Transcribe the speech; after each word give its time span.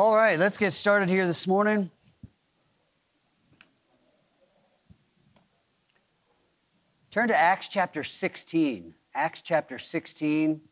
All 0.00 0.16
right, 0.16 0.38
let's 0.38 0.56
get 0.56 0.72
started 0.72 1.10
here 1.10 1.26
this 1.26 1.46
morning. 1.46 1.90
Turn 7.10 7.28
to 7.28 7.36
Acts 7.36 7.68
chapter 7.68 8.02
16. 8.02 8.94
Acts 9.14 9.42
chapter 9.42 9.78
16. 9.78 10.62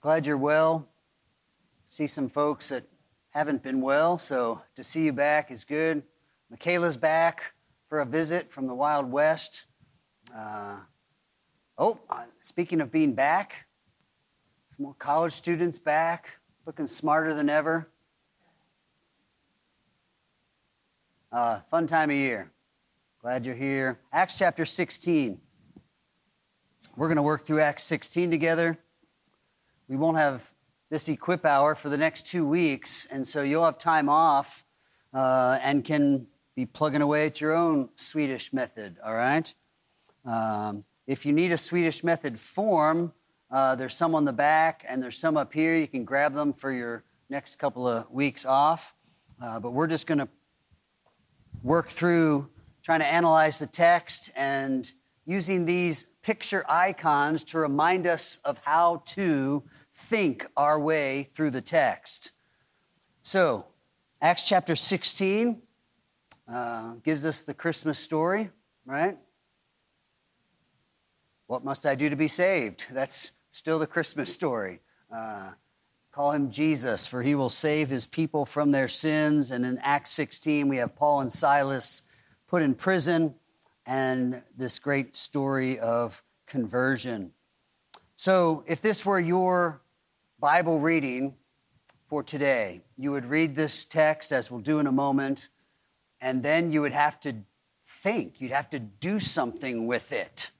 Glad 0.00 0.26
you're 0.26 0.36
well. 0.36 0.86
See 1.88 2.06
some 2.06 2.28
folks 2.28 2.68
that 2.68 2.84
haven't 3.30 3.64
been 3.64 3.80
well, 3.80 4.16
so 4.16 4.62
to 4.76 4.84
see 4.84 5.06
you 5.06 5.12
back 5.12 5.50
is 5.50 5.64
good. 5.64 6.04
Michaela's 6.50 6.96
back 6.96 7.54
for 7.88 7.98
a 7.98 8.06
visit 8.06 8.52
from 8.52 8.68
the 8.68 8.76
Wild 8.76 9.10
West. 9.10 9.64
Uh, 10.32 10.76
oh, 11.76 11.98
uh, 12.08 12.26
speaking 12.42 12.80
of 12.80 12.92
being 12.92 13.12
back, 13.12 13.66
some 14.76 14.84
more 14.84 14.94
college 15.00 15.32
students 15.32 15.80
back, 15.80 16.28
looking 16.64 16.86
smarter 16.86 17.34
than 17.34 17.48
ever. 17.48 17.88
Uh, 21.32 21.60
fun 21.70 21.86
time 21.86 22.10
of 22.10 22.16
year. 22.16 22.52
Glad 23.20 23.44
you're 23.44 23.54
here. 23.54 23.98
Acts 24.12 24.38
chapter 24.38 24.64
16. 24.64 25.40
We're 26.96 27.08
going 27.08 27.16
to 27.16 27.22
work 27.22 27.46
through 27.46 27.60
Acts 27.60 27.82
16 27.84 28.30
together. 28.30 28.78
We 29.88 29.96
won't 29.96 30.18
have 30.18 30.52
this 30.88 31.08
equip 31.08 31.44
hour 31.44 31.74
for 31.74 31.88
the 31.88 31.96
next 31.96 32.26
two 32.26 32.46
weeks, 32.46 33.06
and 33.10 33.26
so 33.26 33.42
you'll 33.42 33.64
have 33.64 33.78
time 33.78 34.08
off 34.08 34.64
uh, 35.14 35.58
and 35.62 35.84
can 35.84 36.28
be 36.54 36.66
plugging 36.66 37.02
away 37.02 37.26
at 37.26 37.40
your 37.40 37.52
own 37.52 37.88
Swedish 37.96 38.52
method, 38.52 38.98
all 39.04 39.14
right? 39.14 39.52
Um, 40.24 40.84
if 41.06 41.26
you 41.26 41.32
need 41.32 41.50
a 41.50 41.58
Swedish 41.58 42.04
method 42.04 42.38
form, 42.38 43.12
uh, 43.52 43.74
there's 43.74 43.94
some 43.94 44.14
on 44.14 44.24
the 44.24 44.32
back 44.32 44.82
and 44.88 45.02
there's 45.02 45.18
some 45.18 45.36
up 45.36 45.52
here. 45.52 45.76
You 45.76 45.86
can 45.86 46.04
grab 46.04 46.34
them 46.34 46.54
for 46.54 46.72
your 46.72 47.04
next 47.28 47.56
couple 47.56 47.86
of 47.86 48.10
weeks 48.10 48.46
off. 48.46 48.94
Uh, 49.40 49.60
but 49.60 49.72
we're 49.72 49.86
just 49.86 50.06
going 50.06 50.18
to 50.18 50.28
work 51.62 51.90
through 51.90 52.48
trying 52.82 53.00
to 53.00 53.06
analyze 53.06 53.58
the 53.58 53.66
text 53.66 54.30
and 54.34 54.92
using 55.26 55.66
these 55.66 56.06
picture 56.22 56.64
icons 56.66 57.44
to 57.44 57.58
remind 57.58 58.06
us 58.06 58.38
of 58.44 58.58
how 58.64 59.02
to 59.04 59.62
think 59.94 60.46
our 60.56 60.80
way 60.80 61.28
through 61.34 61.50
the 61.50 61.60
text. 61.60 62.32
So, 63.22 63.66
Acts 64.20 64.48
chapter 64.48 64.74
16 64.74 65.60
uh, 66.48 66.94
gives 67.04 67.26
us 67.26 67.42
the 67.42 67.54
Christmas 67.54 67.98
story, 67.98 68.50
right? 68.86 69.18
What 71.48 71.64
must 71.64 71.84
I 71.84 71.94
do 71.94 72.08
to 72.08 72.16
be 72.16 72.28
saved? 72.28 72.86
That's 72.90 73.32
still 73.52 73.78
the 73.78 73.86
Christmas 73.86 74.32
story. 74.32 74.80
Uh, 75.14 75.52
call 76.10 76.32
him 76.32 76.50
Jesus, 76.50 77.06
for 77.06 77.22
he 77.22 77.34
will 77.34 77.48
save 77.48 77.88
his 77.88 78.06
people 78.06 78.44
from 78.44 78.70
their 78.70 78.88
sins. 78.88 79.50
And 79.50 79.64
in 79.64 79.78
Acts 79.78 80.10
16, 80.10 80.68
we 80.68 80.78
have 80.78 80.96
Paul 80.96 81.20
and 81.20 81.30
Silas 81.30 82.02
put 82.48 82.62
in 82.62 82.74
prison 82.74 83.34
and 83.86 84.42
this 84.56 84.78
great 84.78 85.16
story 85.16 85.78
of 85.78 86.22
conversion. 86.46 87.32
So, 88.16 88.64
if 88.66 88.80
this 88.80 89.04
were 89.04 89.18
your 89.18 89.80
Bible 90.38 90.80
reading 90.80 91.34
for 92.08 92.22
today, 92.22 92.82
you 92.96 93.10
would 93.10 93.24
read 93.24 93.54
this 93.54 93.84
text, 93.84 94.32
as 94.32 94.50
we'll 94.50 94.60
do 94.60 94.78
in 94.78 94.86
a 94.86 94.92
moment, 94.92 95.48
and 96.20 96.42
then 96.42 96.70
you 96.70 96.82
would 96.82 96.92
have 96.92 97.18
to 97.20 97.34
think, 97.88 98.40
you'd 98.40 98.52
have 98.52 98.70
to 98.70 98.78
do 98.78 99.18
something 99.18 99.86
with 99.86 100.12
it. 100.12 100.52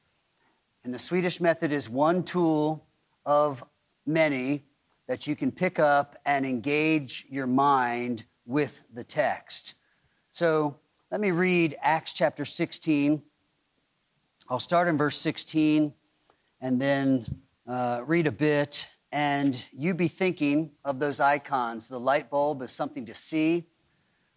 And 0.85 0.93
the 0.93 0.99
Swedish 0.99 1.41
method 1.41 1.71
is 1.71 1.89
one 1.89 2.25
tool 2.25 2.85
of 3.25 3.65
many 4.05 4.65
that 5.07 5.29
you 5.29 5.37
can 5.37 5.53
pick 5.53 5.79
up 5.79 6.17
and 6.27 6.45
engage 6.45 7.25
your 7.31 7.47
mind 7.47 8.25
with 8.47 8.83
the 8.93 9.05
text. 9.05 9.77
So 10.33 10.77
let 11.11 11.21
me 11.21 11.31
read 11.31 11.77
Acts 11.81 12.15
chapter 12.15 12.45
16. 12.45 13.23
I'll 14.49 14.59
start 14.59 14.89
in 14.89 14.97
verse 14.99 15.17
16 15.19 15.93
and 16.61 16.81
then 16.81 17.27
uh, 17.69 18.01
read 18.05 18.27
a 18.27 18.33
bit. 18.33 18.89
And 19.13 19.65
you 19.73 19.95
be 19.95 20.09
thinking 20.09 20.73
of 20.85 20.99
those 20.99 21.21
icons. 21.21 21.89
The 21.89 22.01
light 22.01 22.29
bulb 22.29 22.63
is 22.63 22.73
something 22.73 23.07
to 23.07 23.15
see. 23.15 23.67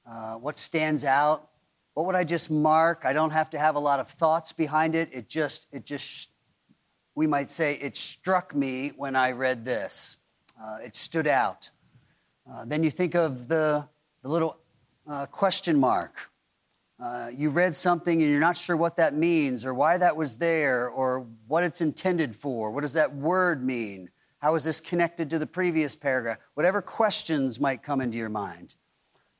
Uh, 0.07 0.35
what 0.35 0.59
stands 0.59 1.05
out? 1.05 1.49
What 1.95 2.05
would 2.05 2.15
I 2.15 2.25
just 2.25 2.51
mark? 2.51 3.03
I 3.03 3.13
don't 3.13 3.31
have 3.31 3.49
to 3.51 3.57
have 3.57 3.75
a 3.75 3.79
lot 3.79 3.99
of 3.99 4.09
thoughts 4.09 4.51
behind 4.51 4.93
it. 4.95 5.09
It 5.13 5.29
just, 5.29 5.67
it 5.71 5.85
just 5.85 6.29
we 7.15 7.27
might 7.27 7.49
say, 7.49 7.75
it 7.75 7.95
struck 7.95 8.53
me 8.53 8.91
when 8.95 9.15
I 9.15 9.31
read 9.31 9.65
this. 9.65 10.19
Uh, 10.61 10.77
it 10.83 10.95
stood 10.95 11.27
out. 11.27 11.69
Uh, 12.49 12.65
then 12.65 12.83
you 12.83 12.91
think 12.91 13.15
of 13.15 13.47
the, 13.47 13.87
the 14.21 14.29
little 14.29 14.57
uh, 15.07 15.25
question 15.27 15.79
mark. 15.79 16.29
Uh, 16.99 17.29
you 17.33 17.49
read 17.49 17.73
something 17.73 18.21
and 18.21 18.31
you're 18.31 18.39
not 18.39 18.55
sure 18.55 18.77
what 18.77 18.97
that 18.97 19.13
means 19.13 19.65
or 19.65 19.73
why 19.73 19.97
that 19.97 20.15
was 20.15 20.37
there 20.37 20.89
or 20.89 21.25
what 21.47 21.63
it's 21.63 21.81
intended 21.81 22.35
for. 22.35 22.71
What 22.71 22.81
does 22.81 22.93
that 22.93 23.15
word 23.15 23.63
mean? 23.63 24.09
How 24.39 24.55
is 24.55 24.63
this 24.63 24.79
connected 24.79 25.29
to 25.31 25.39
the 25.39 25.47
previous 25.47 25.95
paragraph? 25.95 26.37
Whatever 26.53 26.81
questions 26.81 27.59
might 27.59 27.83
come 27.83 27.99
into 27.99 28.17
your 28.17 28.29
mind. 28.29 28.75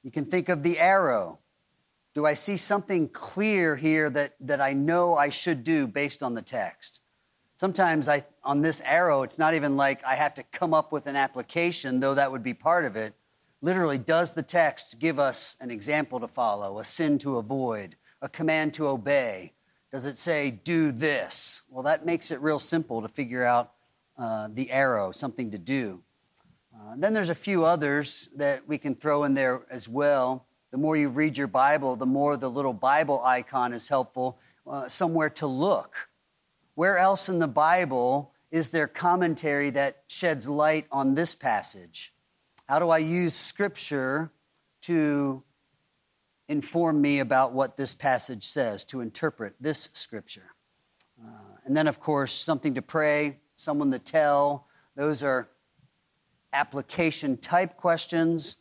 You 0.04 0.12
can 0.12 0.26
think 0.26 0.50
of 0.50 0.64
the 0.64 0.80
arrow. 0.80 1.40
Do 2.14 2.26
I 2.26 2.34
see 2.34 2.58
something 2.58 3.10
clear 3.10 3.76
here 3.76 4.10
that, 4.10 4.36
that 4.40 4.62
I 4.62 4.74
know 4.74 5.16
I 5.16 5.30
should 5.30 5.64
do 5.64 5.88
based 5.88 6.24
on 6.24 6.34
the 6.34 6.42
text? 6.42 7.02
Sometimes 7.58 8.10
I, 8.10 8.26
on 8.44 8.62
this 8.62 8.82
arrow, 8.82 9.24
it's 9.24 9.40
not 9.40 9.54
even 9.54 9.78
like 9.78 10.04
I 10.04 10.16
have 10.16 10.34
to 10.36 10.44
come 10.44 10.74
up 10.74 10.92
with 10.92 11.08
an 11.08 11.16
application, 11.16 12.02
though 12.02 12.14
that 12.14 12.32
would 12.32 12.44
be 12.44 12.54
part 12.54 12.84
of 12.84 12.98
it. 12.98 13.14
Literally, 13.62 13.98
does 13.98 14.34
the 14.34 14.44
text 14.44 15.00
give 15.00 15.20
us 15.20 15.56
an 15.62 15.72
example 15.72 16.20
to 16.20 16.28
follow, 16.28 16.80
a 16.80 16.84
sin 16.84 17.18
to 17.20 17.38
avoid, 17.38 17.96
a 18.22 18.28
command 18.28 18.74
to 18.74 18.88
obey? 18.88 19.54
Does 19.92 20.06
it 20.06 20.18
say, 20.18 20.52
do 20.52 20.92
this? 20.92 21.64
Well, 21.70 21.84
that 21.84 22.06
makes 22.06 22.30
it 22.30 22.42
real 22.42 22.60
simple 22.60 23.02
to 23.02 23.08
figure 23.08 23.46
out 23.46 23.72
uh, 24.18 24.50
the 24.52 24.70
arrow, 24.70 25.12
something 25.12 25.52
to 25.52 25.58
do. 25.58 26.04
Uh, 26.76 26.96
then 26.98 27.14
there's 27.14 27.30
a 27.30 27.36
few 27.36 27.64
others 27.64 28.28
that 28.36 28.68
we 28.68 28.78
can 28.78 28.96
throw 28.96 29.24
in 29.24 29.34
there 29.34 29.66
as 29.70 29.88
well. 29.88 30.46
The 30.72 30.78
more 30.78 30.98
you 30.98 31.08
read 31.08 31.38
your 31.38 31.48
Bible, 31.48 31.96
the 31.96 32.06
more 32.06 32.36
the 32.36 32.50
little 32.50 32.74
Bible 32.74 33.22
icon 33.24 33.72
is 33.72 33.88
helpful, 33.88 34.38
uh, 34.68 34.90
somewhere 34.90 35.30
to 35.30 35.48
look. 35.48 36.10
Where 36.76 36.98
else 36.98 37.30
in 37.30 37.40
the 37.40 37.48
Bible 37.48 38.34
is 38.52 38.70
there 38.70 38.88
commentary 38.88 39.70
that 39.72 40.04
sheds 40.08 40.48
light 40.48 40.88
on 40.92 41.16
this 41.16 41.34
passage? 41.34 42.14
How 42.68 42.80
do 42.80 42.90
I 42.90 42.98
use 42.98 43.34
Scripture 43.34 44.32
to 44.84 45.44
inform 46.48 47.02
me 47.02 47.20
about 47.20 47.54
what 47.54 47.78
this 47.78 47.96
passage 47.96 48.44
says, 48.44 48.84
to 48.86 49.02
interpret 49.02 49.56
this 49.60 49.90
Scripture? 49.94 50.54
Uh, 51.22 51.30
and 51.66 51.76
then, 51.76 51.88
of 51.88 52.00
course, 52.00 52.34
something 52.34 52.74
to 52.76 52.82
pray, 52.82 53.38
someone 53.56 53.90
to 53.92 54.00
tell. 54.00 54.68
Those 54.96 55.24
are 55.24 55.50
application 56.52 57.38
type 57.38 57.78
questions. 57.78 58.58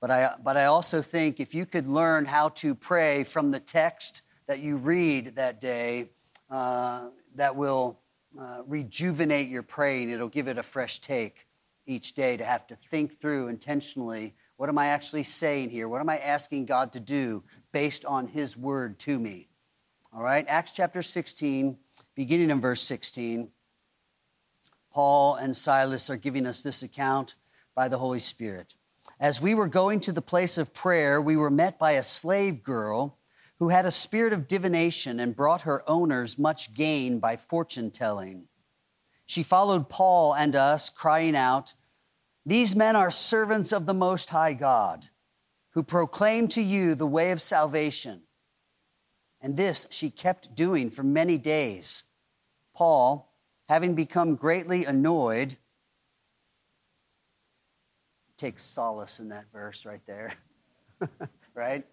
But 0.00 0.10
I, 0.10 0.34
but 0.42 0.56
I 0.56 0.64
also 0.64 1.00
think 1.00 1.38
if 1.38 1.54
you 1.54 1.64
could 1.64 1.88
learn 1.88 2.24
how 2.24 2.48
to 2.48 2.74
pray 2.74 3.22
from 3.22 3.52
the 3.52 3.60
text 3.60 4.22
that 4.46 4.58
you 4.58 4.76
read 4.76 5.36
that 5.36 5.60
day, 5.60 6.10
uh, 6.50 7.08
that 7.36 7.56
will 7.56 7.98
uh, 8.38 8.62
rejuvenate 8.66 9.48
your 9.48 9.62
praying. 9.62 10.10
It'll 10.10 10.28
give 10.28 10.48
it 10.48 10.58
a 10.58 10.62
fresh 10.62 10.98
take 10.98 11.46
each 11.86 12.14
day 12.14 12.36
to 12.36 12.44
have 12.44 12.66
to 12.68 12.76
think 12.90 13.20
through 13.20 13.48
intentionally 13.48 14.34
what 14.62 14.68
am 14.68 14.78
I 14.78 14.86
actually 14.86 15.24
saying 15.24 15.70
here? 15.70 15.88
What 15.88 16.00
am 16.00 16.08
I 16.08 16.18
asking 16.18 16.66
God 16.66 16.92
to 16.92 17.00
do 17.00 17.42
based 17.72 18.04
on 18.04 18.28
His 18.28 18.56
word 18.56 18.96
to 19.00 19.18
me? 19.18 19.48
All 20.12 20.22
right, 20.22 20.44
Acts 20.46 20.70
chapter 20.70 21.02
16, 21.02 21.76
beginning 22.14 22.48
in 22.48 22.60
verse 22.60 22.80
16. 22.82 23.50
Paul 24.92 25.34
and 25.34 25.56
Silas 25.56 26.10
are 26.10 26.16
giving 26.16 26.46
us 26.46 26.62
this 26.62 26.84
account 26.84 27.34
by 27.74 27.88
the 27.88 27.98
Holy 27.98 28.20
Spirit. 28.20 28.74
As 29.18 29.40
we 29.40 29.52
were 29.52 29.66
going 29.66 29.98
to 29.98 30.12
the 30.12 30.22
place 30.22 30.58
of 30.58 30.72
prayer, 30.72 31.20
we 31.20 31.34
were 31.34 31.50
met 31.50 31.76
by 31.76 31.92
a 31.92 32.02
slave 32.04 32.62
girl 32.62 33.18
who 33.62 33.68
had 33.68 33.86
a 33.86 33.92
spirit 33.92 34.32
of 34.32 34.48
divination 34.48 35.20
and 35.20 35.36
brought 35.36 35.62
her 35.62 35.88
owners 35.88 36.36
much 36.36 36.74
gain 36.74 37.20
by 37.20 37.36
fortune 37.36 37.92
telling. 37.92 38.48
She 39.24 39.44
followed 39.44 39.88
Paul 39.88 40.34
and 40.34 40.56
us, 40.56 40.90
crying 40.90 41.36
out, 41.36 41.72
These 42.44 42.74
men 42.74 42.96
are 42.96 43.08
servants 43.08 43.72
of 43.72 43.86
the 43.86 43.94
Most 43.94 44.30
High 44.30 44.54
God, 44.54 45.08
who 45.70 45.84
proclaim 45.84 46.48
to 46.48 46.60
you 46.60 46.96
the 46.96 47.06
way 47.06 47.30
of 47.30 47.40
salvation. 47.40 48.22
And 49.40 49.56
this 49.56 49.86
she 49.92 50.10
kept 50.10 50.56
doing 50.56 50.90
for 50.90 51.04
many 51.04 51.38
days. 51.38 52.02
Paul, 52.74 53.32
having 53.68 53.94
become 53.94 54.34
greatly 54.34 54.86
annoyed, 54.86 55.56
takes 58.36 58.64
solace 58.64 59.20
in 59.20 59.28
that 59.28 59.44
verse 59.52 59.86
right 59.86 60.04
there, 60.04 60.34
right? 61.54 61.86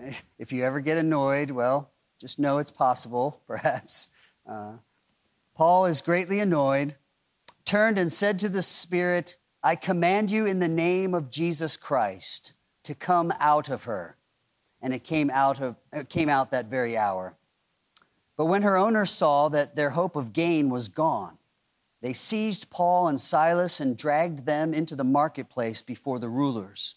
If 0.38 0.52
you 0.52 0.64
ever 0.64 0.80
get 0.80 0.98
annoyed, 0.98 1.50
well, 1.50 1.90
just 2.20 2.38
know 2.38 2.58
it's 2.58 2.70
possible, 2.70 3.40
perhaps. 3.46 4.08
Uh, 4.48 4.74
Paul 5.54 5.86
is 5.86 6.00
greatly 6.00 6.40
annoyed, 6.40 6.96
turned 7.64 7.98
and 7.98 8.12
said 8.12 8.38
to 8.40 8.48
the 8.48 8.62
Spirit, 8.62 9.36
I 9.62 9.74
command 9.74 10.30
you 10.30 10.46
in 10.46 10.60
the 10.60 10.68
name 10.68 11.14
of 11.14 11.30
Jesus 11.30 11.76
Christ 11.76 12.52
to 12.84 12.94
come 12.94 13.32
out 13.40 13.68
of 13.68 13.84
her. 13.84 14.16
And 14.80 14.94
it 14.94 15.02
came 15.02 15.30
out, 15.30 15.60
of, 15.60 15.76
it 15.92 16.08
came 16.08 16.28
out 16.28 16.50
that 16.52 16.66
very 16.66 16.96
hour. 16.96 17.34
But 18.36 18.46
when 18.46 18.62
her 18.62 18.76
owners 18.76 19.10
saw 19.10 19.48
that 19.48 19.74
their 19.74 19.90
hope 19.90 20.14
of 20.14 20.32
gain 20.32 20.68
was 20.68 20.88
gone, 20.88 21.38
they 22.02 22.12
seized 22.12 22.70
Paul 22.70 23.08
and 23.08 23.20
Silas 23.20 23.80
and 23.80 23.96
dragged 23.96 24.46
them 24.46 24.74
into 24.74 24.94
the 24.94 25.02
marketplace 25.02 25.82
before 25.82 26.18
the 26.18 26.28
rulers. 26.28 26.96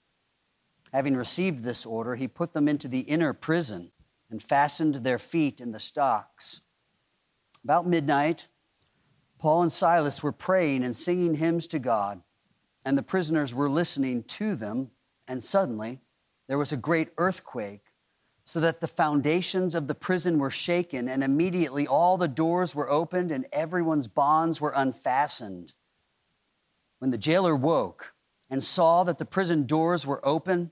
Having 0.93 1.15
received 1.15 1.63
this 1.63 1.85
order, 1.85 2.15
he 2.15 2.27
put 2.27 2.53
them 2.53 2.67
into 2.67 2.87
the 2.87 3.01
inner 3.01 3.33
prison 3.33 3.91
and 4.29 4.43
fastened 4.43 4.95
their 4.95 5.19
feet 5.19 5.61
in 5.61 5.71
the 5.71 5.79
stocks. 5.79 6.61
About 7.63 7.87
midnight, 7.87 8.47
Paul 9.39 9.63
and 9.63 9.71
Silas 9.71 10.21
were 10.21 10.31
praying 10.31 10.83
and 10.83 10.95
singing 10.95 11.35
hymns 11.35 11.67
to 11.67 11.79
God, 11.79 12.21
and 12.83 12.97
the 12.97 13.03
prisoners 13.03 13.55
were 13.55 13.69
listening 13.69 14.23
to 14.23 14.55
them, 14.55 14.91
and 15.27 15.43
suddenly 15.43 16.01
there 16.47 16.57
was 16.57 16.71
a 16.71 16.77
great 16.77 17.09
earthquake, 17.17 17.85
so 18.43 18.59
that 18.59 18.81
the 18.81 18.87
foundations 18.87 19.75
of 19.75 19.87
the 19.87 19.95
prison 19.95 20.39
were 20.39 20.49
shaken, 20.49 21.07
and 21.07 21.23
immediately 21.23 21.87
all 21.87 22.17
the 22.17 22.27
doors 22.27 22.75
were 22.75 22.89
opened 22.89 23.31
and 23.31 23.45
everyone's 23.53 24.07
bonds 24.07 24.59
were 24.59 24.73
unfastened. 24.75 25.73
When 26.99 27.11
the 27.11 27.17
jailer 27.17 27.55
woke 27.55 28.13
and 28.49 28.61
saw 28.61 29.03
that 29.05 29.19
the 29.19 29.25
prison 29.25 29.65
doors 29.65 30.05
were 30.05 30.19
open, 30.27 30.71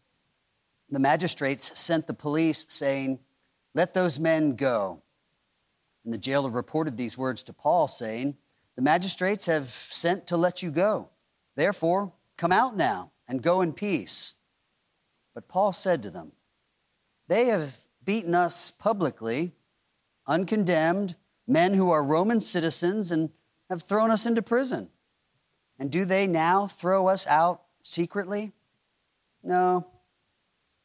the 0.91 0.99
magistrates 0.99 1.79
sent 1.79 2.05
the 2.05 2.13
police, 2.13 2.65
saying, 2.69 3.19
Let 3.73 3.93
those 3.93 4.19
men 4.19 4.55
go. 4.55 5.01
And 6.03 6.13
the 6.13 6.17
jailer 6.17 6.49
reported 6.49 6.97
these 6.97 7.17
words 7.17 7.43
to 7.43 7.53
Paul, 7.53 7.87
saying, 7.87 8.35
The 8.75 8.81
magistrates 8.81 9.45
have 9.45 9.69
sent 9.69 10.27
to 10.27 10.37
let 10.37 10.61
you 10.61 10.69
go. 10.69 11.09
Therefore, 11.55 12.11
come 12.37 12.51
out 12.51 12.75
now 12.75 13.11
and 13.27 13.41
go 13.41 13.61
in 13.61 13.71
peace. 13.71 14.35
But 15.33 15.47
Paul 15.47 15.71
said 15.71 16.03
to 16.03 16.09
them, 16.09 16.33
They 17.27 17.45
have 17.45 17.73
beaten 18.03 18.35
us 18.35 18.71
publicly, 18.71 19.53
uncondemned, 20.27 21.15
men 21.47 21.73
who 21.73 21.91
are 21.91 22.03
Roman 22.03 22.39
citizens, 22.39 23.11
and 23.11 23.29
have 23.69 23.83
thrown 23.83 24.11
us 24.11 24.25
into 24.25 24.41
prison. 24.41 24.89
And 25.79 25.89
do 25.89 26.03
they 26.03 26.27
now 26.27 26.67
throw 26.67 27.07
us 27.07 27.25
out 27.27 27.61
secretly? 27.83 28.51
No. 29.43 29.87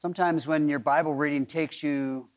Sometimes 0.00 0.46
when 0.46 0.68
your 0.68 0.78
Bible 0.78 1.12
reading 1.12 1.44
takes 1.44 1.82
you 1.82 2.28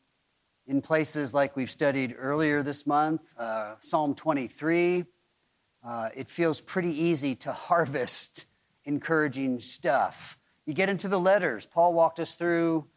in 0.66 0.82
places 0.82 1.32
like 1.32 1.54
we've 1.54 1.70
studied 1.70 2.12
earlier 2.18 2.60
this 2.60 2.88
month, 2.88 3.20
uh, 3.38 3.76
Psalm 3.78 4.16
23. 4.16 5.04
Uh, 5.84 6.08
it 6.16 6.28
feels 6.28 6.60
pretty 6.60 6.90
easy 6.90 7.36
to 7.36 7.52
harvest 7.52 8.46
encouraging 8.84 9.60
stuff. 9.60 10.36
You 10.66 10.74
get 10.74 10.88
into 10.88 11.06
the 11.06 11.20
letters. 11.20 11.64
Paul 11.64 11.92
walked 11.92 12.18
us 12.18 12.34
through 12.34 12.88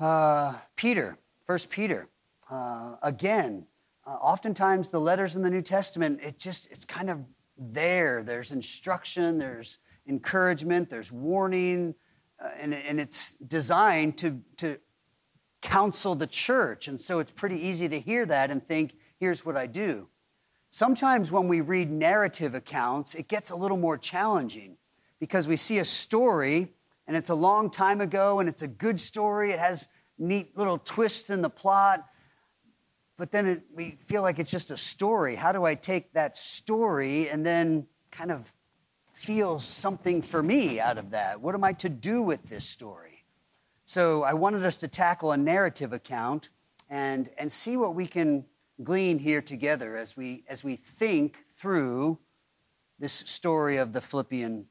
uh, 0.00 0.54
Peter, 0.74 1.16
First 1.46 1.70
Peter. 1.70 2.08
Uh, 2.50 2.96
again, 3.04 3.66
uh, 4.04 4.14
oftentimes 4.14 4.90
the 4.90 5.00
letters 5.00 5.36
in 5.36 5.42
the 5.42 5.50
New 5.50 5.62
Testament, 5.62 6.18
it 6.24 6.40
just 6.40 6.68
it's 6.72 6.84
kind 6.84 7.08
of 7.08 7.20
there. 7.56 8.24
There's 8.24 8.50
instruction, 8.50 9.38
there's 9.38 9.78
encouragement, 10.08 10.90
there's 10.90 11.12
warning, 11.12 11.94
Uh, 12.42 12.48
and, 12.58 12.74
and 12.74 13.00
it's 13.00 13.34
designed 13.34 14.16
to, 14.18 14.40
to 14.56 14.78
counsel 15.60 16.14
the 16.14 16.26
church. 16.26 16.88
And 16.88 17.00
so 17.00 17.18
it's 17.18 17.30
pretty 17.30 17.60
easy 17.60 17.88
to 17.88 18.00
hear 18.00 18.24
that 18.26 18.50
and 18.50 18.66
think, 18.66 18.94
here's 19.18 19.44
what 19.44 19.56
I 19.56 19.66
do. 19.66 20.08
Sometimes 20.70 21.32
when 21.32 21.48
we 21.48 21.60
read 21.60 21.90
narrative 21.90 22.54
accounts, 22.54 23.14
it 23.14 23.28
gets 23.28 23.50
a 23.50 23.56
little 23.56 23.76
more 23.76 23.98
challenging 23.98 24.76
because 25.18 25.48
we 25.48 25.56
see 25.56 25.78
a 25.78 25.84
story 25.84 26.72
and 27.06 27.16
it's 27.16 27.28
a 27.28 27.34
long 27.34 27.70
time 27.70 28.00
ago 28.00 28.38
and 28.38 28.48
it's 28.48 28.62
a 28.62 28.68
good 28.68 29.00
story. 29.00 29.50
It 29.50 29.58
has 29.58 29.88
neat 30.16 30.56
little 30.56 30.78
twists 30.78 31.28
in 31.28 31.42
the 31.42 31.50
plot, 31.50 32.06
but 33.16 33.32
then 33.32 33.46
it, 33.46 33.62
we 33.74 33.98
feel 34.06 34.22
like 34.22 34.38
it's 34.38 34.50
just 34.50 34.70
a 34.70 34.76
story. 34.76 35.34
How 35.34 35.50
do 35.50 35.64
I 35.64 35.74
take 35.74 36.12
that 36.12 36.36
story 36.36 37.28
and 37.28 37.44
then 37.44 37.86
kind 38.12 38.30
of 38.30 38.52
feel 39.20 39.58
something 39.58 40.22
for 40.22 40.42
me 40.42 40.80
out 40.80 40.96
of 40.96 41.10
that? 41.10 41.42
What 41.42 41.54
am 41.54 41.62
I 41.62 41.74
to 41.74 41.90
do 41.90 42.22
with 42.22 42.44
this 42.44 42.64
story? 42.64 43.26
So 43.84 44.22
I 44.22 44.32
wanted 44.32 44.64
us 44.64 44.78
to 44.78 44.88
tackle 44.88 45.32
a 45.32 45.36
narrative 45.36 45.92
account 45.92 46.48
and, 46.88 47.28
and 47.36 47.52
see 47.52 47.76
what 47.76 47.94
we 47.94 48.06
can 48.06 48.46
glean 48.82 49.18
here 49.18 49.42
together 49.42 49.98
as 49.98 50.16
we, 50.16 50.44
as 50.48 50.64
we 50.64 50.76
think 50.76 51.36
through 51.54 52.18
this 52.98 53.12
story 53.12 53.76
of 53.76 53.92
the 53.92 54.00
Philippian 54.00 54.66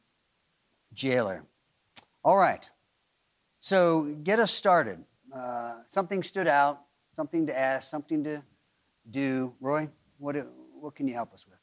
jailer. 0.95 1.43
All 2.23 2.37
right, 2.37 2.67
so 3.59 4.15
get 4.23 4.39
us 4.39 4.51
started. 4.51 5.05
Uh, 5.31 5.75
something 5.85 6.23
stood 6.23 6.47
out, 6.47 6.81
something 7.15 7.45
to 7.45 7.57
ask, 7.57 7.87
something 7.87 8.23
to 8.23 8.41
do. 9.11 9.53
Roy, 9.61 9.89
what, 10.17 10.35
what 10.73 10.95
can 10.95 11.07
you 11.07 11.13
help 11.13 11.35
us 11.35 11.45
with? 11.47 11.58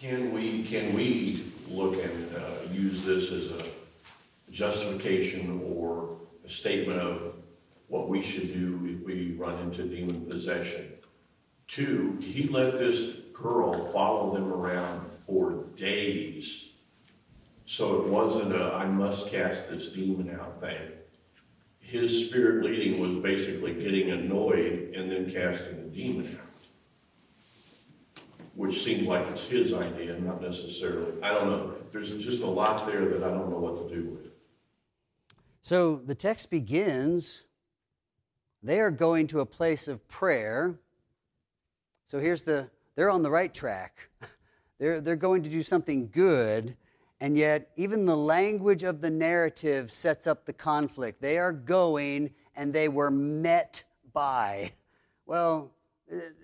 Can 0.00 0.32
we, 0.32 0.62
can 0.62 0.94
we 0.94 1.44
look 1.68 2.02
and 2.02 2.34
uh, 2.34 2.72
use 2.72 3.04
this 3.04 3.30
as 3.30 3.50
a 3.50 3.66
justification 4.50 5.60
or 5.62 6.16
a 6.42 6.48
statement 6.48 6.98
of 6.98 7.36
what 7.88 8.08
we 8.08 8.22
should 8.22 8.50
do 8.54 8.80
if 8.86 9.04
we 9.04 9.34
run 9.36 9.58
into 9.58 9.82
demon 9.82 10.24
possession? 10.24 10.90
Two, 11.68 12.18
he 12.22 12.48
let 12.48 12.78
this 12.78 13.16
girl 13.34 13.78
follow 13.92 14.32
them 14.32 14.50
around 14.50 15.06
for 15.20 15.64
days. 15.76 16.68
So 17.66 18.00
it 18.00 18.08
wasn't 18.08 18.54
a, 18.54 18.72
I 18.72 18.86
must 18.86 19.28
cast 19.28 19.68
this 19.68 19.90
demon 19.90 20.30
out 20.30 20.62
thing. 20.62 20.92
His 21.78 22.26
spirit 22.26 22.64
leading 22.64 23.00
was 23.00 23.22
basically 23.22 23.74
getting 23.74 24.12
annoyed 24.12 24.94
and 24.96 25.10
then 25.10 25.30
casting 25.30 25.76
the 25.76 25.94
demon 25.94 26.38
out. 26.40 26.49
Which 28.60 28.82
seems 28.82 29.06
like 29.06 29.26
it's 29.28 29.44
his 29.44 29.72
idea, 29.72 30.18
not 30.20 30.42
necessarily, 30.42 31.14
I 31.22 31.32
don't 31.32 31.48
know. 31.48 31.76
There's 31.92 32.10
just 32.22 32.42
a 32.42 32.46
lot 32.46 32.86
there 32.86 33.06
that 33.08 33.24
I 33.24 33.30
don't 33.30 33.48
know 33.48 33.56
what 33.56 33.88
to 33.88 33.94
do 33.94 34.10
with. 34.10 34.32
So 35.62 35.96
the 35.96 36.14
text 36.14 36.50
begins 36.50 37.46
they 38.62 38.80
are 38.80 38.90
going 38.90 39.28
to 39.28 39.40
a 39.40 39.46
place 39.46 39.88
of 39.88 40.06
prayer. 40.08 40.78
So 42.08 42.18
here's 42.18 42.42
the, 42.42 42.68
they're 42.96 43.08
on 43.08 43.22
the 43.22 43.30
right 43.30 43.52
track. 43.52 44.10
They're, 44.78 45.00
they're 45.00 45.16
going 45.16 45.42
to 45.42 45.50
do 45.50 45.62
something 45.62 46.08
good, 46.10 46.74
and 47.20 47.36
yet 47.36 47.70
even 47.76 48.06
the 48.06 48.16
language 48.16 48.82
of 48.82 49.02
the 49.02 49.10
narrative 49.10 49.90
sets 49.90 50.26
up 50.26 50.46
the 50.46 50.54
conflict. 50.54 51.20
They 51.20 51.38
are 51.38 51.52
going 51.52 52.30
and 52.56 52.72
they 52.72 52.88
were 52.88 53.10
met 53.10 53.84
by. 54.14 54.72
Well, 55.26 55.72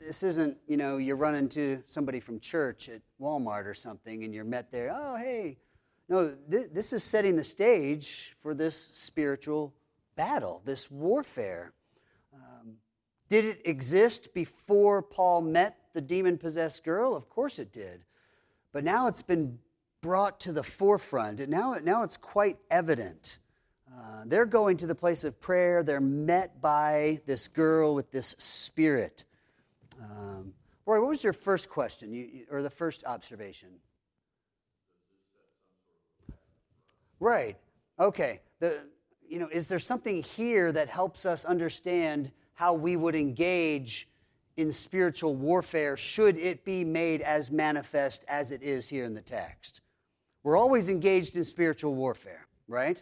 this 0.04 0.22
isn't, 0.22 0.56
you 0.66 0.76
know, 0.76 0.96
you 0.96 1.14
run 1.14 1.34
into 1.34 1.82
somebody 1.86 2.20
from 2.20 2.40
church 2.40 2.88
at 2.88 3.02
Walmart 3.20 3.66
or 3.66 3.74
something 3.74 4.24
and 4.24 4.34
you're 4.34 4.44
met 4.44 4.70
there, 4.70 4.90
oh, 4.94 5.16
hey. 5.16 5.58
No, 6.08 6.36
th- 6.50 6.68
this 6.72 6.92
is 6.92 7.02
setting 7.02 7.34
the 7.34 7.44
stage 7.44 8.36
for 8.40 8.54
this 8.54 8.76
spiritual 8.76 9.74
battle, 10.16 10.62
this 10.64 10.90
warfare. 10.90 11.72
Did 13.28 13.44
it 13.44 13.62
exist 13.64 14.34
before 14.34 15.02
Paul 15.02 15.42
met 15.42 15.76
the 15.94 16.00
demon 16.00 16.38
possessed 16.38 16.84
girl? 16.84 17.16
Of 17.16 17.28
course 17.28 17.58
it 17.58 17.72
did. 17.72 18.04
But 18.72 18.84
now 18.84 19.08
it's 19.08 19.22
been 19.22 19.58
brought 20.00 20.38
to 20.40 20.52
the 20.52 20.62
forefront, 20.62 21.40
and 21.40 21.50
now, 21.50 21.76
now 21.82 22.04
it's 22.04 22.16
quite 22.16 22.58
evident. 22.70 23.38
Uh, 23.90 24.22
they're 24.26 24.46
going 24.46 24.76
to 24.76 24.86
the 24.86 24.94
place 24.94 25.24
of 25.24 25.40
prayer. 25.40 25.82
They're 25.82 26.00
met 26.00 26.60
by 26.60 27.20
this 27.26 27.48
girl 27.48 27.94
with 27.94 28.12
this 28.12 28.36
spirit. 28.38 29.24
Um, 30.00 30.52
Roy, 30.84 31.00
what 31.00 31.08
was 31.08 31.24
your 31.24 31.32
first 31.32 31.68
question 31.68 32.12
you, 32.12 32.46
or 32.50 32.62
the 32.62 32.70
first 32.70 33.04
observation? 33.04 33.68
Right. 37.18 37.56
Okay. 37.98 38.40
The, 38.60 38.84
you 39.28 39.38
know, 39.38 39.48
is 39.50 39.68
there 39.68 39.78
something 39.78 40.22
here 40.22 40.70
that 40.72 40.88
helps 40.88 41.26
us 41.26 41.44
understand 41.44 42.30
how 42.54 42.74
we 42.74 42.96
would 42.96 43.14
engage 43.14 44.08
in 44.56 44.72
spiritual 44.72 45.34
warfare 45.34 45.96
should 45.96 46.36
it 46.38 46.64
be 46.64 46.84
made 46.84 47.20
as 47.20 47.50
manifest 47.50 48.24
as 48.28 48.50
it 48.50 48.62
is 48.62 48.88
here 48.88 49.04
in 49.04 49.14
the 49.14 49.20
text. 49.20 49.82
We're 50.42 50.56
always 50.56 50.88
engaged 50.88 51.36
in 51.36 51.44
spiritual 51.44 51.94
warfare, 51.94 52.46
right? 52.66 53.00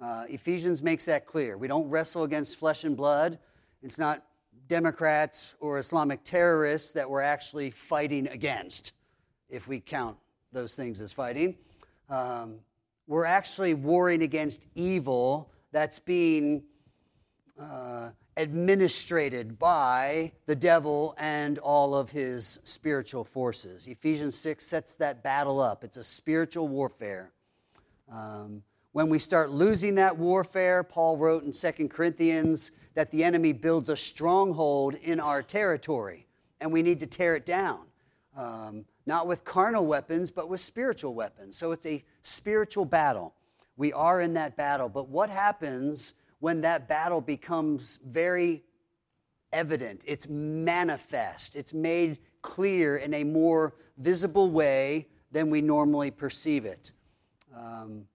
Uh, 0.00 0.24
Ephesians 0.28 0.82
makes 0.82 1.04
that 1.06 1.26
clear. 1.26 1.58
We 1.58 1.68
don't 1.68 1.88
wrestle 1.90 2.22
against 2.22 2.56
flesh 2.56 2.84
and 2.84 2.96
blood. 2.96 3.38
It's 3.82 3.98
not 3.98 4.22
Democrats 4.68 5.54
or 5.60 5.78
Islamic 5.78 6.24
terrorists 6.24 6.92
that 6.92 7.08
we're 7.08 7.22
actually 7.22 7.70
fighting 7.70 8.28
against, 8.28 8.94
if 9.48 9.68
we 9.68 9.80
count 9.80 10.16
those 10.52 10.76
things 10.76 11.00
as 11.00 11.12
fighting. 11.12 11.56
Um, 12.08 12.60
we're 13.06 13.24
actually 13.24 13.74
warring 13.74 14.22
against 14.22 14.66
evil 14.74 15.52
that's 15.72 15.98
being 15.98 16.64
uh, 17.58 18.10
administrated 18.36 19.58
by 19.58 20.32
the 20.46 20.54
devil 20.54 21.14
and 21.18 21.58
all 21.58 21.94
of 21.94 22.10
his 22.10 22.60
spiritual 22.64 23.24
forces. 23.24 23.86
Ephesians 23.86 24.36
6 24.36 24.64
sets 24.64 24.94
that 24.96 25.22
battle 25.22 25.60
up. 25.60 25.84
It's 25.84 25.96
a 25.96 26.04
spiritual 26.04 26.68
warfare. 26.68 27.32
Um, 28.12 28.62
when 28.92 29.08
we 29.08 29.18
start 29.18 29.50
losing 29.50 29.96
that 29.96 30.16
warfare, 30.16 30.82
Paul 30.82 31.16
wrote 31.16 31.44
in 31.44 31.52
2 31.52 31.88
Corinthians 31.88 32.72
that 32.96 33.10
the 33.10 33.22
enemy 33.22 33.52
builds 33.52 33.90
a 33.90 33.96
stronghold 33.96 34.94
in 34.94 35.20
our 35.20 35.42
territory, 35.42 36.26
and 36.60 36.72
we 36.72 36.82
need 36.82 36.98
to 36.98 37.06
tear 37.06 37.36
it 37.36 37.44
down. 37.44 37.82
Um, 38.34 38.86
not 39.04 39.26
with 39.26 39.44
carnal 39.44 39.86
weapons, 39.86 40.30
but 40.30 40.48
with 40.48 40.60
spiritual 40.60 41.14
weapons. 41.14 41.58
So 41.58 41.72
it's 41.72 41.84
a 41.84 42.02
spiritual 42.22 42.86
battle. 42.86 43.34
We 43.76 43.92
are 43.92 44.22
in 44.22 44.32
that 44.34 44.56
battle. 44.56 44.88
But 44.88 45.08
what 45.08 45.28
happens 45.28 46.14
when 46.40 46.62
that 46.62 46.88
battle 46.88 47.20
becomes 47.20 47.98
very 48.04 48.62
evident, 49.52 50.02
it's 50.06 50.26
manifest, 50.28 51.54
it's 51.54 51.74
made 51.74 52.18
clear 52.40 52.96
in 52.96 53.12
a 53.12 53.24
more 53.24 53.74
visible 53.98 54.50
way 54.50 55.06
than 55.32 55.50
we 55.50 55.60
normally 55.60 56.10
perceive 56.10 56.64
it. 56.64 56.92
Um, 57.54 58.06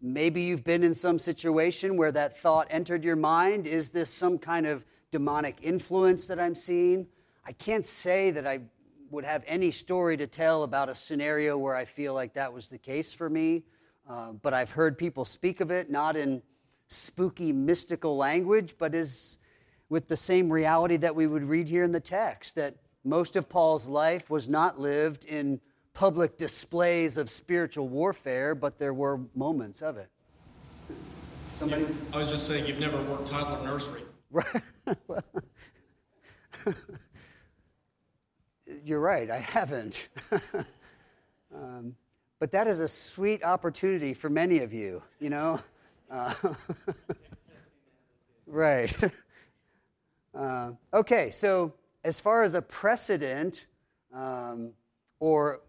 maybe 0.00 0.42
you've 0.42 0.64
been 0.64 0.82
in 0.82 0.94
some 0.94 1.18
situation 1.18 1.96
where 1.96 2.12
that 2.12 2.36
thought 2.36 2.66
entered 2.70 3.04
your 3.04 3.16
mind 3.16 3.66
is 3.66 3.90
this 3.90 4.10
some 4.10 4.38
kind 4.38 4.66
of 4.66 4.84
demonic 5.10 5.58
influence 5.62 6.26
that 6.26 6.38
I'm 6.38 6.54
seeing? 6.54 7.06
I 7.44 7.52
can't 7.52 7.84
say 7.84 8.30
that 8.30 8.46
I 8.46 8.60
would 9.10 9.24
have 9.24 9.42
any 9.46 9.70
story 9.70 10.16
to 10.18 10.26
tell 10.26 10.64
about 10.64 10.88
a 10.88 10.94
scenario 10.94 11.56
where 11.56 11.74
I 11.74 11.84
feel 11.84 12.14
like 12.14 12.34
that 12.34 12.52
was 12.52 12.68
the 12.68 12.78
case 12.78 13.12
for 13.12 13.30
me, 13.30 13.64
uh, 14.08 14.32
but 14.32 14.52
I've 14.52 14.70
heard 14.70 14.98
people 14.98 15.24
speak 15.24 15.60
of 15.60 15.70
it, 15.70 15.90
not 15.90 16.16
in 16.16 16.42
spooky, 16.88 17.52
mystical 17.52 18.16
language, 18.16 18.74
but 18.78 18.94
is 18.94 19.38
with 19.88 20.08
the 20.08 20.16
same 20.16 20.52
reality 20.52 20.98
that 20.98 21.14
we 21.14 21.26
would 21.26 21.44
read 21.44 21.68
here 21.68 21.82
in 21.82 21.92
the 21.92 22.00
text 22.00 22.54
that 22.56 22.76
most 23.04 23.36
of 23.36 23.48
Paul's 23.48 23.88
life 23.88 24.28
was 24.28 24.48
not 24.48 24.78
lived 24.78 25.24
in 25.24 25.60
public 25.98 26.36
displays 26.36 27.16
of 27.16 27.28
spiritual 27.28 27.88
warfare, 27.88 28.54
but 28.54 28.78
there 28.78 28.94
were 28.94 29.18
moments 29.34 29.82
of 29.82 29.96
it. 29.96 30.08
Somebody? 31.54 31.86
I 32.12 32.18
was 32.18 32.30
just 32.30 32.46
saying, 32.46 32.66
you've 32.66 32.78
never 32.78 33.02
worked 33.02 33.26
toddler 33.26 33.66
nursery. 33.66 34.02
Right. 34.30 34.62
You're 38.84 39.00
right, 39.00 39.30
I 39.30 39.38
haven't. 39.38 40.10
um, 41.54 41.96
but 42.38 42.52
that 42.52 42.68
is 42.68 42.80
a 42.80 42.86
sweet 42.86 43.42
opportunity 43.42 44.12
for 44.14 44.28
many 44.28 44.58
of 44.58 44.72
you, 44.72 45.02
you 45.18 45.30
know? 45.30 45.58
Uh, 46.10 46.34
right. 48.46 48.94
Uh, 50.34 50.72
okay, 50.92 51.30
so 51.30 51.72
as 52.04 52.20
far 52.20 52.42
as 52.42 52.54
a 52.54 52.60
precedent 52.62 53.66
um, 54.12 54.72
or 55.20 55.62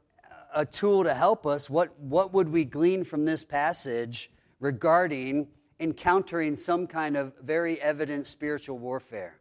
a 0.54 0.66
tool 0.66 1.04
to 1.04 1.14
help 1.14 1.46
us, 1.46 1.70
what, 1.70 1.98
what 2.00 2.34
would 2.34 2.50
we 2.50 2.66
glean 2.66 3.04
from 3.04 3.26
this 3.26 3.44
passage 3.44 4.32
regarding 4.60 5.48
encountering 5.80 6.56
some 6.56 6.88
kind 6.88 7.16
of 7.16 7.34
very 7.42 7.80
evident 7.82 8.26
spiritual 8.26 8.78
warfare? 8.78 9.40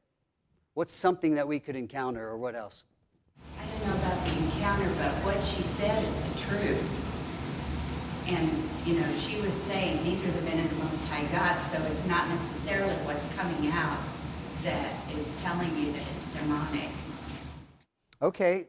What's 0.75 0.93
something 0.93 1.35
that 1.35 1.49
we 1.49 1.59
could 1.59 1.75
encounter, 1.75 2.27
or 2.27 2.39
what 2.39 2.55
else? 2.55 2.85
I 3.59 3.67
don't 3.67 3.87
know 3.87 3.95
about 3.97 4.25
the 4.27 4.37
encounter, 4.39 4.89
but 4.99 5.13
what 5.25 5.43
she 5.43 5.63
said 5.63 6.05
is 6.05 6.15
the 6.17 6.41
truth. 6.47 6.91
And, 8.27 8.69
you 8.87 9.01
know, 9.01 9.17
she 9.17 9.41
was 9.41 9.55
saying 9.55 10.05
these 10.05 10.23
are 10.23 10.31
the 10.31 10.43
men 10.43 10.65
of 10.65 10.71
the 10.71 10.85
Most 10.85 11.05
High 11.07 11.27
God, 11.33 11.57
so 11.57 11.83
it's 11.85 12.05
not 12.07 12.29
necessarily 12.29 12.95
what's 13.07 13.25
coming 13.37 13.71
out 13.73 13.99
that 14.63 14.93
is 15.17 15.33
telling 15.41 15.77
you 15.79 15.93
that 15.93 16.03
it's 16.15 16.27
demonic. 16.27 16.91
Okay, 18.21 18.67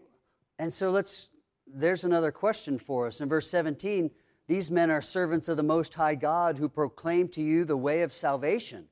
and 0.57 0.71
so 0.71 0.91
let's, 0.91 1.29
there's 1.73 2.03
another 2.03 2.31
question 2.31 2.79
for 2.79 3.07
us. 3.07 3.21
In 3.21 3.29
verse 3.29 3.49
17, 3.49 4.11
these 4.47 4.71
men 4.71 4.89
are 4.89 5.01
servants 5.01 5.47
of 5.47 5.57
the 5.57 5.63
Most 5.63 5.93
High 5.93 6.15
God 6.15 6.57
who 6.57 6.67
proclaim 6.67 7.27
to 7.29 7.41
you 7.41 7.65
the 7.65 7.77
way 7.77 8.01
of 8.01 8.11
salvation. 8.11 8.87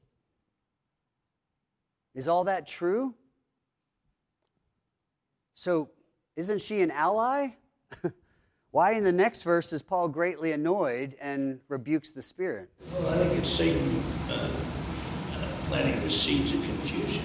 Is 2.13 2.27
all 2.27 2.43
that 2.45 2.67
true? 2.67 3.15
So, 5.53 5.89
isn't 6.35 6.61
she 6.61 6.81
an 6.81 6.91
ally? 6.91 7.49
Why 8.71 8.93
in 8.93 9.03
the 9.03 9.11
next 9.11 9.41
verse 9.41 9.73
is 9.73 9.81
Paul 9.81 10.09
greatly 10.09 10.51
annoyed 10.51 11.15
and 11.19 11.59
rebukes 11.67 12.11
the 12.11 12.21
Spirit? 12.21 12.69
Well, 12.93 13.09
I 13.09 13.17
think 13.17 13.39
it's 13.39 13.49
Satan 13.49 14.03
uh, 14.29 14.33
uh, 14.33 15.47
planting 15.65 15.99
the 16.01 16.09
seeds 16.09 16.53
of 16.53 16.61
confusion. 16.61 17.23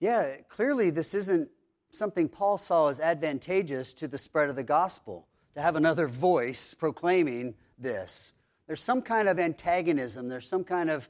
Yeah, 0.00 0.36
clearly 0.48 0.90
this 0.90 1.14
isn't 1.14 1.50
something 1.90 2.28
Paul 2.28 2.58
saw 2.58 2.88
as 2.88 3.00
advantageous 3.00 3.94
to 3.94 4.08
the 4.08 4.18
spread 4.18 4.48
of 4.50 4.56
the 4.56 4.64
gospel, 4.64 5.26
to 5.54 5.62
have 5.62 5.76
another 5.76 6.06
voice 6.06 6.74
proclaiming 6.74 7.54
this. 7.78 8.34
There's 8.66 8.82
some 8.82 9.02
kind 9.02 9.28
of 9.28 9.38
antagonism, 9.38 10.28
there's 10.28 10.48
some 10.48 10.64
kind 10.64 10.90
of 10.90 11.08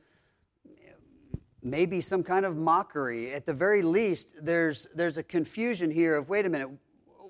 maybe 1.63 2.01
some 2.01 2.23
kind 2.23 2.47
of 2.47 2.57
mockery. 2.57 3.33
At 3.33 3.47
the 3.47 3.53
very 3.53 3.83
least, 3.83 4.35
there's, 4.41 4.89
there's 4.95 5.19
a 5.19 5.23
confusion 5.23 5.91
here 5.91 6.17
of 6.17 6.29
wait 6.29 6.47
a 6.47 6.49
minute, 6.49 6.71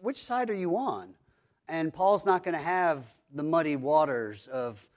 which 0.00 0.18
side 0.18 0.50
are 0.50 0.54
you 0.54 0.76
on? 0.76 1.14
And 1.68 1.92
Paul's 1.92 2.24
not 2.24 2.44
going 2.44 2.54
to 2.54 2.62
have 2.62 3.12
the 3.34 3.42
muddy 3.42 3.76
waters 3.76 4.46
of 4.48 4.88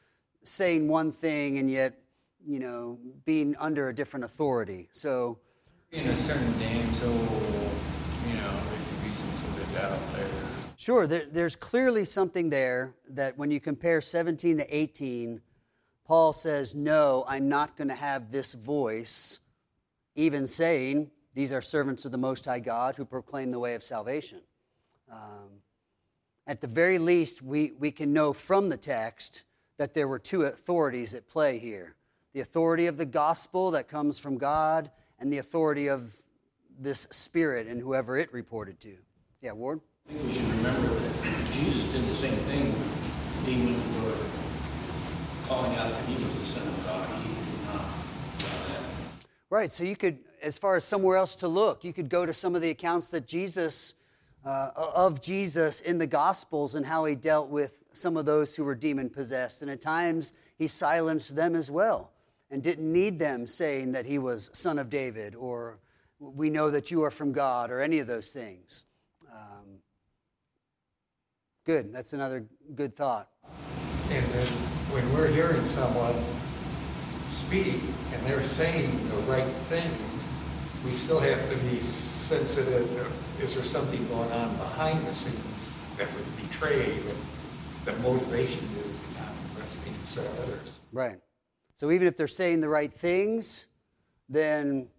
saying 0.44 0.88
one 0.88 1.12
thing 1.12 1.58
and 1.58 1.70
yet, 1.70 1.98
you 2.46 2.60
know, 2.60 2.98
being 3.26 3.56
under 3.60 3.90
a 3.90 3.96
different 3.96 4.26
authority. 4.26 4.90
So, 4.92 5.40
in 5.92 6.08
a 6.08 6.16
certain 6.16 6.58
name, 6.58 6.94
so 6.94 7.51
Sure, 10.82 11.06
there, 11.06 11.28
there's 11.32 11.56
clearly 11.56 12.06
something 12.06 12.50
there 12.50 12.96
that 13.10 13.38
when 13.38 13.52
you 13.52 13.60
compare 13.60 14.02
17 14.02 14.58
to 14.58 14.76
18, 14.76 15.40
Paul 16.08 16.34
says, 16.34 16.74
No, 16.74 17.24
I'm 17.28 17.48
not 17.48 17.78
going 17.78 17.90
to 17.90 17.94
have 17.94 18.32
this 18.32 18.56
voice, 18.56 19.42
even 20.16 20.48
saying, 20.48 21.12
These 21.36 21.54
are 21.54 21.62
servants 21.62 22.06
of 22.06 22.12
the 22.12 22.18
Most 22.18 22.46
High 22.46 22.62
God 22.62 22.96
who 22.96 23.06
proclaim 23.06 23.52
the 23.52 23.60
way 23.60 23.76
of 23.76 23.84
salvation. 23.84 24.42
Um, 25.12 25.62
at 26.48 26.62
the 26.62 26.68
very 26.68 26.98
least, 26.98 27.44
we, 27.44 27.74
we 27.78 27.92
can 27.92 28.12
know 28.12 28.34
from 28.34 28.70
the 28.70 28.78
text 28.78 29.44
that 29.78 29.94
there 29.94 30.08
were 30.08 30.18
two 30.18 30.42
authorities 30.46 31.14
at 31.14 31.28
play 31.28 31.60
here 31.60 31.96
the 32.34 32.42
authority 32.42 32.88
of 32.88 32.98
the 32.98 33.06
gospel 33.06 33.70
that 33.70 33.88
comes 33.88 34.18
from 34.18 34.40
God, 34.40 34.90
and 35.20 35.32
the 35.32 35.38
authority 35.38 35.90
of 35.90 36.16
this 36.80 37.08
spirit 37.12 37.68
and 37.68 37.80
whoever 37.80 38.18
it 38.18 38.34
reported 38.34 38.80
to. 38.80 38.98
Yeah, 39.42 39.52
Ward? 39.52 39.82
I 40.08 40.14
think 40.14 40.28
we 40.28 40.34
should 40.34 40.50
remember 40.50 40.90
that 41.00 41.52
Jesus 41.54 41.92
did 41.92 42.08
the 42.08 42.16
same 42.16 42.38
thing. 42.40 42.76
Demons 43.46 44.04
were 44.04 44.18
calling 45.48 45.76
out 45.78 45.92
that 45.92 46.06
he 46.06 46.16
was 46.16 46.34
the 46.40 46.46
Son 46.46 46.68
of 46.68 46.86
God. 46.86 47.08
He 47.22 47.30
did 47.30 47.66
not 47.66 47.86
Right, 49.50 49.72
so 49.72 49.84
you 49.84 49.96
could, 49.96 50.20
as 50.42 50.58
far 50.58 50.76
as 50.76 50.84
somewhere 50.84 51.18
else 51.18 51.36
to 51.38 51.48
look, 51.48 51.84
you 51.84 51.94
could 51.94 52.10
go 52.10 52.26
to 52.26 52.34
some 52.34 52.56
of 52.56 52.62
the 52.62 52.70
accounts 52.70 53.10
that 53.10 53.28
Jesus, 53.28 53.96
uh, 54.46 54.72
of 54.76 55.22
Jesus 55.22 55.82
in 55.82 55.98
the 55.98 56.08
Gospels 56.08 56.76
and 56.76 56.86
how 56.86 57.06
he 57.06 57.16
dealt 57.16 57.50
with 57.50 57.84
some 57.92 58.16
of 58.16 58.26
those 58.26 58.56
who 58.56 58.64
were 58.64 58.76
demon 58.76 59.10
possessed. 59.10 59.62
And 59.62 59.70
at 59.70 59.82
times 59.82 60.34
he 60.58 60.68
silenced 60.68 61.36
them 61.36 61.56
as 61.56 61.70
well 61.70 62.12
and 62.50 62.64
didn't 62.64 62.92
need 62.92 63.20
them 63.20 63.48
saying 63.48 63.92
that 63.92 64.06
he 64.06 64.18
was 64.18 64.50
Son 64.54 64.80
of 64.80 64.90
David 64.90 65.36
or 65.36 65.80
we 66.20 66.50
know 66.50 66.70
that 66.70 66.92
you 66.92 67.04
are 67.04 67.12
from 67.12 67.32
God 67.32 67.72
or 67.72 67.82
any 67.82 68.00
of 68.00 68.08
those 68.08 68.32
things. 68.32 68.86
Good, 71.72 71.94
that's 71.94 72.12
another 72.12 72.46
good 72.76 72.98
thought. 72.98 73.30
And 74.10 74.26
then 74.34 74.48
when 74.92 75.14
we're 75.14 75.30
hearing 75.30 75.64
someone 75.64 76.22
speak 77.30 77.80
and 78.12 78.26
they're 78.26 78.44
saying 78.44 78.92
the 79.08 79.16
right 79.22 79.48
things, 79.70 79.96
we 80.84 80.92
still 80.92 81.22
have 81.22 81.50
to 81.50 81.56
be 81.70 81.80
sensitive 81.80 82.90
to, 82.92 83.42
is 83.42 83.56
there 83.56 83.64
something 83.64 84.06
going 84.10 84.30
on 84.34 84.54
behind 84.58 85.08
the 85.08 85.14
scenes 85.14 85.80
that 85.98 86.14
would 86.14 86.26
betray 86.36 87.00
the, 87.00 87.16
the 87.90 87.98
motivation 88.00 88.60
is 88.78 88.98
behind 89.14 89.38
what's 89.56 89.74
being 89.76 89.96
said 90.04 90.30
others. 90.44 90.68
Right. 90.92 91.20
So 91.78 91.90
even 91.90 92.06
if 92.06 92.18
they're 92.18 92.28
saying 92.28 92.60
the 92.60 92.68
right 92.68 92.94
things, 92.94 93.68
then 94.28 94.90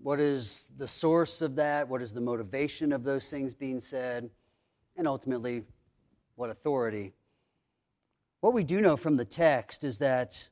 what 0.00 0.20
is 0.20 0.70
the 0.76 0.86
source 0.86 1.42
of 1.42 1.56
that? 1.56 1.88
What 1.88 2.00
is 2.00 2.14
the 2.14 2.20
motivation 2.20 2.92
of 2.92 3.02
those 3.02 3.28
things 3.28 3.54
being 3.54 3.80
said? 3.80 4.30
And 4.96 5.08
ultimately, 5.08 5.64
what 6.36 6.50
authority? 6.50 7.12
What 8.40 8.54
we 8.54 8.64
do 8.64 8.80
know 8.80 8.96
from 8.96 9.16
the 9.16 9.24
text 9.24 9.84
is 9.84 9.98
that 9.98 10.48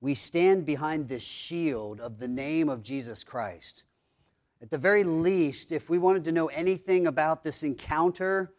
we 0.00 0.14
stand 0.14 0.64
behind 0.64 1.08
this 1.08 1.24
shield 1.24 2.00
of 2.00 2.18
the 2.18 2.28
name 2.28 2.68
of 2.68 2.82
Jesus 2.82 3.22
Christ. 3.22 3.84
At 4.62 4.70
the 4.70 4.78
very 4.78 5.04
least, 5.04 5.72
if 5.72 5.88
we 5.88 5.98
wanted 5.98 6.24
to 6.24 6.32
know 6.32 6.48
anything 6.48 7.06
about 7.06 7.42
this 7.42 7.62
encounter, 7.62 8.52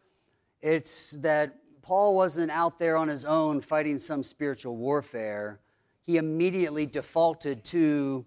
it's 0.61 1.11
that 1.17 1.57
Paul 1.81 2.15
wasn't 2.15 2.51
out 2.51 2.79
there 2.79 2.95
on 2.95 3.07
his 3.07 3.25
own 3.25 3.61
fighting 3.61 3.97
some 3.97 4.23
spiritual 4.23 4.77
warfare. 4.77 5.59
He 6.05 6.17
immediately 6.17 6.85
defaulted 6.85 7.63
to 7.65 8.25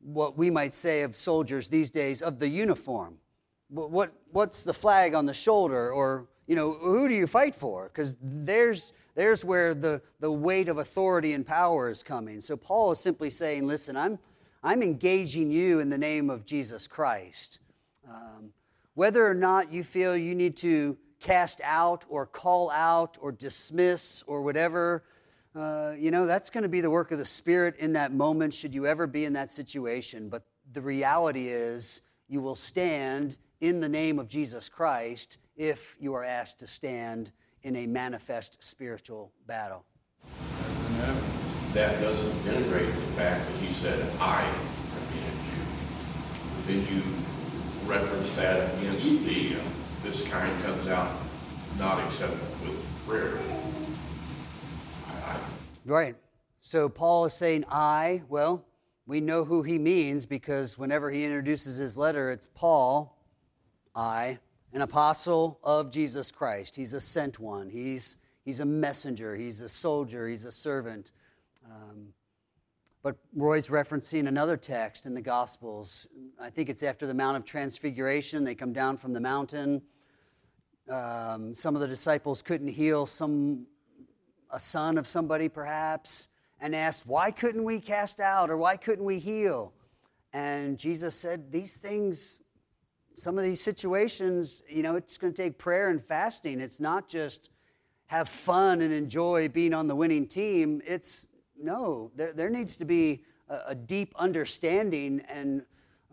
what 0.00 0.36
we 0.36 0.50
might 0.50 0.74
say 0.74 1.02
of 1.02 1.14
soldiers 1.14 1.68
these 1.68 1.90
days 1.90 2.22
of 2.22 2.38
the 2.38 2.48
uniform. 2.48 3.18
What, 3.68 4.12
what's 4.30 4.62
the 4.62 4.74
flag 4.74 5.14
on 5.14 5.24
the 5.24 5.34
shoulder? 5.34 5.90
Or, 5.90 6.28
you 6.52 6.56
know, 6.56 6.72
who 6.72 7.08
do 7.08 7.14
you 7.14 7.26
fight 7.26 7.54
for? 7.54 7.88
Because 7.88 8.14
there's, 8.20 8.92
there's 9.14 9.42
where 9.42 9.72
the, 9.72 10.02
the 10.20 10.30
weight 10.30 10.68
of 10.68 10.76
authority 10.76 11.32
and 11.32 11.46
power 11.46 11.88
is 11.88 12.02
coming. 12.02 12.42
So 12.42 12.58
Paul 12.58 12.90
is 12.90 13.00
simply 13.00 13.30
saying, 13.30 13.66
listen, 13.66 13.96
I'm, 13.96 14.18
I'm 14.62 14.82
engaging 14.82 15.50
you 15.50 15.80
in 15.80 15.88
the 15.88 15.96
name 15.96 16.28
of 16.28 16.44
Jesus 16.44 16.86
Christ. 16.86 17.58
Um, 18.06 18.52
whether 18.92 19.26
or 19.26 19.32
not 19.32 19.72
you 19.72 19.82
feel 19.82 20.14
you 20.14 20.34
need 20.34 20.58
to 20.58 20.98
cast 21.20 21.62
out 21.64 22.04
or 22.10 22.26
call 22.26 22.70
out 22.70 23.16
or 23.18 23.32
dismiss 23.32 24.22
or 24.26 24.42
whatever 24.42 25.04
uh, 25.54 25.94
you 25.98 26.10
know, 26.10 26.26
that's 26.26 26.50
going 26.50 26.62
to 26.62 26.68
be 26.68 26.82
the 26.82 26.90
work 26.90 27.12
of 27.12 27.18
the 27.18 27.24
Spirit 27.24 27.76
in 27.78 27.94
that 27.94 28.12
moment, 28.12 28.52
should 28.52 28.74
you 28.74 28.86
ever 28.86 29.06
be 29.06 29.24
in 29.24 29.32
that 29.34 29.50
situation. 29.50 30.28
But 30.28 30.44
the 30.70 30.82
reality 30.82 31.48
is, 31.48 32.02
you 32.28 32.42
will 32.42 32.56
stand 32.56 33.38
in 33.60 33.80
the 33.80 33.88
name 33.88 34.18
of 34.18 34.28
Jesus 34.28 34.68
Christ 34.68 35.38
if 35.62 35.96
you 36.00 36.12
are 36.12 36.24
asked 36.24 36.58
to 36.58 36.66
stand 36.66 37.30
in 37.62 37.76
a 37.76 37.86
manifest 37.86 38.60
spiritual 38.60 39.30
battle. 39.46 39.84
That 41.72 42.00
doesn't 42.00 42.32
denigrate 42.44 42.92
the 42.92 43.12
fact 43.12 43.48
that 43.48 43.58
he 43.60 43.72
said, 43.72 44.12
I 44.18 44.40
have 44.40 45.08
been 45.12 45.22
a 45.22 46.74
Jew. 46.74 46.84
Then 46.84 46.96
you 46.96 47.88
reference 47.88 48.34
that 48.34 48.74
against 48.74 49.06
the, 49.24 49.54
uh, 49.54 49.58
this 50.02 50.26
kind 50.26 50.62
comes 50.64 50.88
out 50.88 51.16
not 51.78 52.04
except 52.06 52.32
with 52.62 52.76
prayer. 53.06 53.38
Right. 55.84 56.16
So 56.60 56.88
Paul 56.88 57.26
is 57.26 57.34
saying, 57.34 57.66
I, 57.70 58.22
well, 58.28 58.64
we 59.06 59.20
know 59.20 59.44
who 59.44 59.62
he 59.62 59.78
means 59.78 60.26
because 60.26 60.76
whenever 60.76 61.08
he 61.12 61.24
introduces 61.24 61.76
his 61.76 61.96
letter, 61.96 62.32
it's 62.32 62.48
Paul, 62.48 63.16
I, 63.94 64.40
an 64.72 64.82
apostle 64.82 65.58
of 65.62 65.90
Jesus 65.90 66.30
Christ. 66.30 66.76
He's 66.76 66.94
a 66.94 67.00
sent 67.00 67.38
one, 67.38 67.68
he's, 67.68 68.18
he's 68.44 68.60
a 68.60 68.64
messenger, 68.64 69.36
he's 69.36 69.60
a 69.60 69.68
soldier, 69.68 70.28
he's 70.28 70.44
a 70.44 70.52
servant. 70.52 71.12
Um, 71.64 72.08
but 73.02 73.16
Roy's 73.34 73.68
referencing 73.68 74.28
another 74.28 74.56
text 74.56 75.06
in 75.06 75.14
the 75.14 75.22
Gospels. 75.22 76.06
I 76.40 76.50
think 76.50 76.68
it's 76.68 76.82
after 76.82 77.06
the 77.06 77.14
Mount 77.14 77.36
of 77.36 77.44
Transfiguration. 77.44 78.44
They 78.44 78.54
come 78.54 78.72
down 78.72 78.96
from 78.96 79.12
the 79.12 79.20
mountain. 79.20 79.82
Um, 80.88 81.54
some 81.54 81.74
of 81.74 81.80
the 81.80 81.88
disciples 81.88 82.42
couldn't 82.42 82.68
heal 82.68 83.06
some 83.06 83.66
a 84.52 84.60
son 84.60 84.98
of 84.98 85.06
somebody 85.06 85.48
perhaps, 85.48 86.28
and 86.60 86.76
asked, 86.76 87.06
Why 87.06 87.30
couldn't 87.30 87.64
we 87.64 87.80
cast 87.80 88.20
out 88.20 88.50
or 88.50 88.56
why 88.56 88.76
couldn't 88.76 89.04
we 89.04 89.18
heal? 89.18 89.72
And 90.32 90.78
Jesus 90.78 91.14
said, 91.14 91.50
These 91.50 91.78
things, 91.78 92.41
some 93.14 93.38
of 93.38 93.44
these 93.44 93.60
situations, 93.60 94.62
you 94.68 94.82
know, 94.82 94.96
it's 94.96 95.18
going 95.18 95.32
to 95.32 95.42
take 95.42 95.58
prayer 95.58 95.88
and 95.88 96.04
fasting. 96.04 96.60
It's 96.60 96.80
not 96.80 97.08
just 97.08 97.50
have 98.06 98.28
fun 98.28 98.82
and 98.82 98.92
enjoy 98.92 99.48
being 99.48 99.72
on 99.72 99.88
the 99.88 99.96
winning 99.96 100.26
team. 100.26 100.82
It's 100.86 101.28
no, 101.58 102.10
there, 102.14 102.32
there 102.32 102.50
needs 102.50 102.76
to 102.76 102.84
be 102.84 103.22
a, 103.48 103.60
a 103.68 103.74
deep 103.74 104.14
understanding 104.16 105.22
and 105.28 105.62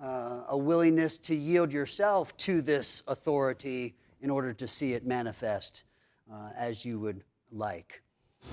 uh, 0.01 0.43
a 0.49 0.57
willingness 0.57 1.17
to 1.17 1.35
yield 1.35 1.73
yourself 1.73 2.35
to 2.37 2.61
this 2.61 3.03
authority 3.07 3.95
in 4.21 4.29
order 4.29 4.53
to 4.53 4.67
see 4.67 4.93
it 4.93 5.05
manifest 5.05 5.83
uh, 6.31 6.51
as 6.55 6.85
you 6.85 6.99
would 6.99 7.23
like. 7.51 8.01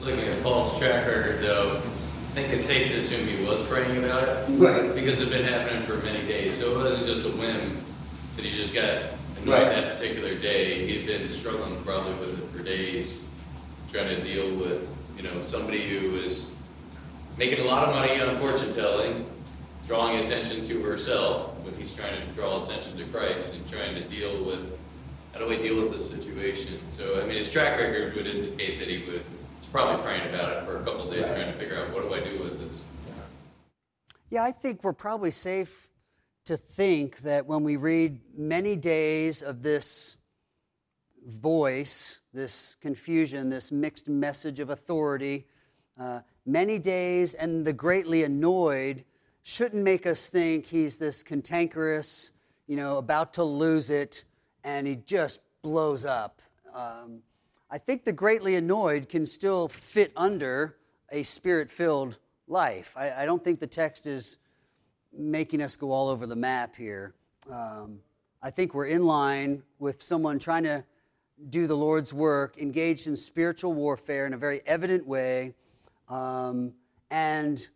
Looking 0.01 0.27
at 0.27 0.43
Paul's 0.43 0.77
track 0.79 1.07
record, 1.07 1.41
though, 1.41 1.77
I 1.77 2.35
think 2.35 2.53
it's 2.53 2.67
safe 2.67 2.89
to 2.89 2.99
assume 2.99 3.27
he 3.27 3.45
was 3.45 3.63
praying 3.63 4.03
about 4.03 4.23
it. 4.25 4.47
Right. 4.51 4.95
Because 4.95 5.21
it 5.21 5.29
had 5.29 5.31
been 5.31 5.45
happening 5.45 5.83
for 5.85 5.99
many 5.99 6.27
days. 6.27 6.59
So 6.59 6.73
it 6.73 6.77
wasn't 6.83 7.07
just 7.07 7.25
a 7.25 7.31
whim 7.31 7.85
that 8.37 8.45
he 8.45 8.51
just 8.53 8.75
got 8.75 9.03
annoyed 9.41 9.55
Right. 9.55 9.65
that 9.65 9.97
particular 9.97 10.35
day. 10.35 10.87
He 10.87 10.97
had 10.99 11.07
been 11.07 11.29
struggling 11.29 11.83
probably 11.85 12.15
with 12.15 12.39
it 12.39 12.49
for 12.57 12.63
days, 12.63 13.25
trying 13.91 14.09
to 14.09 14.23
deal 14.23 14.55
with, 14.57 14.87
you 15.17 15.23
know, 15.23 15.43
somebody 15.43 15.89
who 15.89 16.11
was 16.13 16.51
making 17.39 17.61
a 17.61 17.65
lot 17.65 17.89
of 17.89 17.95
money 17.95 18.21
on 18.21 18.37
fortune 18.39 18.73
telling, 18.73 19.27
drawing 19.87 20.19
attention 20.25 20.65
to 20.65 20.83
herself 20.83 21.55
when 21.63 21.75
he's 21.75 21.95
trying 21.95 22.27
to 22.27 22.33
draw 22.35 22.63
attention 22.63 22.97
to 22.99 23.05
Christ 23.07 23.57
and 23.57 23.69
trying 23.69 23.95
to 23.95 24.03
deal 24.09 24.45
with 24.45 24.61
how 25.33 25.41
do 25.41 25.49
we 25.49 25.57
deal 25.57 25.83
with 25.83 25.93
this 25.93 26.09
situation. 26.11 26.79
So, 26.91 27.21
I 27.21 27.27
mean, 27.27 27.37
his 27.37 27.51
track 27.51 27.79
record 27.79 28.15
would 28.17 28.27
indicate 28.27 28.79
that 28.79 28.89
he 28.89 29.05
would 29.05 29.23
was 29.59 29.67
probably 29.73 30.03
praying 30.03 30.33
about 30.35 30.53
it 30.57 30.65
for 30.65 30.77
a 30.79 30.85
couple 30.85 31.09
of 31.09 31.15
days, 31.15 31.27
trying 31.27 31.53
to 31.53 31.59
figure 31.59 31.79
out 31.79 31.93
what 31.93 32.03
do 32.03 32.15
I 32.15 32.21
do 32.21 32.43
with 32.43 32.59
this. 32.61 32.85
Yeah, 34.31 34.45
I 34.45 34.51
think 34.53 34.83
we're 34.83 34.93
probably 34.93 35.31
safe 35.31 35.89
to 36.47 36.57
think 36.57 37.19
that 37.19 37.47
when 37.47 37.63
we 37.65 37.77
read 37.77 38.21
many 38.37 38.77
days 38.77 39.43
of 39.43 39.63
this 39.63 40.17
voice, 41.27 42.21
this 42.33 42.77
confusion, 42.81 43.51
this 43.51 43.73
mixed 43.73 44.09
message 44.09 44.61
of 44.61 44.71
authority, 44.71 45.47
uh, 45.99 46.21
many 46.45 46.79
days 46.79 47.35
and 47.35 47.65
the 47.65 47.73
greatly 47.73 48.23
annoyed 48.23 49.05
shouldn't 49.43 49.83
make 49.83 50.07
us 50.07 50.31
think 50.31 50.67
he's 50.67 50.99
this 50.99 51.23
cantankerous, 51.23 52.33
you 52.69 52.77
know, 52.77 52.99
about 52.99 53.35
to 53.35 53.45
lose 53.45 53.91
it, 53.91 54.25
and 54.63 54.87
he 54.87 54.97
just 54.97 55.41
blows 55.63 56.05
up. 56.05 56.43
Um, 56.73 57.23
I 57.71 57.79
think 57.79 58.05
the 58.05 58.13
greatly 58.13 58.55
annoyed 58.55 59.09
can 59.09 59.27
still 59.27 59.69
fit 59.69 60.13
under 60.17 60.77
a 61.11 61.25
spirit 61.25 61.71
filled 61.71 62.19
life. 62.47 62.95
I, 62.97 63.23
I, 63.23 63.27
don't 63.27 63.43
think 63.43 63.59
the 63.61 63.67
text 63.67 64.07
is 64.07 64.39
making 65.17 65.63
us 65.63 65.77
go 65.77 65.91
all 65.91 66.09
over 66.09 66.27
the 66.27 66.37
map 66.37 66.77
here. 66.77 67.15
Um, 67.51 68.01
I 68.43 68.51
think 68.51 68.75
we're 68.75 68.87
in 68.87 69.07
line 69.07 69.63
with 69.79 70.03
someone 70.03 70.39
trying 70.39 70.65
to 70.65 70.85
do 71.51 71.67
the 71.67 71.77
Lord's 71.77 72.15
work, 72.15 72.59
engaged 72.59 73.07
in 73.07 73.17
spiritual 73.17 73.75
warfare 73.75 74.27
in 74.27 74.33
a 74.33 74.39
very 74.39 74.61
evident 74.67 75.07
way. 75.07 75.55
Um, 76.09 76.75
and 77.11 77.67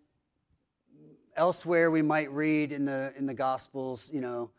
elsewhere, 1.37 1.90
we 1.90 2.03
might 2.03 2.31
read 2.31 2.72
in 2.72 2.85
the, 2.85 3.12
in 3.16 3.26
the 3.26 3.35
Gospels, 3.35 4.11
you 4.12 4.20
know, 4.20 4.50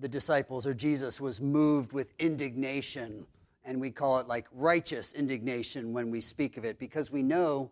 the 0.00 0.08
disciples 0.08 0.66
or 0.66 0.74
Jesus 0.74 1.20
was 1.20 1.40
moved 1.40 1.92
with 1.92 2.14
indignation. 2.18 3.26
And 3.64 3.80
we 3.80 3.90
call 3.90 4.18
it 4.18 4.26
like 4.26 4.46
righteous 4.52 5.12
indignation 5.12 5.92
when 5.92 6.10
we 6.10 6.20
speak 6.20 6.56
of 6.56 6.64
it 6.64 6.78
because 6.78 7.12
we 7.12 7.22
know 7.22 7.70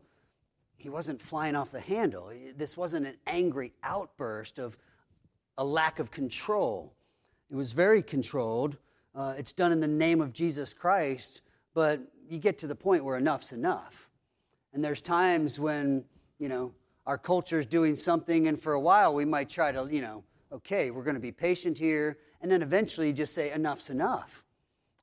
he 0.80 0.88
wasn't 0.88 1.20
flying 1.20 1.54
off 1.54 1.72
the 1.72 1.80
handle. 1.80 2.32
This 2.56 2.74
wasn't 2.74 3.06
an 3.06 3.16
angry 3.26 3.74
outburst 3.82 4.58
of 4.58 4.78
a 5.58 5.64
lack 5.64 5.98
of 5.98 6.10
control. 6.10 6.94
It 7.50 7.54
was 7.54 7.72
very 7.72 8.00
controlled. 8.00 8.78
Uh, 9.14 9.34
it's 9.36 9.52
done 9.52 9.72
in 9.72 9.80
the 9.80 9.88
name 9.88 10.22
of 10.22 10.32
Jesus 10.32 10.72
Christ, 10.72 11.42
but 11.74 12.00
you 12.30 12.38
get 12.38 12.56
to 12.58 12.66
the 12.66 12.74
point 12.74 13.04
where 13.04 13.18
enough's 13.18 13.52
enough. 13.52 14.08
And 14.72 14.82
there's 14.82 15.02
times 15.02 15.60
when, 15.60 16.02
you 16.38 16.48
know, 16.48 16.72
our 17.06 17.18
culture 17.18 17.58
is 17.58 17.66
doing 17.66 17.94
something, 17.94 18.48
and 18.48 18.58
for 18.58 18.72
a 18.72 18.80
while 18.80 19.12
we 19.12 19.26
might 19.26 19.50
try 19.50 19.72
to, 19.72 19.86
you 19.90 20.00
know, 20.00 20.24
okay, 20.50 20.90
we're 20.90 21.04
going 21.04 21.14
to 21.14 21.20
be 21.20 21.32
patient 21.32 21.76
here, 21.76 22.16
and 22.40 22.50
then 22.50 22.62
eventually 22.62 23.12
just 23.12 23.34
say, 23.34 23.52
enough's 23.52 23.90
enough. 23.90 24.44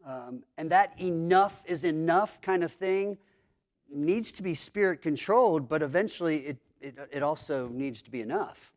Um, 0.04 0.44
and 0.58 0.72
that 0.72 1.00
enough 1.00 1.64
is 1.68 1.84
enough 1.84 2.42
kind 2.42 2.64
of 2.64 2.72
thing 2.72 3.20
needs 3.92 4.32
to 4.34 4.44
be 4.44 4.54
spirit 4.54 5.02
controlled, 5.02 5.68
but 5.70 5.82
eventually 5.82 6.38
it, 6.40 6.58
it, 6.82 6.98
it 7.12 7.24
also 7.24 7.68
needs 7.70 8.02
to 8.04 8.12
be 8.12 8.22
enough. 8.22 8.74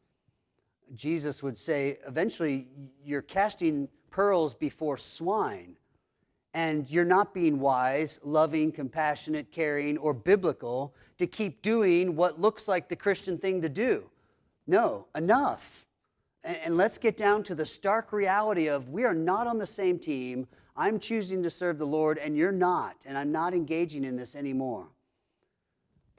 Jesus 0.94 1.42
would 1.42 1.56
say, 1.56 1.98
eventually 2.06 2.66
you're 3.04 3.22
casting 3.22 3.88
pearls 4.10 4.54
before 4.54 4.96
swine, 4.96 5.76
and 6.52 6.90
you're 6.90 7.04
not 7.04 7.32
being 7.32 7.60
wise, 7.60 8.18
loving, 8.24 8.72
compassionate, 8.72 9.52
caring, 9.52 9.96
or 9.98 10.12
biblical 10.12 10.94
to 11.18 11.26
keep 11.26 11.62
doing 11.62 12.16
what 12.16 12.40
looks 12.40 12.66
like 12.66 12.88
the 12.88 12.96
Christian 12.96 13.38
thing 13.38 13.62
to 13.62 13.68
do. 13.68 14.10
No, 14.66 15.06
enough. 15.14 15.86
And 16.42 16.76
let's 16.76 16.98
get 16.98 17.16
down 17.16 17.42
to 17.44 17.54
the 17.54 17.66
stark 17.66 18.12
reality 18.12 18.68
of 18.68 18.88
we 18.88 19.04
are 19.04 19.14
not 19.14 19.46
on 19.46 19.58
the 19.58 19.66
same 19.66 19.98
team. 19.98 20.48
I'm 20.76 20.98
choosing 20.98 21.42
to 21.42 21.50
serve 21.50 21.78
the 21.78 21.86
Lord, 21.86 22.18
and 22.18 22.36
you're 22.36 22.50
not, 22.50 23.04
and 23.06 23.16
I'm 23.16 23.30
not 23.30 23.52
engaging 23.52 24.04
in 24.04 24.16
this 24.16 24.34
anymore. 24.34 24.88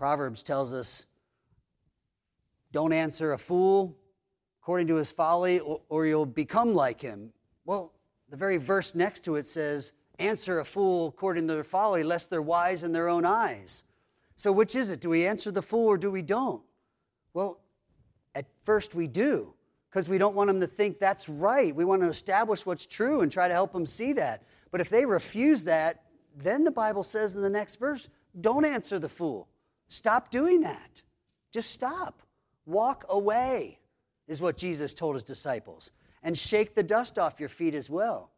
Proverbs 0.01 0.41
tells 0.41 0.73
us 0.73 1.05
don't 2.71 2.91
answer 2.91 3.33
a 3.33 3.37
fool 3.37 3.95
according 4.59 4.87
to 4.87 4.95
his 4.95 5.11
folly, 5.11 5.59
or, 5.59 6.07
you'll 6.07 6.25
become 6.25 6.73
like 6.73 6.99
him. 6.99 7.31
Well, 7.65 7.93
the 8.27 8.35
very 8.35 8.57
verse 8.57 8.95
next 8.95 9.19
to 9.25 9.35
it 9.35 9.45
says, 9.45 9.93
Answer 10.17 10.59
a 10.59 10.65
fool 10.65 11.09
according 11.09 11.47
to 11.47 11.53
their 11.53 11.63
folly, 11.63 12.01
lest 12.01 12.31
they're 12.31 12.41
wise 12.41 12.81
in 12.81 12.93
their 12.93 13.09
own 13.09 13.25
eyes. 13.25 13.83
So, 14.37 14.51
which 14.51 14.75
is 14.75 14.89
it? 14.89 15.01
Do 15.01 15.09
we 15.09 15.27
answer 15.27 15.51
the 15.51 15.61
fool 15.61 15.89
or 15.89 15.99
do 15.99 16.09
we 16.09 16.23
don't? 16.23 16.63
Well, 17.35 17.59
at 18.33 18.47
first 18.65 18.95
we 18.95 19.07
do, 19.07 19.53
because 19.91 20.09
we 20.09 20.17
don't 20.17 20.33
want 20.33 20.47
them 20.47 20.61
to 20.61 20.67
think 20.67 20.97
that's 20.97 21.29
right. 21.29 21.75
We 21.75 21.85
want 21.85 22.01
to 22.01 22.07
establish 22.07 22.65
what's 22.65 22.87
true 22.87 23.21
and 23.21 23.31
try 23.31 23.47
to 23.47 23.53
help 23.53 23.71
them 23.71 23.85
see 23.85 24.13
that. 24.13 24.41
But 24.71 24.81
if 24.81 24.89
they 24.89 25.05
refuse 25.05 25.65
that, 25.65 26.05
then 26.35 26.63
the 26.63 26.71
Bible 26.71 27.03
says 27.03 27.35
in 27.35 27.43
the 27.43 27.51
next 27.51 27.75
verse, 27.75 28.09
don't 28.39 28.65
answer 28.65 28.97
the 28.97 29.07
fool. 29.07 29.47
Stop 29.91 30.31
doing 30.31 30.61
that. 30.61 31.01
Just 31.51 31.71
stop. 31.71 32.21
Walk 32.65 33.03
away, 33.09 33.77
is 34.25 34.41
what 34.41 34.55
Jesus 34.55 34.93
told 34.93 35.15
his 35.15 35.23
disciples 35.23 35.91
and 36.23 36.37
shake 36.37 36.75
the 36.75 36.83
dust 36.83 37.19
off 37.19 37.41
your 37.41 37.49
feet 37.49 37.75
as 37.75 37.89
well. 37.89 38.31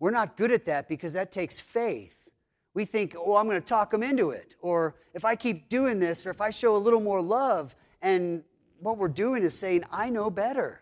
We're 0.00 0.10
not 0.10 0.38
good 0.38 0.50
at 0.52 0.64
that 0.64 0.88
because 0.88 1.12
that 1.12 1.30
takes 1.30 1.60
faith. 1.60 2.30
We 2.72 2.86
think, 2.86 3.14
oh, 3.14 3.36
I'm 3.36 3.46
going 3.46 3.60
to 3.60 3.66
talk 3.66 3.90
them 3.90 4.02
into 4.02 4.30
it. 4.30 4.54
Or 4.58 4.96
if 5.12 5.24
I 5.26 5.36
keep 5.36 5.68
doing 5.68 5.98
this, 5.98 6.26
or 6.26 6.30
if 6.30 6.40
I 6.40 6.48
show 6.48 6.74
a 6.74 6.78
little 6.78 7.00
more 7.00 7.20
love, 7.20 7.76
and 8.00 8.42
what 8.80 8.96
we're 8.96 9.08
doing 9.08 9.42
is 9.42 9.56
saying, 9.56 9.84
I 9.92 10.08
know 10.08 10.30
better. 10.30 10.80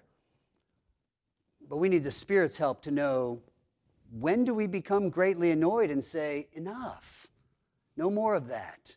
But 1.69 1.79
we 1.79 1.89
need 1.89 2.05
the 2.05 2.13
Spirit's 2.13 2.57
help 2.57 2.83
to 2.83 2.93
know 2.93 3.43
when 4.13 4.45
do 4.45 4.55
we 4.55 4.69
become 4.69 5.11
greatly 5.11 5.51
annoyed 5.51 5.91
and 5.91 6.05
say, 6.05 6.47
enough, 6.53 7.27
no 7.97 8.11
more 8.11 8.37
of 8.37 8.49
that. 8.49 8.97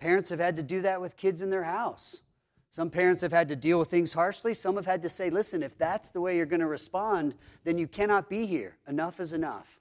Parents 0.00 0.30
have 0.30 0.40
had 0.40 0.56
to 0.56 0.62
do 0.62 0.80
that 0.80 1.00
with 1.00 1.16
kids 1.16 1.42
in 1.42 1.50
their 1.50 1.62
house. 1.64 2.22
Some 2.70 2.88
parents 2.88 3.20
have 3.20 3.32
had 3.32 3.50
to 3.50 3.56
deal 3.56 3.78
with 3.78 3.88
things 3.88 4.14
harshly. 4.14 4.54
Some 4.54 4.76
have 4.76 4.86
had 4.86 5.02
to 5.02 5.08
say, 5.08 5.28
listen, 5.28 5.62
if 5.62 5.76
that's 5.76 6.10
the 6.10 6.20
way 6.20 6.36
you're 6.36 6.46
going 6.46 6.60
to 6.60 6.66
respond, 6.66 7.34
then 7.64 7.76
you 7.76 7.86
cannot 7.86 8.30
be 8.30 8.46
here. 8.46 8.78
Enough 8.88 9.20
is 9.20 9.32
enough. 9.32 9.78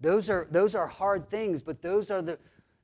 Those 0.00 0.28
are, 0.28 0.46
those 0.50 0.74
are 0.74 0.86
hard 0.86 1.28
things, 1.28 1.62
but 1.62 1.80
those 1.80 2.10
are 2.10 2.20
the 2.20 2.38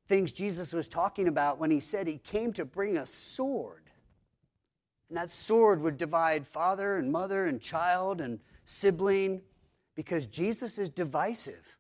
things 0.09 0.33
Jesus 0.33 0.73
was 0.73 0.89
talking 0.89 1.29
about 1.29 1.59
when 1.59 1.71
he 1.71 1.81
said 1.81 2.07
he 2.07 2.19
came 2.19 2.53
to 2.55 2.65
bring 2.65 2.97
a 2.97 3.07
sword. 3.07 3.83
And 5.09 5.19
that 5.19 5.31
sword 5.31 5.83
would 5.83 5.99
divide 5.99 6.47
father 6.47 6.97
and 6.97 7.13
mother 7.13 7.47
and 7.47 7.61
child 7.61 8.21
and 8.21 8.41
sibling 8.65 9.43
because 9.95 10.27
Jesus 10.27 10.79
is 10.79 10.89
divisive. 10.89 11.77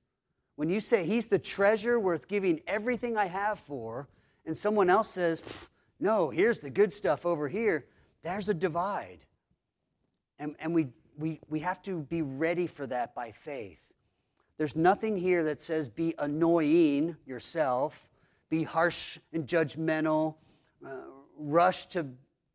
When 0.57 0.69
you 0.69 0.81
say 0.81 1.07
he's 1.07 1.29
the 1.29 1.39
treasure 1.39 1.99
worth 1.99 2.29
giving 2.29 2.61
everything 2.67 3.17
I 3.17 3.27
have 3.27 3.59
for, 3.59 4.09
and 4.47 4.57
someone 4.57 4.91
else 4.91 5.09
says, 5.09 5.69
no, 6.01 6.31
here's 6.31 6.61
the 6.61 6.71
good 6.71 6.93
stuff 6.93 7.25
over 7.25 7.49
here. 7.49 7.87
There's 8.23 8.49
a 8.49 8.55
divide. 8.55 9.21
And, 10.39 10.57
and 10.59 10.75
we, 10.75 10.89
we, 11.17 11.41
we 11.49 11.61
have 11.61 11.83
to 11.83 12.01
be 12.03 12.23
ready 12.23 12.67
for 12.67 12.87
that 12.87 13.15
by 13.15 13.33
faith. 13.33 13.93
There's 14.57 14.77
nothing 14.77 15.17
here 15.17 15.45
that 15.45 15.61
says 15.61 15.89
be 15.89 16.15
annoying 16.19 17.17
yourself, 17.27 18.07
be 18.51 18.63
harsh 18.63 19.19
and 19.33 19.47
judgmental, 19.47 20.37
uh, 20.85 20.91
rush 21.37 21.87
to 21.87 22.07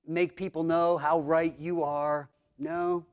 make 0.08 0.36
people 0.36 0.64
know 0.64 0.98
how 0.98 1.20
right 1.20 1.56
you 1.60 1.84
are. 1.84 2.30
No. 2.58 3.06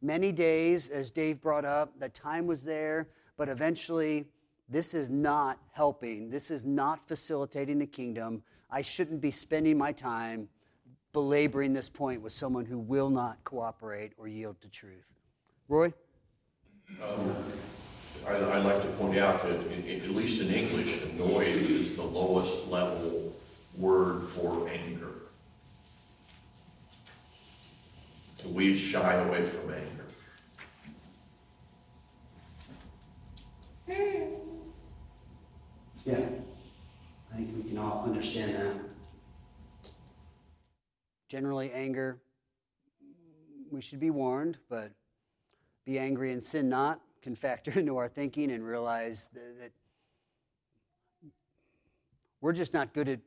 Many 0.00 0.30
days, 0.32 0.88
as 0.88 1.10
Dave 1.10 1.40
brought 1.40 1.64
up, 1.64 1.98
the 1.98 2.08
time 2.08 2.46
was 2.46 2.64
there, 2.64 3.08
but 3.36 3.48
eventually, 3.48 4.26
this 4.68 4.94
is 4.94 5.08
not 5.08 5.58
helping. 5.72 6.30
This 6.30 6.50
is 6.50 6.64
not 6.64 7.06
facilitating 7.08 7.78
the 7.78 7.86
kingdom. 7.86 8.42
I 8.70 8.82
shouldn't 8.82 9.20
be 9.20 9.30
spending 9.30 9.78
my 9.78 9.92
time 9.92 10.48
belaboring 11.12 11.72
this 11.72 11.88
point 11.88 12.20
with 12.20 12.32
someone 12.32 12.66
who 12.66 12.78
will 12.78 13.08
not 13.08 13.42
cooperate 13.44 14.12
or 14.18 14.28
yield 14.28 14.60
to 14.60 14.68
truth. 14.68 15.14
Roy? 15.68 15.92
Um, 17.02 17.34
I, 18.26 18.32
would 18.32 18.64
like 18.64 18.82
to 18.82 18.88
point 18.98 19.18
out 19.18 19.42
that, 19.42 19.54
in, 19.72 20.02
at 20.02 20.10
least 20.10 20.42
in 20.42 20.52
English, 20.52 21.02
annoyed 21.02 21.46
is 21.46 21.96
the 21.96 22.02
lowest 22.02 22.66
level 22.68 23.34
word 23.76 24.22
for 24.24 24.68
anger. 24.68 25.12
We 28.46 28.78
shy 28.78 29.14
away 29.14 29.44
from 29.44 29.74
anger. 29.74 29.98
Yeah. 36.04 36.16
I 37.32 37.36
think 37.36 37.64
we 37.64 37.72
Generally, 41.28 41.72
anger, 41.72 42.18
we 43.70 43.80
should 43.80 44.00
be 44.00 44.10
warned, 44.10 44.58
but 44.68 44.92
be 45.84 45.98
angry 45.98 46.32
and 46.32 46.42
sin 46.42 46.68
not 46.68 47.00
can 47.22 47.34
factor 47.34 47.70
into 47.78 47.96
our 47.96 48.08
thinking 48.08 48.50
and 48.50 48.64
realize 48.64 49.28
that, 49.34 49.60
that 49.60 49.72
we're 52.40 52.52
just 52.52 52.72
not 52.72 52.94
good 52.94 53.08
at 53.08 53.20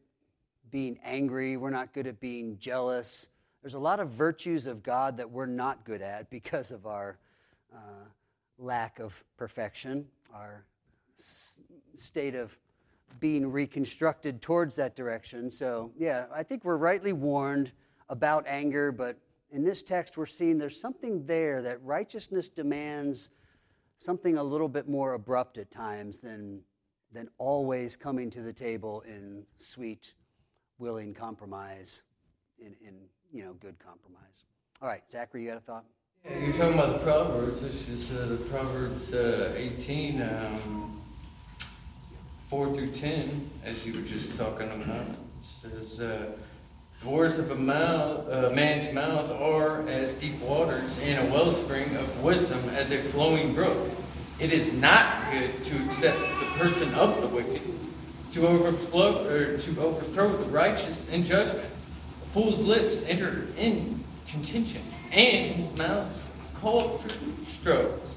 being 0.71 0.97
angry. 1.04 1.58
We're 1.58 1.69
not 1.69 1.93
good 1.93 2.08
at 2.08 2.19
being 2.19 2.58
jealous. 2.58 3.30
There's 3.62 3.74
a 3.74 3.80
lot 3.80 4.00
of 4.00 4.10
virtues 4.10 4.65
of 4.65 4.82
God 4.82 5.17
that 5.17 5.30
we're 5.30 5.45
not 5.45 5.84
good 5.86 6.02
at 6.02 6.30
because 6.30 6.71
of 6.71 6.88
our 6.88 7.19
uh, 7.74 8.06
lack 8.58 9.00
of 9.00 9.24
perfection, 9.38 10.08
our 10.34 10.65
s- 11.19 11.60
state 11.95 12.36
of 12.36 12.58
being 13.19 13.52
reconstructed 13.52 14.41
towards 14.41 14.76
that 14.78 14.95
direction. 14.95 15.50
So, 15.50 15.91
yeah, 15.97 16.26
I 16.34 16.43
think 16.43 16.63
we're 16.63 16.78
rightly 16.78 17.13
warned 17.13 17.71
about 18.10 18.45
anger, 18.47 18.91
but 18.91 19.17
in 19.52 19.63
this 19.63 19.82
text, 19.84 20.17
we're 20.17 20.26
seeing 20.26 20.58
there's 20.58 20.80
something 20.80 21.26
there 21.26 21.62
that 21.62 21.82
righteousness 21.84 22.50
demands 22.50 23.30
something 23.97 24.38
a 24.38 24.43
little 24.43 24.69
bit 24.69 24.88
more 24.88 25.13
abrupt 25.13 25.58
at 25.58 25.69
times 25.69 26.21
than, 26.21 26.62
than 27.12 27.30
always 27.38 27.95
coming 27.95 28.30
to 28.30 28.41
the 28.41 28.54
table 28.54 29.02
in 29.02 29.43
sweet, 29.58 30.13
willing 30.80 31.13
compromise, 31.13 32.02
in, 32.60 32.76
in 32.86 32.95
you 33.32 33.43
know, 33.43 33.54
good 33.54 33.78
compromise. 33.78 34.45
All 34.82 34.88
right, 34.88 35.04
Zachary, 35.12 35.43
you 35.43 35.50
got 35.50 35.58
a 35.58 35.62
thought? 35.62 35.86
Yeah, 36.26 36.38
you're 36.38 36.54
talking 36.54 36.74
about 36.74 37.00
the 37.00 37.04
Proverbs. 37.06 37.62
This 37.62 37.88
is 37.89 38.17
uh, 38.17 38.26
the 38.28 38.38
Proverbs 38.38 39.13
uh, 39.13 39.54
18. 39.56 40.21
Um, 40.21 41.02
4 42.51 42.73
through 42.73 42.87
10, 42.87 43.49
as 43.63 43.85
you 43.85 43.93
were 43.93 44.01
just 44.01 44.37
talking 44.37 44.69
about, 44.69 45.05
says, 45.41 46.01
uh, 46.01 46.31
The 47.01 47.09
words 47.09 47.39
of 47.39 47.49
a 47.49 47.55
mouth, 47.55 48.27
uh, 48.27 48.49
man's 48.49 48.93
mouth 48.93 49.31
are 49.31 49.87
as 49.87 50.15
deep 50.15 50.37
waters, 50.41 50.97
and 51.01 51.25
a 51.25 51.31
wellspring 51.31 51.95
of 51.95 52.21
wisdom 52.21 52.59
as 52.71 52.91
a 52.91 53.01
flowing 53.03 53.55
brook. 53.55 53.89
It 54.37 54.51
is 54.51 54.73
not 54.73 55.31
good 55.31 55.63
to 55.63 55.81
accept 55.85 56.19
the 56.19 56.45
person 56.59 56.93
of 56.95 57.21
the 57.21 57.27
wicked, 57.27 57.61
to 58.33 58.45
overflow 58.45 59.25
or 59.29 59.57
to 59.57 59.81
overthrow 59.81 60.35
the 60.35 60.49
righteous 60.49 61.07
in 61.07 61.23
judgment. 61.23 61.69
A 62.25 62.29
fool's 62.31 62.59
lips 62.59 63.01
enter 63.03 63.47
in 63.57 64.03
contention, 64.27 64.81
and 65.13 65.55
his 65.55 65.71
mouth 65.77 66.29
called 66.55 66.99
for 66.99 67.11
strokes. 67.45 68.13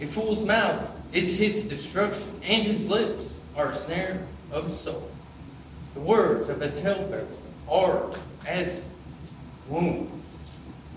A 0.00 0.06
fool's 0.06 0.42
mouth 0.42 0.95
is 1.12 1.36
his 1.36 1.64
destruction, 1.64 2.40
and 2.42 2.62
his 2.62 2.88
lips 2.88 3.36
are 3.56 3.70
a 3.70 3.74
snare 3.74 4.20
of 4.50 4.64
his 4.64 4.78
soul. 4.78 5.10
The 5.94 6.00
words 6.00 6.48
of 6.48 6.60
a 6.62 6.70
talebearer 6.70 7.26
are 7.68 8.12
as 8.46 8.82
wounds, 9.68 10.10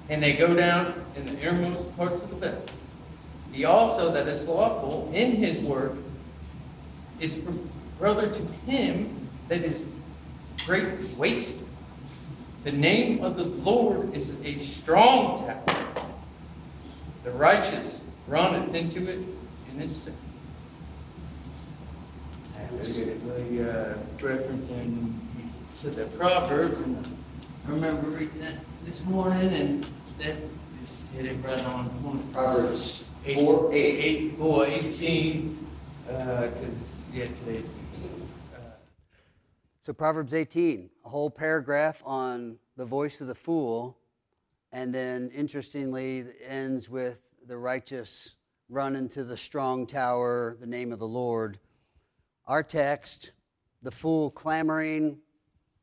and 0.09 0.21
they 0.21 0.33
go 0.33 0.53
down 0.53 0.93
in 1.15 1.25
the 1.25 1.39
innermost 1.39 1.95
parts 1.95 2.21
of 2.21 2.29
the 2.29 2.35
belly. 2.35 2.61
He 3.51 3.65
also 3.65 4.11
that 4.11 4.27
is 4.27 4.47
lawful 4.47 5.09
in 5.13 5.35
his 5.37 5.59
work 5.59 5.93
is 7.19 7.39
brother 7.97 8.29
to 8.31 8.43
him 8.65 9.27
that 9.47 9.63
is 9.63 9.83
great 10.65 10.87
waste. 11.17 11.59
The 12.63 12.71
name 12.71 13.23
of 13.23 13.35
the 13.35 13.45
Lord 13.45 14.13
is 14.13 14.35
a 14.43 14.59
strong 14.59 15.39
tower. 15.39 16.05
The 17.23 17.31
righteous 17.31 17.99
runneth 18.27 18.75
into 18.75 19.09
it 19.09 19.19
and 19.71 19.81
is 19.81 19.95
safe. 20.03 20.13
The 22.71 23.71
uh, 23.71 23.97
reference 24.21 24.69
in 24.69 25.19
to 25.81 25.89
the 25.89 26.05
Proverbs, 26.05 26.79
and 26.79 27.17
I 27.67 27.71
remember 27.71 28.09
reading 28.09 28.39
that 28.41 28.55
this 28.85 29.03
morning, 29.05 29.53
and 29.53 29.85
that 30.19 30.35
just 30.81 31.09
hit 31.11 31.25
it 31.25 31.37
right 31.43 31.63
on. 31.65 32.29
Proverbs 32.33 33.03
Eight, 33.25 33.37
four, 33.37 33.69
eight. 33.73 33.99
eight, 34.01 34.37
four, 34.37 34.65
eighteen, 34.65 35.67
uh, 36.09 36.13
'cause, 36.47 36.53
yeah, 37.13 37.27
today's, 37.45 37.65
uh, 38.55 38.59
So 39.81 39.93
Proverbs 39.93 40.33
18, 40.33 40.89
a 41.05 41.09
whole 41.09 41.29
paragraph 41.29 42.01
on 42.05 42.59
the 42.77 42.85
voice 42.85 43.19
of 43.21 43.27
the 43.27 43.35
fool, 43.35 43.97
and 44.71 44.93
then 44.95 45.31
interestingly 45.31 46.19
it 46.19 46.37
ends 46.45 46.89
with 46.89 47.21
the 47.45 47.57
righteous 47.57 48.35
run 48.69 48.95
into 48.95 49.23
the 49.23 49.35
strong 49.35 49.87
tower, 49.87 50.55
the 50.59 50.67
name 50.67 50.93
of 50.93 50.99
the 50.99 51.07
Lord. 51.07 51.59
Our 52.45 52.61
text, 52.61 53.31
the 53.81 53.91
fool 53.91 54.29
clamoring 54.29 55.17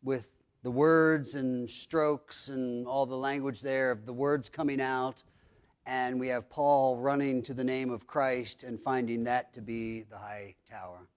with 0.02 0.30
the 0.62 0.70
words 0.70 1.34
and 1.34 1.68
strokes 1.68 2.48
and 2.48 2.86
all 2.86 3.04
the 3.04 3.16
language 3.16 3.60
there 3.60 3.90
of 3.90 4.06
the 4.06 4.12
words 4.12 4.48
coming 4.48 4.80
out. 4.80 5.24
And 5.84 6.18
we 6.18 6.28
have 6.28 6.48
Paul 6.48 6.96
running 6.96 7.42
to 7.44 7.54
the 7.54 7.64
name 7.64 7.90
of 7.90 8.06
Christ 8.06 8.62
and 8.62 8.80
finding 8.80 9.24
that 9.24 9.52
to 9.54 9.60
be 9.60 10.02
the 10.02 10.18
high 10.18 10.54
tower. 10.68 11.08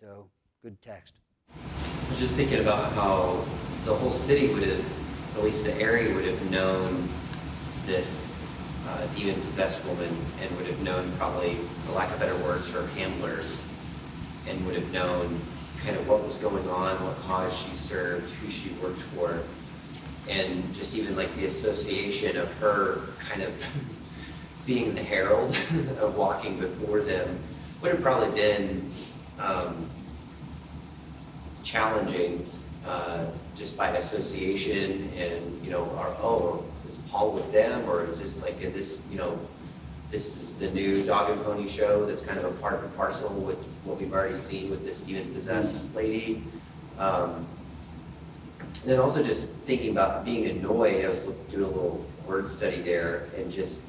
So, 0.00 0.28
good 0.62 0.80
text. 0.82 1.14
I 1.50 2.08
was 2.08 2.18
just 2.18 2.34
thinking 2.34 2.60
about 2.60 2.92
how 2.92 3.44
the 3.84 3.94
whole 3.94 4.10
city 4.10 4.52
would 4.52 4.62
have, 4.62 4.84
at 5.36 5.42
least 5.42 5.64
the 5.64 5.74
area 5.80 6.14
would 6.14 6.24
have 6.24 6.50
known 6.50 7.08
this 7.86 8.31
uh, 8.92 9.06
demon 9.14 9.40
possessed 9.40 9.84
woman 9.86 10.14
and 10.40 10.56
would 10.56 10.66
have 10.66 10.80
known, 10.80 11.10
probably, 11.18 11.56
for 11.86 11.92
lack 11.92 12.12
of 12.12 12.18
better 12.18 12.36
words, 12.44 12.68
her 12.70 12.86
handlers, 12.88 13.60
and 14.48 14.64
would 14.66 14.76
have 14.76 14.92
known 14.92 15.40
kind 15.82 15.96
of 15.96 16.06
what 16.06 16.22
was 16.22 16.36
going 16.36 16.68
on, 16.68 17.02
what 17.04 17.18
cause 17.20 17.56
she 17.56 17.74
served, 17.74 18.30
who 18.30 18.50
she 18.50 18.70
worked 18.82 19.00
for, 19.00 19.42
and 20.28 20.72
just 20.74 20.94
even 20.94 21.16
like 21.16 21.34
the 21.36 21.46
association 21.46 22.36
of 22.36 22.52
her 22.54 23.00
kind 23.18 23.42
of 23.42 23.52
being 24.66 24.94
the 24.94 25.02
herald 25.02 25.50
of 26.00 26.14
walking 26.14 26.58
before 26.58 27.00
them 27.00 27.38
would 27.80 27.90
have 27.90 28.02
probably 28.02 28.30
been 28.30 28.88
um, 29.40 29.90
challenging 31.64 32.48
uh, 32.86 33.26
just 33.54 33.76
by 33.76 33.90
association 33.96 35.10
and 35.16 35.64
you 35.64 35.70
know 35.70 35.84
are 35.96 36.16
oh 36.20 36.64
is 36.88 36.98
Paul 37.10 37.32
with 37.32 37.52
them 37.52 37.88
or 37.88 38.04
is 38.04 38.20
this 38.20 38.42
like 38.42 38.60
is 38.60 38.74
this 38.74 39.00
you 39.10 39.18
know 39.18 39.38
this 40.12 40.36
is 40.36 40.56
the 40.56 40.70
new 40.70 41.02
dog 41.02 41.30
and 41.30 41.42
pony 41.42 41.66
show 41.66 42.04
that's 42.04 42.20
kind 42.20 42.38
of 42.38 42.44
a 42.44 42.50
part 42.60 42.84
and 42.84 42.94
parcel 42.94 43.30
with 43.30 43.64
what 43.84 43.98
we've 43.98 44.12
already 44.12 44.36
seen 44.36 44.70
with 44.70 44.84
this 44.84 45.00
demon 45.00 45.32
possessed 45.32 45.92
lady. 45.94 46.44
Um, 46.98 47.46
and 48.82 48.90
then 48.90 48.98
also 49.00 49.22
just 49.22 49.48
thinking 49.64 49.90
about 49.90 50.22
being 50.22 50.50
annoyed, 50.50 51.02
I 51.02 51.08
was 51.08 51.22
doing 51.48 51.64
a 51.64 51.66
little 51.66 52.04
word 52.26 52.46
study 52.46 52.82
there 52.82 53.28
and 53.36 53.50
just 53.50 53.80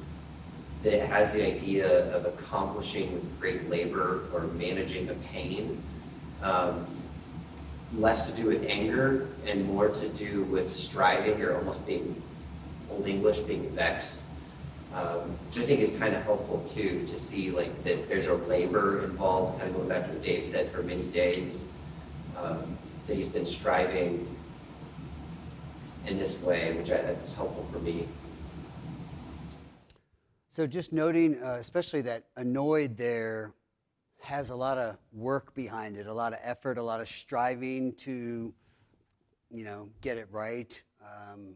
that 0.82 0.94
it 0.94 1.06
has 1.06 1.30
the 1.32 1.44
idea 1.46 2.14
of 2.14 2.24
accomplishing 2.24 3.12
with 3.12 3.40
great 3.40 3.68
labor 3.68 4.24
or 4.32 4.42
managing 4.48 5.10
a 5.10 5.14
pain. 5.14 5.82
Um, 6.42 6.86
less 7.98 8.28
to 8.28 8.32
do 8.32 8.46
with 8.46 8.64
anger 8.66 9.28
and 9.46 9.64
more 9.66 9.88
to 9.88 10.08
do 10.10 10.44
with 10.44 10.68
striving 10.68 11.42
or 11.42 11.56
almost 11.56 11.86
being, 11.86 12.20
Old 12.90 13.06
English, 13.06 13.40
being 13.40 13.70
vexed 13.70 14.24
um, 14.94 15.36
which 15.48 15.58
I 15.58 15.66
think 15.66 15.80
is 15.80 15.90
kind 15.90 16.14
of 16.14 16.22
helpful 16.22 16.62
too, 16.68 17.04
to 17.06 17.18
see 17.18 17.50
like 17.50 17.82
that 17.84 18.08
there's 18.08 18.26
a 18.26 18.34
labor 18.34 19.04
involved, 19.04 19.58
kind 19.58 19.70
of 19.70 19.76
going 19.76 19.88
back 19.88 20.06
to 20.06 20.12
what 20.12 20.22
Dave 20.22 20.44
said 20.44 20.70
for 20.70 20.82
many 20.82 21.02
days, 21.04 21.64
um, 22.36 22.78
that 23.06 23.16
he's 23.16 23.28
been 23.28 23.44
striving 23.44 24.28
in 26.06 26.18
this 26.18 26.40
way, 26.40 26.74
which 26.74 26.90
I, 26.92 26.98
think 26.98 27.22
is 27.22 27.34
helpful 27.34 27.66
for 27.72 27.80
me. 27.80 28.06
So 30.48 30.66
just 30.66 30.92
noting, 30.92 31.42
uh, 31.42 31.56
especially 31.58 32.02
that 32.02 32.26
annoyed 32.36 32.96
there 32.96 33.52
has 34.24 34.50
a 34.50 34.56
lot 34.56 34.78
of 34.78 34.96
work 35.12 35.54
behind 35.54 35.96
it, 35.96 36.06
a 36.06 36.12
lot 36.12 36.32
of 36.32 36.38
effort, 36.42 36.78
a 36.78 36.82
lot 36.82 37.00
of 37.00 37.08
striving 37.08 37.92
to, 37.94 38.52
you 39.50 39.64
know, 39.64 39.88
get 40.00 40.18
it 40.18 40.28
right. 40.30 40.82
Um, 41.02 41.54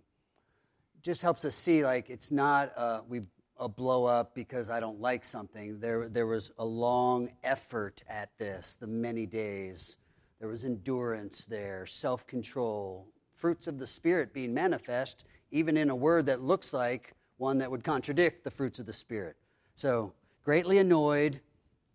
just 1.02 1.22
helps 1.22 1.44
us 1.44 1.54
see 1.54 1.84
like 1.84 2.10
it's 2.10 2.30
not 2.30 2.72
a, 2.76 3.02
we 3.08 3.22
a 3.58 3.68
blow 3.68 4.04
up 4.04 4.34
because 4.34 4.70
I 4.70 4.80
don't 4.80 5.00
like 5.00 5.24
something. 5.24 5.80
There, 5.80 6.08
there 6.08 6.26
was 6.26 6.52
a 6.58 6.64
long 6.64 7.30
effort 7.42 8.02
at 8.08 8.30
this, 8.38 8.76
the 8.76 8.86
many 8.86 9.26
days. 9.26 9.98
There 10.38 10.48
was 10.48 10.64
endurance 10.64 11.46
there, 11.46 11.84
self 11.86 12.26
control, 12.26 13.08
fruits 13.34 13.66
of 13.66 13.78
the 13.78 13.86
Spirit 13.86 14.32
being 14.32 14.54
manifest, 14.54 15.26
even 15.50 15.76
in 15.76 15.90
a 15.90 15.96
word 15.96 16.26
that 16.26 16.42
looks 16.42 16.72
like 16.72 17.14
one 17.38 17.58
that 17.58 17.70
would 17.70 17.82
contradict 17.82 18.44
the 18.44 18.50
fruits 18.50 18.78
of 18.78 18.86
the 18.86 18.92
Spirit. 18.92 19.36
So, 19.74 20.12
greatly 20.44 20.78
annoyed, 20.78 21.40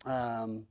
um, 0.06 0.66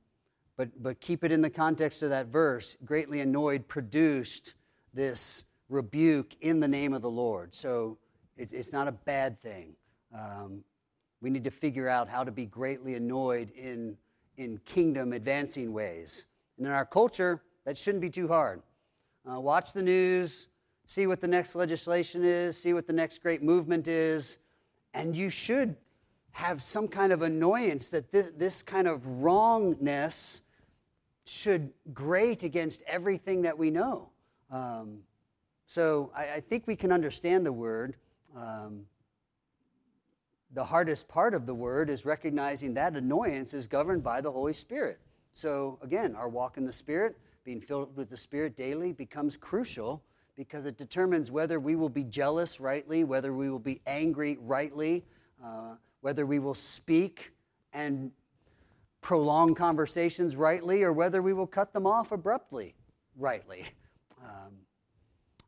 but, 0.55 0.69
but 0.81 0.99
keep 0.99 1.23
it 1.23 1.31
in 1.31 1.41
the 1.41 1.49
context 1.49 2.03
of 2.03 2.09
that 2.09 2.27
verse. 2.27 2.77
Greatly 2.85 3.21
annoyed 3.21 3.67
produced 3.67 4.55
this 4.93 5.45
rebuke 5.69 6.35
in 6.41 6.59
the 6.59 6.67
name 6.67 6.93
of 6.93 7.01
the 7.01 7.09
Lord. 7.09 7.55
So, 7.55 7.97
it, 8.37 8.53
it's 8.53 8.73
not 8.73 8.87
a 8.87 8.91
bad 8.91 9.39
thing. 9.39 9.75
Um, 10.13 10.63
we 11.21 11.29
need 11.29 11.43
to 11.45 11.51
figure 11.51 11.87
out 11.87 12.09
how 12.09 12.23
to 12.23 12.31
be 12.31 12.45
greatly 12.45 12.95
annoyed 12.95 13.51
in, 13.51 13.97
in 14.37 14.59
kingdom 14.65 15.13
advancing 15.13 15.71
ways. 15.71 16.27
And 16.57 16.67
in 16.67 16.73
our 16.73 16.85
culture, 16.85 17.41
that 17.65 17.77
shouldn't 17.77 18.01
be 18.01 18.09
too 18.09 18.27
hard. 18.27 18.61
Uh, 19.29 19.39
watch 19.39 19.73
the 19.73 19.81
news, 19.81 20.49
see 20.85 21.07
what 21.07 21.21
the 21.21 21.27
next 21.27 21.55
legislation 21.55 22.23
is, 22.23 22.61
see 22.61 22.73
what 22.73 22.87
the 22.87 22.93
next 22.93 23.21
great 23.21 23.41
movement 23.41 23.87
is, 23.87 24.39
and 24.93 25.15
you 25.15 25.29
should 25.29 25.75
have 26.33 26.61
some 26.61 26.87
kind 26.87 27.13
of 27.13 27.21
annoyance 27.21 27.89
that 27.89 28.11
this, 28.11 28.31
this 28.31 28.63
kind 28.63 28.87
of 28.87 29.23
wrongness 29.23 30.41
should 31.25 31.71
grate 31.93 32.43
against 32.43 32.81
everything 32.87 33.43
that 33.43 33.57
we 33.57 33.69
know. 33.69 34.09
Um, 34.51 34.99
so 35.65 36.11
I, 36.15 36.33
I, 36.33 36.39
think 36.41 36.67
we 36.67 36.75
can 36.75 36.91
understand 36.91 37.45
the 37.45 37.53
word. 37.53 37.95
Um, 38.35 38.85
the 40.53 40.65
hardest 40.65 41.07
part 41.07 41.33
of 41.33 41.45
the 41.45 41.53
word 41.53 41.89
is 41.89 42.05
recognizing 42.05 42.73
that 42.75 42.95
annoyance 42.95 43.53
is 43.53 43.67
governed 43.67 44.03
by 44.03 44.21
the 44.21 44.31
Holy 44.31 44.53
Spirit. 44.53 44.99
So, 45.33 45.79
again, 45.81 46.15
our 46.15 46.29
walk 46.29 46.57
in 46.57 46.65
the 46.65 46.73
Spirit, 46.73 47.17
being 47.43 47.61
filled 47.61 47.95
with 47.95 48.09
the 48.09 48.17
Spirit 48.17 48.55
daily, 48.55 48.91
becomes 48.91 49.37
crucial 49.37 50.03
because 50.35 50.65
it 50.65 50.77
determines 50.77 51.31
whether 51.31 51.59
we 51.59 51.75
will 51.75 51.89
be 51.89 52.03
jealous 52.03 52.59
rightly, 52.59 53.03
whether 53.03 53.33
we 53.33 53.49
will 53.49 53.59
be 53.59 53.81
angry 53.87 54.37
rightly, 54.41 55.03
uh, 55.43 55.75
whether 56.03 56.25
we 56.25 56.37
will 56.37 56.53
speak 56.53 57.31
and 57.71 58.11
prolong 58.99 59.55
conversations 59.55 60.35
rightly, 60.35 60.83
or 60.83 60.91
whether 60.91 61.21
we 61.21 61.31
will 61.31 61.47
cut 61.47 61.71
them 61.71 61.87
off 61.87 62.11
abruptly 62.11 62.75
rightly. 63.15 63.63
Um, 64.21 64.51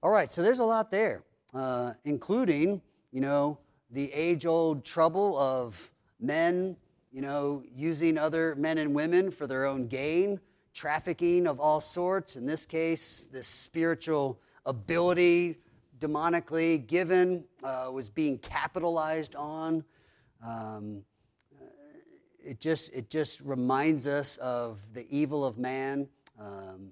all 0.02 0.12
right, 0.12 0.32
so 0.32 0.42
there's 0.42 0.60
a 0.60 0.66
lot 0.66 0.92
there, 0.92 1.24
uh, 1.54 1.92
including, 2.06 2.82
you 3.12 3.20
know, 3.20 3.58
the 3.92 4.12
age 4.14 4.46
old 4.46 4.86
trouble 4.86 5.38
of 5.38 5.92
men, 6.22 6.78
you 7.12 7.22
know, 7.22 7.62
using 7.76 8.18
other 8.18 8.56
men 8.56 8.78
and 8.78 8.96
women 8.96 9.32
for 9.32 9.48
their 9.48 9.66
own 9.66 9.88
gain, 9.88 10.40
trafficking 10.74 11.48
of 11.48 11.60
all 11.60 11.82
sorts. 11.82 12.38
In 12.38 12.46
this 12.46 12.66
case, 12.66 13.28
this 13.30 13.48
spiritual 13.48 14.40
ability 14.66 15.58
demonically 16.00 16.88
given 16.88 17.44
uh, 17.62 17.90
was 17.92 18.10
being 18.10 18.38
capitalized 18.38 19.36
on. 19.36 19.84
Um, 20.46 21.04
it 22.44 22.60
just 22.60 22.94
it 22.94 23.10
just 23.10 23.42
reminds 23.42 24.08
us 24.08 24.38
of 24.38 24.84
the 24.94 25.08
evil 25.10 25.46
of 25.46 25.58
man. 25.58 26.08
Um, 26.40 26.92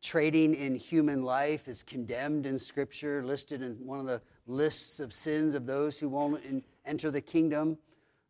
trading 0.00 0.54
in 0.54 0.76
human 0.76 1.22
life 1.22 1.68
is 1.68 1.82
condemned 1.82 2.46
in 2.46 2.58
Scripture, 2.58 3.22
listed 3.22 3.62
in 3.62 3.74
one 3.86 3.98
of 3.98 4.06
the 4.06 4.22
lists 4.46 5.00
of 5.00 5.12
sins 5.12 5.54
of 5.54 5.66
those 5.66 5.98
who 5.98 6.08
won't 6.08 6.42
in, 6.44 6.62
enter 6.86 7.10
the 7.10 7.20
kingdom. 7.20 7.78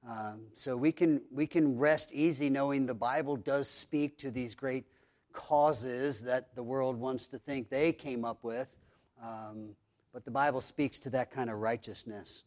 Um, 0.09 0.43
so 0.53 0.77
we 0.77 0.93
can 0.93 1.23
we 1.31 1.47
can 1.47 1.79
rest 1.79 2.13
easy 2.13 2.51
knowing 2.51 2.87
the 2.87 2.95
Bible 2.95 3.37
does 3.37 3.69
speak 3.69 4.19
to 4.19 4.31
these 4.31 4.55
great 4.55 4.85
causes 5.33 6.23
that 6.23 6.55
the 6.55 6.63
world 6.63 6.97
wants 6.97 7.27
to 7.29 7.39
think 7.39 7.71
they 7.71 7.93
came 7.93 8.25
up 8.25 8.43
with, 8.43 8.69
um, 9.23 9.71
but 10.13 10.25
the 10.25 10.31
Bible 10.31 10.61
speaks 10.61 10.99
to 11.01 11.11
that 11.11 11.31
kind 11.31 11.51
of 11.51 11.59
righteousness. 11.59 12.45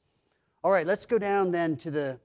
All 0.64 0.72
right, 0.72 0.88
let's 0.88 1.06
go 1.06 1.20
down 1.20 1.52
then 1.52 1.78
to 1.78 1.92
the 1.92 2.20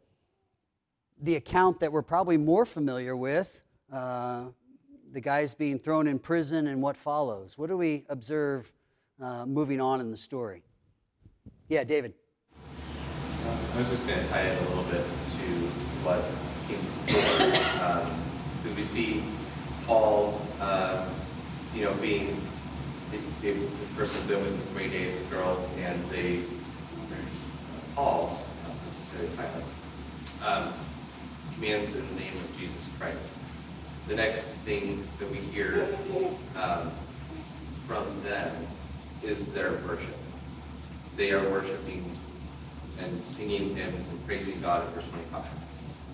the 1.21 1.37
account 1.37 1.79
that 1.81 1.93
we're 1.93 2.03
probably 2.03 2.37
more 2.37 2.67
familiar 2.67 3.17
with. 3.17 3.63
Uh, 3.93 4.47
the 5.13 5.21
guys 5.21 5.55
being 5.55 5.79
thrown 5.79 6.09
in 6.09 6.19
prison 6.19 6.67
and 6.69 6.81
what 6.83 6.97
follows. 6.97 7.59
What 7.59 7.69
do 7.69 7.77
we 7.77 8.05
observe 8.09 8.73
uh, 9.21 9.45
moving 9.45 9.81
on 9.81 10.01
in 10.01 10.11
the 10.11 10.17
story? 10.17 10.63
Yeah, 11.69 11.85
David. 11.85 12.15
Uh, 13.47 13.57
I 13.75 13.79
was 13.79 13.91
just 13.91 14.07
going 14.07 14.19
to 14.19 14.27
tie 14.29 14.41
it 14.41 14.61
a 14.61 14.69
little 14.71 14.85
bit 14.85 15.05
to 15.05 15.45
what 16.03 16.25
came 16.67 16.81
before, 17.07 17.47
because 17.47 18.73
um, 18.73 18.77
we 18.77 18.85
see 18.85 19.23
Paul, 19.87 20.41
uh, 20.61 21.07
you 21.75 21.85
know, 21.85 21.93
being 21.95 22.41
they, 23.11 23.53
they, 23.53 23.59
this 23.59 23.91
person's 23.91 24.25
been 24.25 24.43
with 24.43 24.55
him 24.55 24.61
for 24.63 24.75
many 24.79 24.89
days, 24.89 25.13
this 25.13 25.27
girl, 25.27 25.69
and 25.79 26.03
they 26.07 26.43
Paul, 27.95 28.39
not 28.67 28.77
necessarily 28.85 29.65
um, 30.45 30.73
commands 31.55 31.95
in 31.95 32.07
the 32.09 32.15
name 32.15 32.37
of 32.37 32.59
Jesus 32.59 32.89
Christ 32.99 33.19
the 34.09 34.15
next 34.17 34.47
thing 34.65 35.07
that 35.19 35.31
we 35.31 35.39
hear 35.39 35.87
um, 36.57 36.91
from 37.87 38.23
them 38.23 38.55
is 39.23 39.47
their 39.47 39.73
worship. 39.87 40.17
They 41.17 41.33
are 41.33 41.49
worshiping 41.51 42.11
and 42.99 43.27
singing 43.27 43.77
hymns 43.77 44.09
and 44.09 44.27
praising 44.27 44.61
God 44.61 44.87
in 44.87 44.95
verse 44.95 45.09
25. 45.09 45.45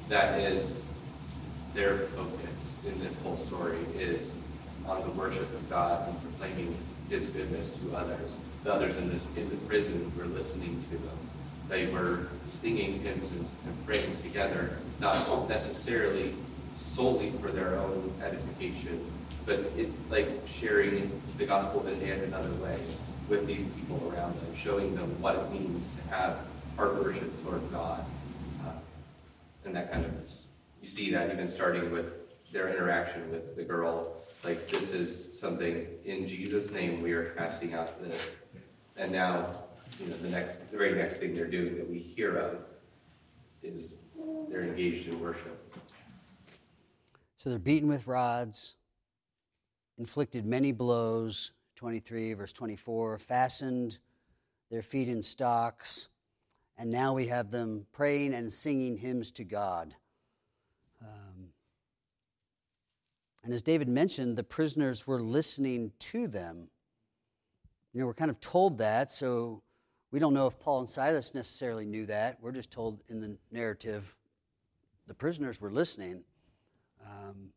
That 0.09 0.39
is 0.41 0.83
their 1.75 1.99
focus 1.99 2.77
in 2.87 2.99
this 3.01 3.17
whole 3.19 3.37
story 3.37 3.79
is 3.97 4.35
on 4.87 5.03
the 5.03 5.11
worship 5.11 5.53
of 5.55 5.71
God 5.71 6.09
and 6.09 6.23
proclaiming 6.23 6.77
his 7.09 7.27
goodness 7.27 7.71
to 7.71 7.97
others. 7.97 8.37
The 8.65 8.73
others 8.73 8.97
in 8.97 9.09
this 9.09 9.29
in 9.37 9.49
the 9.49 9.57
prison 9.67 10.13
were 10.17 10.27
listening 10.27 10.83
to 10.91 10.99
them. 10.99 11.18
They 11.69 11.87
were 11.87 12.29
singing 12.47 13.01
hymns 13.01 13.31
and, 13.31 13.51
and 13.67 13.87
praying 13.87 14.17
together, 14.17 14.79
not 15.01 15.49
necessarily 15.49 16.35
solely 16.75 17.31
for 17.43 17.51
their 17.51 17.77
own 17.79 18.13
edification, 18.23 19.05
but 19.45 19.61
it, 19.77 19.91
like 20.11 20.29
sharing 20.47 21.21
the 21.37 21.47
gospel 21.47 21.87
in 21.87 22.03
another 22.03 22.55
way 22.61 22.79
with 23.29 23.47
these 23.47 23.65
people 23.65 24.13
around 24.13 24.35
them, 24.41 24.55
showing 24.55 24.95
them 24.95 25.21
what 25.21 25.37
it 25.37 25.53
means 25.53 25.95
to 25.95 26.03
have 26.09 26.39
heart 26.77 27.03
worship 27.03 27.45
toward 27.45 27.61
God. 27.71 28.05
Uh, 28.65 28.73
and 29.65 29.75
that 29.75 29.93
kind 29.93 30.05
of, 30.05 30.13
you 30.81 30.87
see 30.87 31.11
that 31.13 31.31
even 31.31 31.49
starting 31.49 31.91
with 31.91 32.13
their 32.53 32.69
interaction 32.69 33.31
with 33.31 33.57
the 33.57 33.63
girl. 33.63 34.15
Like, 34.45 34.71
this 34.71 34.93
is 34.93 35.39
something 35.39 35.87
in 36.05 36.27
Jesus' 36.27 36.71
name 36.71 37.03
we 37.03 37.13
are 37.13 37.31
casting 37.31 37.75
out 37.75 38.03
this. 38.03 38.37
And 38.97 39.13
now, 39.13 39.65
you 40.01 40.07
know, 40.07 40.17
the 40.17 40.29
next, 40.29 40.57
the 40.71 40.77
very 40.77 40.95
next 40.95 41.17
thing 41.17 41.35
they're 41.35 41.47
doing 41.47 41.77
that 41.77 41.89
we 41.89 41.99
hear 41.99 42.37
of 42.37 42.59
is 43.63 43.95
they're 44.49 44.63
engaged 44.63 45.09
in 45.09 45.21
worship. 45.21 45.65
So 47.37 47.51
they're 47.51 47.59
beaten 47.59 47.89
with 47.89 48.07
rods, 48.07 48.75
inflicted 49.99 50.45
many 50.45 50.73
blows, 50.73 51.53
23, 51.77 52.35
verse 52.35 52.53
24, 52.53 53.19
fastened 53.19 53.99
their 54.71 54.83
feet 54.83 55.09
in 55.09 55.23
stocks, 55.23 56.09
and 56.77 56.91
now 56.91 57.15
we 57.15 57.27
have 57.27 57.51
them 57.51 57.87
praying 57.93 58.35
and 58.35 58.53
singing 58.53 58.97
hymns 58.97 59.31
to 59.33 59.45
God. 59.45 59.95
Um, 61.01 61.49
and 63.45 63.53
as 63.53 63.63
David 63.63 63.89
mentioned, 63.89 64.37
the 64.37 64.45
prisoners 64.45 65.07
were 65.07 65.21
listening 65.21 65.93
to 66.01 66.27
them. 66.27 66.69
You 67.93 68.01
know, 68.01 68.07
we're 68.07 68.15
kind 68.15 68.31
of 68.31 68.41
told 68.41 68.79
that, 68.79 69.11
so 69.11 69.63
we 70.11 70.19
don't 70.19 70.35
know 70.35 70.47
if 70.47 70.59
Paul 70.59 70.81
and 70.81 70.91
Silas 70.91 71.35
necessarily 71.35 71.85
knew 71.85 72.07
that. 72.07 72.39
We're 72.41 72.53
just 72.53 72.71
told 72.71 73.03
in 73.09 73.21
the 73.21 73.37
narrative 73.51 74.15
the 75.07 75.15
prisoners 75.15 75.61
were 75.61 75.71
listening. 75.71 76.23
Um, 77.07 77.51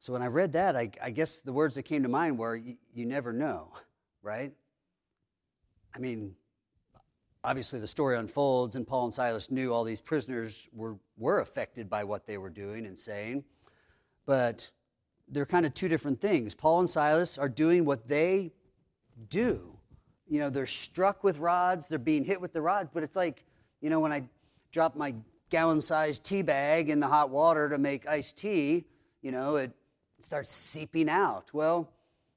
so 0.00 0.12
when 0.12 0.22
I 0.22 0.26
read 0.26 0.52
that, 0.54 0.76
I, 0.76 0.90
I, 1.02 1.10
guess 1.10 1.40
the 1.40 1.52
words 1.52 1.74
that 1.74 1.82
came 1.82 2.02
to 2.02 2.08
mind 2.08 2.38
were, 2.38 2.54
you, 2.54 2.76
you 2.94 3.06
never 3.06 3.32
know, 3.32 3.72
right? 4.22 4.52
I 5.94 5.98
mean, 5.98 6.34
obviously 7.42 7.80
the 7.80 7.86
story 7.86 8.16
unfolds, 8.16 8.76
and 8.76 8.86
Paul 8.86 9.04
and 9.04 9.12
Silas 9.12 9.50
knew 9.50 9.72
all 9.72 9.84
these 9.84 10.02
prisoners 10.02 10.68
were, 10.72 10.96
were 11.16 11.40
affected 11.40 11.88
by 11.88 12.04
what 12.04 12.26
they 12.26 12.38
were 12.38 12.50
doing 12.50 12.86
and 12.86 12.98
saying. 12.98 13.44
But 14.26 14.70
they're 15.28 15.46
kind 15.46 15.66
of 15.66 15.74
two 15.74 15.88
different 15.88 16.20
things. 16.20 16.54
Paul 16.54 16.80
and 16.80 16.88
Silas 16.88 17.38
are 17.38 17.48
doing 17.48 17.84
what 17.84 18.06
they 18.06 18.52
do. 19.28 19.75
You 20.28 20.40
know, 20.40 20.50
they're 20.50 20.66
struck 20.66 21.22
with 21.22 21.38
rods, 21.38 21.88
they're 21.88 21.98
being 21.98 22.24
hit 22.24 22.40
with 22.40 22.52
the 22.52 22.60
rods, 22.60 22.90
but 22.92 23.02
it's 23.02 23.16
like, 23.16 23.44
you 23.80 23.90
know, 23.90 24.00
when 24.00 24.12
I 24.12 24.24
drop 24.72 24.96
my 24.96 25.14
gallon 25.50 25.80
sized 25.80 26.24
tea 26.24 26.42
bag 26.42 26.90
in 26.90 27.00
the 27.00 27.06
hot 27.06 27.30
water 27.30 27.68
to 27.68 27.78
make 27.78 28.08
iced 28.08 28.36
tea, 28.36 28.84
you 29.22 29.30
know, 29.30 29.56
it 29.56 29.70
starts 30.20 30.50
seeping 30.50 31.08
out. 31.08 31.52
Well, 31.52 31.92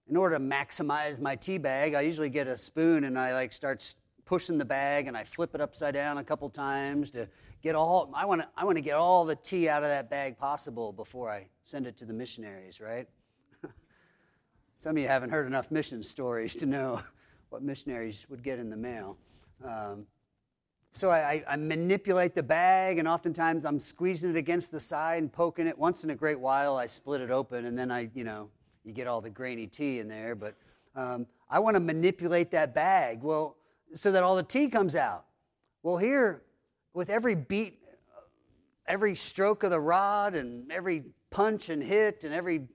in 0.08 0.16
order 0.16 0.38
to 0.38 0.44
maximize 0.44 1.20
my 1.20 1.36
tea 1.36 1.58
bag, 1.58 1.94
I 1.94 2.02
usually 2.02 2.30
get 2.30 2.48
a 2.48 2.58
spoon 2.58 3.04
and 3.04 3.18
I 3.18 3.34
like 3.34 3.54
start 3.54 3.96
pushing 4.26 4.58
the 4.58 4.66
bag 4.66 5.08
and 5.08 5.18
I 5.18 5.24
flip 5.24 5.56
it 5.56 5.62
upside 5.62 5.94
down 5.94 6.18
a 6.18 6.24
couple 6.24 6.50
times 6.50 7.10
to 7.12 7.28
get 7.62 7.76
all 7.76 8.12
I 8.14 8.26
want 8.26 8.42
to 8.42 8.48
I 8.56 8.64
want 8.66 8.78
to 8.78 8.82
get 8.82 8.96
all 8.96 9.26
the 9.26 9.36
tea 9.36 9.68
out 9.68 9.84
of 9.84 9.90
that 9.90 10.10
bag 10.10 10.38
possible 10.38 10.92
before 10.92 11.30
I 11.30 11.48
send 11.64 11.88
it 11.88 11.98
to 11.98 12.06
the 12.06 12.14
missionaries, 12.14 12.80
right? 12.80 13.08
Some 14.80 14.98
of 14.98 15.02
you 15.02 15.08
haven't 15.08 15.32
heard 15.32 15.48
enough 15.48 15.72
mission 15.72 16.04
stories 16.04 16.56
to 16.56 16.66
know 16.66 17.02
what 17.50 17.64
missionaries 17.64 18.28
would 18.30 18.44
get 18.44 18.60
in 18.60 18.70
the 18.70 18.78
mail. 18.78 19.18
Um, 19.64 20.06
so 20.92 21.10
I, 21.10 21.44
I, 21.48 21.56
manipulate 21.56 22.34
the 22.34 22.44
bag, 22.44 22.98
and 22.98 23.08
oftentimes 23.08 23.64
I'm 23.64 23.80
squeezing 23.80 24.32
it 24.32 24.38
against 24.38 24.72
the 24.72 24.80
side 24.80 25.22
and 25.22 25.32
poking 25.32 25.68
it. 25.68 25.78
Once 25.78 26.04
in 26.04 26.10
a 26.10 26.16
great 26.16 26.40
while, 26.40 26.78
I 26.78 26.88
split 26.88 27.22
it 27.22 27.30
open, 27.30 27.66
and 27.66 27.78
then 27.78 27.92
I, 27.92 28.10
you 28.14 28.24
know, 28.24 28.50
you 28.84 28.92
get 28.94 29.08
all 29.08 29.22
the 29.22 29.30
grainy 29.30 29.68
tea 29.68 30.00
in 30.00 30.08
there. 30.08 30.36
But 30.36 30.56
um, 30.96 31.28
I 31.50 31.60
want 31.60 31.76
to 31.76 31.80
manipulate 31.80 32.52
that 32.52 32.74
bag, 32.74 33.22
well, 33.22 33.56
so 33.94 34.12
that 34.12 34.24
all 34.24 34.36
the 34.36 34.44
tea 34.44 34.70
comes 34.70 34.96
out. 34.96 35.26
Well, 35.84 35.98
here, 35.98 36.42
with 36.94 37.10
every 37.10 37.36
beat, 37.36 37.80
every 38.88 39.16
stroke 39.16 39.64
of 39.64 39.70
the 39.70 39.80
rod, 39.80 40.34
and 40.34 40.72
every 40.72 41.04
punch 41.30 41.70
and 41.70 41.84
hit, 41.84 42.24
and 42.24 42.34
every 42.34 42.68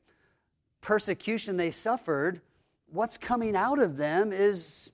persecution 0.80 1.56
they 1.56 1.72
suffered, 1.72 2.40
what's 2.94 3.18
coming 3.18 3.57
out 3.57 3.78
of 3.78 3.96
them 3.96 4.33
is 4.33 4.92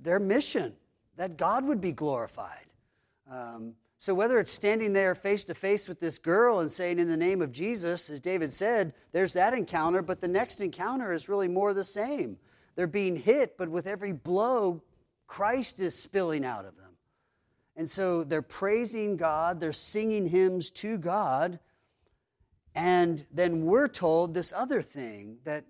their 0.00 0.20
mission 0.20 0.74
that 1.16 1.36
God 1.36 1.64
would 1.64 1.80
be 1.80 1.92
glorified. 1.92 2.66
Um, 3.30 3.74
so, 3.98 4.14
whether 4.14 4.38
it's 4.38 4.52
standing 4.52 4.92
there 4.92 5.14
face 5.14 5.44
to 5.44 5.54
face 5.54 5.88
with 5.88 6.00
this 6.00 6.18
girl 6.18 6.60
and 6.60 6.70
saying, 6.70 6.98
In 6.98 7.08
the 7.08 7.16
name 7.16 7.42
of 7.42 7.52
Jesus, 7.52 8.08
as 8.08 8.20
David 8.20 8.52
said, 8.52 8.94
there's 9.12 9.34
that 9.34 9.52
encounter, 9.52 10.00
but 10.00 10.20
the 10.20 10.28
next 10.28 10.60
encounter 10.60 11.12
is 11.12 11.28
really 11.28 11.48
more 11.48 11.74
the 11.74 11.84
same. 11.84 12.38
They're 12.76 12.86
being 12.86 13.16
hit, 13.16 13.58
but 13.58 13.68
with 13.68 13.86
every 13.86 14.12
blow, 14.12 14.82
Christ 15.26 15.80
is 15.80 15.94
spilling 15.94 16.44
out 16.44 16.64
of 16.64 16.76
them. 16.76 16.96
And 17.76 17.88
so 17.88 18.24
they're 18.24 18.42
praising 18.42 19.16
God, 19.16 19.60
they're 19.60 19.72
singing 19.72 20.26
hymns 20.26 20.70
to 20.72 20.96
God, 20.96 21.58
and 22.74 23.24
then 23.32 23.64
we're 23.64 23.88
told 23.88 24.32
this 24.32 24.52
other 24.56 24.80
thing 24.80 25.38
that 25.44 25.64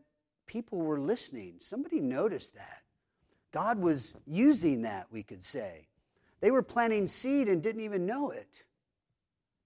people 0.51 0.79
were 0.79 0.99
listening. 0.99 1.55
Somebody 1.61 2.01
noticed 2.01 2.57
that. 2.57 2.83
God 3.53 3.79
was 3.79 4.17
using 4.27 4.83
that, 4.83 5.07
we 5.09 5.23
could 5.23 5.45
say. 5.45 5.87
They 6.41 6.51
were 6.51 6.63
planting 6.63 7.07
seed 7.07 7.47
and 7.47 7.63
didn't 7.63 7.83
even 7.83 8.05
know 8.05 8.33
it. 8.33 8.65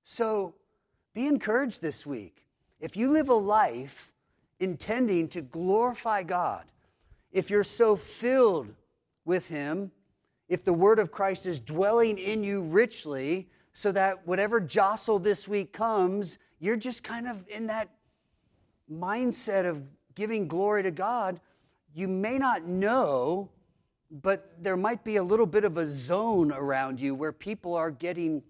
So 0.03 0.57
be 1.15 1.27
encouraged 1.27 1.81
this 1.81 2.07
week. 2.07 2.45
If 2.81 2.99
you 2.99 3.11
live 3.11 3.31
a 3.31 3.35
life 3.35 4.13
intending 4.61 5.29
to 5.29 5.41
glorify 5.41 6.23
God, 6.23 6.65
if 7.33 7.49
you're 7.49 7.65
so 7.65 7.97
filled 7.97 8.75
with 9.25 9.49
Him, 9.49 9.91
if 10.51 10.65
the 10.65 10.75
Word 10.75 10.99
of 10.99 11.11
Christ 11.11 11.47
is 11.47 11.61
dwelling 11.61 12.19
in 12.19 12.45
you 12.45 12.61
richly, 12.61 13.49
so 13.73 13.91
that 13.93 14.27
whatever 14.27 14.61
jostle 14.61 15.19
this 15.19 15.49
week 15.49 15.73
comes, 15.73 16.39
you're 16.61 16.77
just 16.77 17.03
kind 17.03 17.27
of 17.27 17.43
in 17.49 17.69
that 17.69 17.89
mindset 18.93 19.65
of 19.65 19.83
giving 20.15 20.49
glory 20.49 20.83
to 20.83 20.91
God, 20.91 21.41
you 21.95 22.09
may 22.09 22.39
not 22.39 22.65
know 22.65 23.51
but 24.23 24.63
there 24.63 24.77
might 24.77 25.03
be 25.03 25.17
a 25.17 25.23
little 25.23 25.47
bit 25.47 25.65
of 25.65 25.77
a 25.77 25.85
zone 25.85 26.53
around 26.53 27.01
you 27.01 27.15
where 27.15 27.33
people 27.33 27.75
are 27.75 27.91
getting 27.91 28.43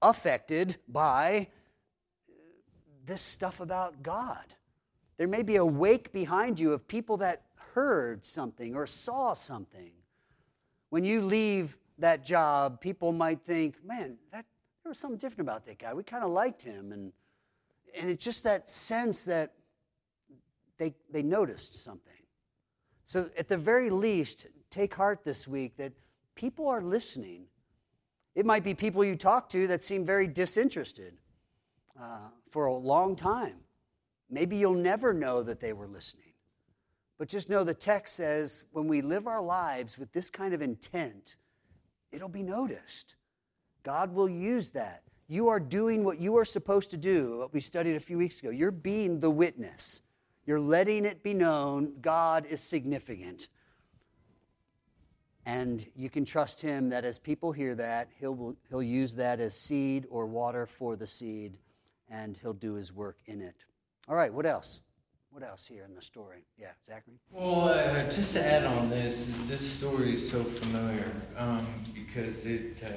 affected 0.00 0.78
by 0.88 1.48
this 3.04 3.20
stuff 3.20 3.60
about 3.60 4.02
God. 4.02 4.44
There 5.18 5.28
may 5.28 5.42
be 5.42 5.56
a 5.56 5.64
wake 5.64 6.12
behind 6.12 6.58
you 6.58 6.72
of 6.72 6.88
people 6.88 7.18
that 7.18 7.42
heard 7.74 8.24
something 8.24 8.74
or 8.74 8.86
saw 8.86 9.34
something. 9.34 9.92
When 10.88 11.04
you 11.04 11.20
leave 11.20 11.76
that 11.98 12.24
job, 12.24 12.80
people 12.80 13.12
might 13.12 13.42
think, 13.42 13.84
man, 13.84 14.16
that, 14.32 14.46
there 14.82 14.90
was 14.90 14.98
something 14.98 15.18
different 15.18 15.40
about 15.40 15.66
that 15.66 15.78
guy. 15.78 15.92
We 15.92 16.04
kind 16.04 16.24
of 16.24 16.30
liked 16.30 16.62
him. 16.62 16.92
And, 16.92 17.12
and 17.94 18.08
it's 18.08 18.24
just 18.24 18.44
that 18.44 18.70
sense 18.70 19.26
that 19.26 19.52
they, 20.78 20.94
they 21.10 21.22
noticed 21.22 21.74
something. 21.74 22.12
So, 23.04 23.30
at 23.38 23.48
the 23.48 23.56
very 23.56 23.90
least, 23.90 24.48
take 24.70 24.94
heart 24.94 25.22
this 25.24 25.46
week 25.46 25.76
that 25.76 25.92
people 26.34 26.68
are 26.68 26.82
listening. 26.82 27.44
It 28.34 28.44
might 28.44 28.64
be 28.64 28.74
people 28.74 29.04
you 29.04 29.16
talk 29.16 29.48
to 29.50 29.66
that 29.68 29.82
seem 29.82 30.04
very 30.04 30.26
disinterested 30.26 31.14
uh, 32.00 32.28
for 32.50 32.66
a 32.66 32.74
long 32.74 33.16
time. 33.16 33.56
Maybe 34.28 34.56
you'll 34.56 34.74
never 34.74 35.14
know 35.14 35.42
that 35.42 35.60
they 35.60 35.72
were 35.72 35.86
listening. 35.86 36.32
But 37.18 37.28
just 37.28 37.48
know 37.48 37.64
the 37.64 37.74
text 37.74 38.16
says 38.16 38.64
when 38.72 38.88
we 38.88 39.00
live 39.00 39.26
our 39.26 39.42
lives 39.42 39.98
with 39.98 40.12
this 40.12 40.28
kind 40.28 40.52
of 40.52 40.60
intent, 40.60 41.36
it'll 42.12 42.28
be 42.28 42.42
noticed. 42.42 43.16
God 43.82 44.12
will 44.12 44.28
use 44.28 44.70
that. 44.70 45.02
You 45.28 45.48
are 45.48 45.60
doing 45.60 46.04
what 46.04 46.20
you 46.20 46.36
are 46.36 46.44
supposed 46.44 46.90
to 46.90 46.96
do, 46.96 47.38
what 47.38 47.52
we 47.52 47.60
studied 47.60 47.96
a 47.96 48.00
few 48.00 48.18
weeks 48.18 48.40
ago. 48.40 48.50
You're 48.50 48.70
being 48.70 49.20
the 49.20 49.30
witness. 49.30 50.02
You're 50.46 50.60
letting 50.60 51.04
it 51.04 51.22
be 51.22 51.34
known 51.34 51.94
God 52.00 52.46
is 52.46 52.60
significant. 52.60 53.48
And 55.44 55.86
you 55.94 56.08
can 56.08 56.24
trust 56.24 56.62
Him 56.62 56.88
that 56.90 57.04
as 57.04 57.18
people 57.18 57.52
hear 57.52 57.74
that, 57.74 58.08
He'll, 58.18 58.56
he'll 58.68 58.82
use 58.82 59.14
that 59.16 59.40
as 59.40 59.54
seed 59.54 60.06
or 60.08 60.26
water 60.26 60.66
for 60.66 60.96
the 60.96 61.06
seed, 61.06 61.58
and 62.08 62.36
He'll 62.36 62.52
do 62.52 62.74
His 62.74 62.92
work 62.92 63.18
in 63.26 63.40
it. 63.40 63.66
All 64.08 64.16
right, 64.16 64.32
what 64.32 64.46
else? 64.46 64.80
What 65.30 65.42
else 65.42 65.66
here 65.66 65.84
in 65.84 65.94
the 65.94 66.00
story? 66.00 66.46
Yeah, 66.58 66.68
Zachary? 66.86 67.20
Well, 67.30 67.68
uh, 67.68 68.04
just 68.04 68.32
to 68.32 68.44
add 68.44 68.64
on 68.64 68.88
this, 68.88 69.28
this 69.46 69.60
story 69.60 70.14
is 70.14 70.30
so 70.30 70.42
familiar 70.42 71.12
um, 71.36 71.66
because 71.92 72.46
it, 72.46 72.82
uh, 72.82 72.88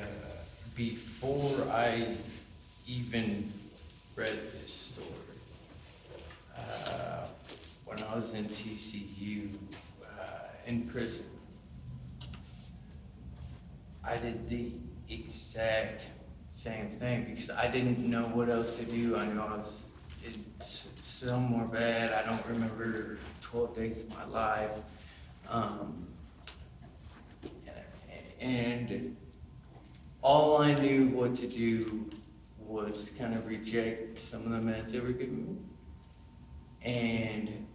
before 0.75 1.67
I 1.69 2.15
even 2.87 3.51
read 4.15 4.39
this 4.61 4.93
story, 4.93 5.07
uh, 6.57 7.18
when 7.99 8.11
I 8.11 8.15
was 8.15 8.33
in 8.33 8.45
TCU 8.45 9.55
uh, 10.03 10.07
in 10.65 10.83
prison, 10.83 11.25
I 14.03 14.17
did 14.17 14.49
the 14.49 14.71
exact 15.09 16.07
same 16.51 16.89
thing 16.91 17.25
because 17.25 17.49
I 17.49 17.67
didn't 17.67 17.99
know 17.99 18.23
what 18.23 18.49
else 18.49 18.77
to 18.77 18.85
do. 18.85 19.17
I 19.17 19.25
knew 19.25 19.39
I 19.39 19.57
was 19.57 19.83
it's 20.23 20.83
somewhere 21.01 21.65
bad. 21.65 22.11
I 22.13 22.25
don't 22.25 22.45
remember 22.45 23.17
12 23.41 23.75
days 23.75 24.01
of 24.01 24.09
my 24.09 24.25
life. 24.25 24.71
Um, 25.49 26.05
and 28.39 29.15
all 30.21 30.61
I 30.61 30.73
knew 30.73 31.07
what 31.07 31.35
to 31.37 31.47
do 31.47 32.09
was 32.59 33.11
kind 33.17 33.33
of 33.33 33.47
reject 33.47 34.19
some 34.19 34.45
of 34.45 34.51
the 34.51 34.71
meds 34.71 34.91
they 34.91 34.99
were 34.99 35.11
giving 35.11 35.45
me. 35.45 35.57
And 36.83 37.67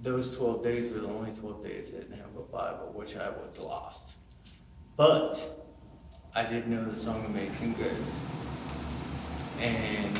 those 0.00 0.36
12 0.36 0.62
days 0.62 0.92
were 0.92 1.00
the 1.00 1.08
only 1.08 1.32
12 1.32 1.64
days 1.64 1.88
I 1.88 1.98
didn't 1.98 2.18
have 2.18 2.36
a 2.36 2.42
Bible, 2.52 2.92
which 2.94 3.16
I 3.16 3.30
was 3.30 3.58
lost. 3.58 4.14
But 4.96 5.66
I 6.34 6.44
did 6.44 6.68
know 6.68 6.84
the 6.84 6.98
song 6.98 7.24
Amazing 7.26 7.74
Grace. 7.74 7.92
And 9.60 10.18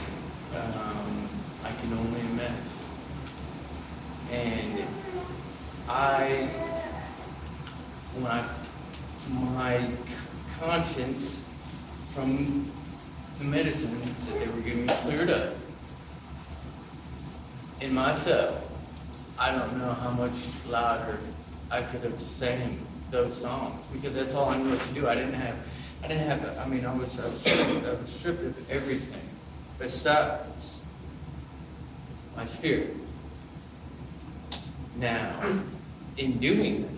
um, 0.55 1.29
I 1.63 1.73
can 1.81 1.93
only 1.93 2.21
imagine. 2.21 2.57
And 4.31 4.85
I, 5.89 6.49
when 8.15 8.27
I, 8.27 8.49
my 9.31 9.91
conscience 10.61 11.45
from 12.13 12.71
the 13.39 13.45
medicine 13.45 14.01
that 14.01 14.41
they 14.41 14.47
were 14.49 14.61
giving 14.61 14.83
me 14.83 14.89
cleared 14.89 15.31
up. 15.31 15.55
In 17.81 17.95
myself, 17.95 18.61
I 19.39 19.53
don't 19.53 19.79
know 19.79 19.93
how 19.93 20.11
much 20.11 20.35
louder 20.67 21.19
I 21.71 21.83
could 21.83 22.03
have 22.03 22.21
sang 22.21 22.85
those 23.11 23.37
songs 23.37 23.87
because 23.93 24.15
that's 24.15 24.35
all 24.35 24.49
I 24.49 24.59
knew 24.59 24.71
what 24.71 24.81
to 24.81 24.93
do. 24.95 25.09
I 25.09 25.15
didn't 25.15 25.35
have, 25.35 25.57
I 26.03 26.09
didn't 26.09 26.27
have, 26.27 26.59
I 26.59 26.67
mean, 26.67 26.85
I 26.85 26.93
was, 26.93 27.19
I 27.21 27.29
was, 27.29 27.41
stripped, 27.41 27.87
I 27.87 27.93
was 27.95 28.11
stripped 28.11 28.43
of 28.43 28.71
everything 28.71 29.29
besides 29.79 30.73
my 32.37 32.45
spirit. 32.47 32.97
Now, 34.97 35.41
in 36.17 36.41
doing 36.41 36.83
that, 36.83 36.91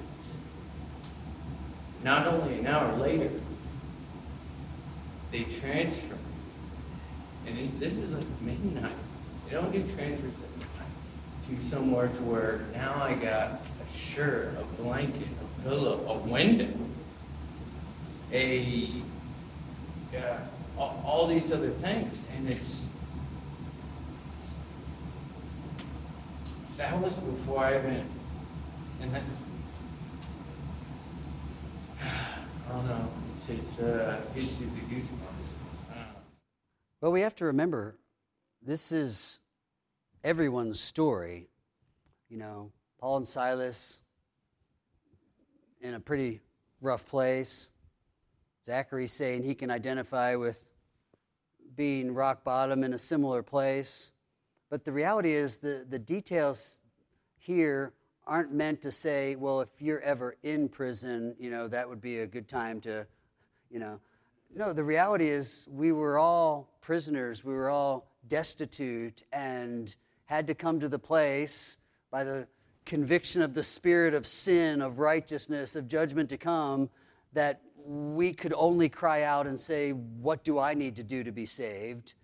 not 2.03 2.27
only 2.27 2.61
an 2.61 2.67
hour 2.67 2.97
later, 2.97 3.31
they 5.31 5.45
transfer. 5.45 6.17
And 7.47 7.79
this 7.79 7.93
is 7.95 8.11
like 8.11 8.25
midnight. 8.41 8.97
They 9.47 9.53
don't 9.53 9.71
do 9.71 9.83
transfers. 9.95 10.33
To 11.51 11.61
somewhere 11.61 12.07
to 12.07 12.23
where 12.23 12.61
now 12.73 13.03
I 13.03 13.15
got 13.15 13.61
a 13.85 13.93
shirt, 13.93 14.55
a 14.57 14.63
blanket, 14.81 15.27
a 15.43 15.63
pillow, 15.63 16.07
a 16.07 16.19
window, 16.29 16.69
a 18.31 19.03
yeah, 20.13 20.39
all, 20.79 21.27
these 21.27 21.51
other 21.51 21.71
things, 21.71 22.25
and 22.37 22.49
it's 22.49 22.87
that 26.77 27.01
was 27.01 27.15
before 27.15 27.65
I 27.65 27.79
even, 27.79 28.07
and 29.03 29.13
then, 29.13 29.25
I 32.01 32.73
don't 32.73 32.87
know, 32.87 33.09
it's, 33.35 33.49
it's, 33.49 33.81
uh, 33.81 34.21
gives 34.37 34.57
you 34.61 34.67
the 34.67 34.95
goosebumps. 34.95 36.05
Well, 37.01 37.11
we 37.11 37.23
have 37.23 37.35
to 37.37 37.47
remember 37.47 37.99
this 38.63 38.93
is 38.93 39.41
everyone's 40.25 40.81
story. 40.81 41.49
You 42.29 42.39
know, 42.39 42.73
Paul 42.99 43.19
and 43.19 43.27
Silas 43.27 44.01
in 45.81 45.95
a 45.95 46.01
pretty 46.01 46.41
rough 46.81 47.07
place. 47.07 47.71
Zachary 48.67 49.07
saying 49.07 49.43
he 49.43 49.55
can 49.55 49.71
identify 49.71 50.37
with 50.37 50.65
being 51.77 52.15
rock 52.15 52.45
bottom 52.45 52.85
in 52.85 52.93
a 52.93 52.99
similar 52.99 53.43
place. 53.43 54.13
But 54.69 54.85
the 54.85 54.93
reality 54.93 55.33
is, 55.33 55.59
the, 55.59 55.85
the 55.89 55.99
details 55.99 56.81
here 57.39 57.95
aren't 58.27 58.53
meant 58.53 58.83
to 58.83 58.93
say, 58.93 59.35
well, 59.35 59.61
if 59.61 59.71
you're 59.81 60.01
ever 60.01 60.37
in 60.43 60.69
prison, 60.69 61.35
you 61.41 61.51
know, 61.51 61.67
that 61.67 61.89
would 61.89 62.01
be 62.01 62.19
a 62.19 62.27
good 62.27 62.49
time 62.49 62.81
to, 62.83 63.07
you 63.71 63.81
know. 63.81 63.99
No, 64.55 64.73
the 64.73 64.85
reality 64.85 65.29
is, 65.29 65.67
we 65.71 65.91
were 65.91 66.19
all 66.19 66.69
prisoners. 66.81 67.45
We 67.45 67.55
were 67.55 67.71
all 67.71 68.11
destitute 68.29 69.23
and 69.33 69.95
had 70.31 70.47
to 70.47 70.55
come 70.55 70.79
to 70.79 70.89
the 70.89 70.99
place 70.99 71.77
by 72.13 72.23
the 72.23 72.47
conviction 72.87 73.43
of 73.43 73.53
the 73.53 73.65
spirit 73.65 74.15
of 74.15 74.25
sin, 74.25 74.81
of 74.81 75.01
righteousness, 75.01 75.75
of 75.75 75.89
judgment 75.89 76.31
to 76.31 76.37
come, 76.37 76.89
that 77.33 77.61
we 77.85 78.33
could 78.33 78.55
only 78.57 78.89
cry 78.89 79.25
out 79.25 79.49
and 79.49 79.59
say, 79.59 79.91
What 79.91 80.45
do 80.45 80.57
I 80.57 80.75
need 80.75 80.95
to 80.97 81.03
do 81.03 81.25
to 81.25 81.33
be 81.33 81.47
saved? 81.47 82.15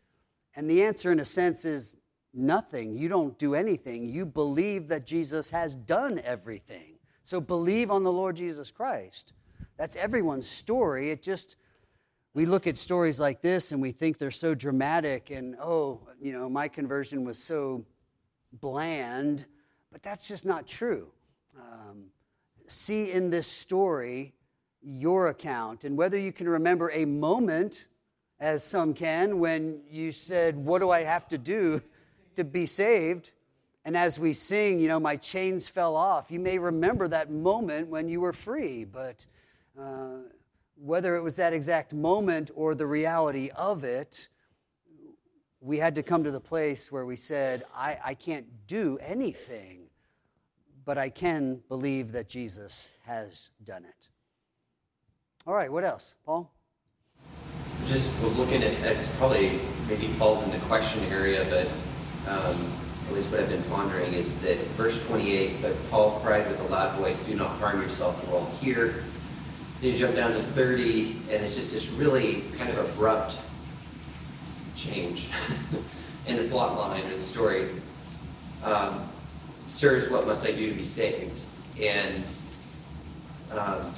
And 0.55 0.71
the 0.71 0.85
answer, 0.85 1.11
in 1.11 1.19
a 1.19 1.25
sense, 1.25 1.65
is 1.65 1.97
nothing. 2.33 2.97
You 2.97 3.09
don't 3.09 3.37
do 3.41 3.57
anything. 3.57 4.09
You 4.09 4.25
believe 4.25 4.87
that 4.87 5.05
Jesus 5.05 5.51
has 5.51 5.75
done 5.75 6.21
everything. 6.25 6.99
So 7.25 7.41
believe 7.41 7.91
on 7.91 8.05
the 8.05 8.13
Lord 8.13 8.37
Jesus 8.37 8.71
Christ. 8.71 9.33
That's 9.77 9.97
everyone's 9.97 10.49
story. 10.49 11.11
It 11.11 11.23
just, 11.23 11.57
we 12.35 12.47
look 12.47 12.69
at 12.69 12.77
stories 12.77 13.19
like 13.19 13.41
this 13.43 13.73
and 13.73 13.83
we 13.83 13.91
think 13.91 14.19
they're 14.19 14.31
so 14.31 14.55
dramatic 14.55 15.31
and, 15.31 15.57
oh, 15.61 16.07
you 16.23 16.33
know, 16.33 16.49
my 16.49 16.69
conversion 16.69 17.25
was 17.25 17.37
so 17.37 17.85
bland, 18.61 19.47
but 19.91 20.03
that's 20.03 20.29
just 20.29 20.45
not 20.45 20.67
true. 20.67 21.09
Um, 21.57 22.07
see 22.67 23.13
in 23.13 23.31
this 23.31 23.49
story 23.49 24.35
your 24.83 25.29
account 25.29 25.85
and 25.85 25.97
whether 25.97 26.19
you 26.19 26.33
can 26.33 26.49
remember 26.49 26.91
a 26.91 27.05
moment, 27.05 27.87
as 28.39 28.63
some 28.63 28.95
can, 28.95 29.39
when 29.39 29.81
you 29.91 30.13
said, 30.13 30.57
What 30.57 30.81
do 30.81 30.91
I 30.91 31.03
have 31.03 31.29
to 31.29 31.39
do 31.39 31.83
to 32.37 32.45
be 32.45 32.67
saved. 32.67 33.33
And 33.85 33.97
as 33.97 34.19
we 34.19 34.33
sing, 34.33 34.79
you 34.79 34.89
know, 34.89 35.01
my 35.01 35.17
chains 35.17 35.69
fell 35.69 35.97
off, 35.97 36.31
you 36.31 36.39
may 36.39 36.59
remember 36.59 37.09
that 37.09 37.31
moment 37.31 37.89
when 37.89 38.09
you 38.09 38.21
were 38.21 38.33
free, 38.33 38.85
but 38.85 39.27
uh, 39.81 40.19
whether 40.77 41.17
it 41.17 41.23
was 41.23 41.37
that 41.37 41.53
exact 41.53 41.93
moment 41.93 42.51
or 42.55 42.75
the 42.75 42.87
reality 42.87 43.51
of 43.57 43.85
it, 43.85 44.29
we 45.67 45.79
had 45.79 45.97
to 45.97 46.03
come 46.03 46.23
to 46.23 46.31
the 46.31 46.41
place 46.41 46.93
where 46.93 47.05
we 47.05 47.17
said, 47.17 47.65
I, 47.75 47.99
I 48.05 48.15
can't 48.15 48.47
do 48.69 48.99
anything, 49.03 49.89
but 50.85 50.97
I 50.97 51.09
can 51.09 51.61
believe 51.69 52.13
that 52.13 52.29
Jesus 52.29 52.89
has 53.05 53.51
done 53.65 53.85
it. 53.85 54.09
All 55.45 55.55
right, 55.55 55.71
what 55.71 55.83
else? 55.83 56.15
Paul? 56.25 56.53
Just 57.85 58.13
was 58.23 58.37
looking 58.39 58.63
at, 58.63 58.73
it's 58.85 59.09
probably 59.17 59.59
maybe 59.89 60.07
falls 60.15 60.43
in 60.45 60.53
the 60.53 60.59
question 60.67 61.03
area, 61.07 61.45
but 61.51 61.67
um, 62.31 62.73
at 63.09 63.15
least 63.15 63.33
what 63.33 63.41
I've 63.41 63.49
been 63.49 63.63
pondering, 63.65 64.13
is 64.15 64.39
that 64.41 64.57
verse 64.77 65.05
28, 65.05 65.63
but 65.63 65.75
Paul 65.91 66.21
cried 66.21 66.47
with 66.49 66.61
a 66.61 66.65
loud 66.65 66.97
voice, 67.01 67.19
Do 67.21 67.35
not 67.35 67.59
harm 67.59 67.83
yourself, 67.83 68.25
we're 68.29 68.39
all 68.39 68.47
here. 68.61 69.03
Then 69.81 69.91
you 69.91 69.99
jump 69.99 70.15
down 70.15 70.31
to 70.31 70.39
30, 70.39 71.23
and 71.31 71.43
it's 71.43 71.57
just 71.57 71.73
this 71.73 71.89
really 71.89 72.45
kind 72.57 72.71
of 72.71 72.89
abrupt 72.89 73.39
change 74.77 75.29
in 76.27 76.37
the 76.37 76.45
plot 76.45 76.77
line 76.77 77.03
of 77.05 77.11
the 77.11 77.19
story. 77.19 77.71
Um, 78.63 79.09
Sirs, 79.67 80.09
what 80.11 80.27
must 80.27 80.47
I 80.47 80.53
do 80.53 80.69
to 80.69 80.75
be 80.75 80.85
saved? 80.85 81.41
And 81.81 82.25
um, 83.51 83.93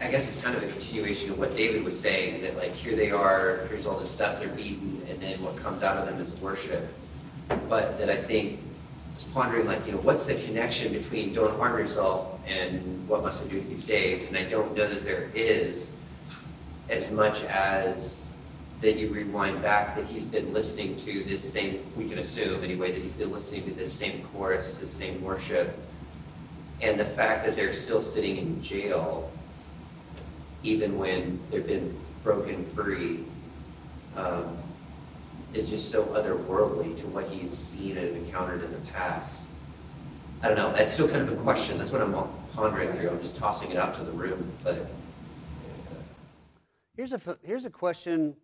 I 0.00 0.08
guess 0.08 0.28
it's 0.28 0.42
kind 0.42 0.56
of 0.56 0.62
a 0.62 0.66
continuation 0.66 1.30
of 1.30 1.38
what 1.38 1.56
David 1.56 1.82
was 1.84 1.98
saying, 1.98 2.42
that 2.42 2.56
like 2.56 2.72
here 2.72 2.94
they 2.96 3.10
are, 3.10 3.66
here's 3.68 3.86
all 3.86 3.98
this 3.98 4.10
stuff, 4.10 4.38
they're 4.38 4.48
beaten, 4.48 5.02
and 5.08 5.20
then 5.20 5.42
what 5.42 5.56
comes 5.56 5.82
out 5.82 5.96
of 5.96 6.06
them 6.06 6.20
is 6.20 6.30
worship. 6.40 6.86
But 7.68 7.98
that 7.98 8.10
I 8.10 8.16
think 8.16 8.60
it's 9.12 9.24
pondering 9.24 9.66
like, 9.66 9.86
you 9.86 9.92
know, 9.92 9.98
what's 9.98 10.26
the 10.26 10.34
connection 10.34 10.92
between 10.92 11.32
don't 11.32 11.56
harm 11.56 11.78
yourself 11.78 12.38
and 12.46 13.08
what 13.08 13.22
must 13.22 13.42
I 13.42 13.46
do 13.46 13.60
to 13.60 13.66
be 13.66 13.76
saved? 13.76 14.28
And 14.28 14.36
I 14.36 14.44
don't 14.44 14.76
know 14.76 14.86
that 14.86 15.04
there 15.04 15.30
is 15.34 15.92
as 16.90 17.10
much 17.10 17.42
as 17.44 18.25
that 18.80 18.96
you 18.96 19.08
rewind 19.08 19.62
back 19.62 19.96
that 19.96 20.04
he's 20.06 20.24
been 20.24 20.52
listening 20.52 20.96
to 20.96 21.24
this 21.24 21.52
same, 21.52 21.80
we 21.96 22.08
can 22.08 22.18
assume 22.18 22.62
anyway, 22.62 22.92
that 22.92 23.00
he's 23.00 23.12
been 23.12 23.32
listening 23.32 23.64
to 23.64 23.70
this 23.72 23.92
same 23.92 24.22
chorus, 24.32 24.78
this 24.78 24.90
same 24.90 25.22
worship. 25.22 25.78
And 26.82 27.00
the 27.00 27.04
fact 27.04 27.46
that 27.46 27.56
they're 27.56 27.72
still 27.72 28.02
sitting 28.02 28.36
in 28.36 28.60
jail, 28.62 29.30
even 30.62 30.98
when 30.98 31.40
they've 31.50 31.66
been 31.66 31.96
broken 32.22 32.62
free, 32.62 33.24
um, 34.14 34.58
is 35.54 35.70
just 35.70 35.90
so 35.90 36.04
otherworldly 36.06 36.96
to 36.98 37.06
what 37.06 37.28
he's 37.28 37.56
seen 37.56 37.96
and 37.96 38.16
encountered 38.16 38.62
in 38.62 38.70
the 38.72 38.90
past. 38.92 39.42
I 40.42 40.48
don't 40.48 40.56
know. 40.56 40.72
That's 40.72 40.92
still 40.92 41.08
kind 41.08 41.22
of 41.22 41.32
a 41.32 41.42
question. 41.42 41.78
That's 41.78 41.92
what 41.92 42.02
I'm 42.02 42.14
pondering 42.54 42.92
through. 42.92 43.08
I'm 43.08 43.20
just 43.20 43.36
tossing 43.36 43.70
it 43.70 43.78
out 43.78 43.94
to 43.94 44.04
the 44.04 44.12
room. 44.12 44.52
But 44.62 44.90
here's 46.94 47.14
a 47.14 47.38
here's 47.42 47.64
a 47.64 47.70
question 47.70 48.36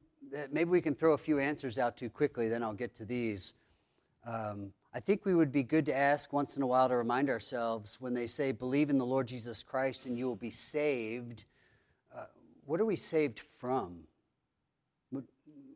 maybe 0.51 0.71
we 0.71 0.81
can 0.81 0.95
throw 0.95 1.13
a 1.13 1.19
few 1.19 1.39
answers 1.39 1.79
out 1.79 1.97
too 1.97 2.11
quickly. 2.11 2.49
Then 2.49 2.63
I'll 2.63 2.73
get 2.73 2.95
to 2.97 3.05
these. 3.05 3.55
Um, 4.27 4.73
I 4.95 5.01
think 5.01 5.25
we 5.25 5.35
would 5.35 5.53
be 5.53 5.63
good 5.63 5.87
to 5.87 5.97
ask 5.97 6.33
once 6.33 6.57
in 6.57 6.63
a 6.63 6.67
while 6.67 6.89
to 6.89 6.97
remind 6.97 7.31
ourselves 7.31 8.01
when 8.01 8.15
they 8.15 8.27
say, 8.27 8.53
"Believe 8.53 8.91
in 8.91 8.99
the 8.99 9.07
Lord 9.07 9.27
Jesus 9.27 9.63
Christ 9.63 10.07
and 10.07 10.19
you 10.19 10.27
will 10.27 10.37
be 10.37 10.51
saved." 10.51 11.45
Uh, 12.15 12.27
what 12.65 12.81
are 12.81 12.85
we 12.85 12.97
saved 12.97 13.41
from? 13.41 14.07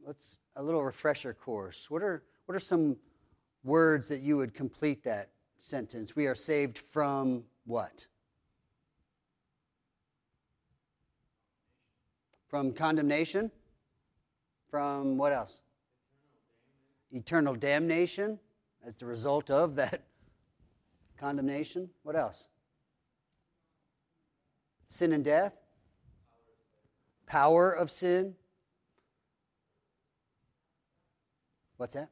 Let's 0.05 0.39
a 0.55 0.63
little 0.63 0.85
refresher 0.85 1.35
course. 1.35 1.91
What 1.91 2.03
are 2.03 2.23
what 2.45 2.55
are 2.55 2.61
some 2.61 2.97
words 3.65 4.09
that 4.09 4.21
you 4.21 4.37
would 4.37 4.55
complete 4.55 5.03
that 5.03 5.31
sentence? 5.59 6.15
We 6.15 6.27
are 6.27 6.35
saved 6.35 6.79
from 6.79 7.45
what? 7.65 8.07
From 12.47 12.73
condemnation? 12.73 13.51
From 14.77 15.17
what 15.17 15.33
else? 15.33 15.63
Eternal 17.11 17.55
damnation 17.55 18.39
as 18.87 18.97
the 18.97 19.07
result 19.07 19.51
of 19.51 19.77
that 19.77 20.03
condemnation. 21.19 21.89
What 22.03 22.15
else? 22.15 22.49
Sin 24.91 25.15
and 25.15 25.25
death? 25.25 25.55
Power 27.25 27.73
of 27.73 27.91
sin? 27.91 28.35
What's 31.79 31.95
that? 31.95 32.11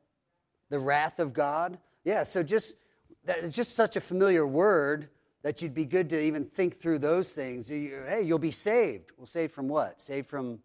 The 0.70 0.78
wrath 0.78 1.20
of 1.20 1.34
God? 1.34 1.76
Yeah, 2.02 2.22
so 2.22 2.42
just 2.42 2.78
it's 3.26 3.56
just 3.56 3.74
such 3.74 3.96
a 3.96 4.00
familiar 4.00 4.46
word 4.46 5.10
that 5.42 5.60
you'd 5.60 5.74
be 5.74 5.84
good 5.84 6.08
to 6.08 6.18
even 6.18 6.46
think 6.46 6.76
through 6.76 7.00
those 7.00 7.30
things. 7.34 7.68
Hey, 7.68 8.22
you'll 8.24 8.38
be 8.38 8.50
saved. 8.50 9.12
Well, 9.18 9.26
saved 9.26 9.52
from 9.52 9.68
what? 9.68 10.00
Saved 10.00 10.30
from 10.30 10.60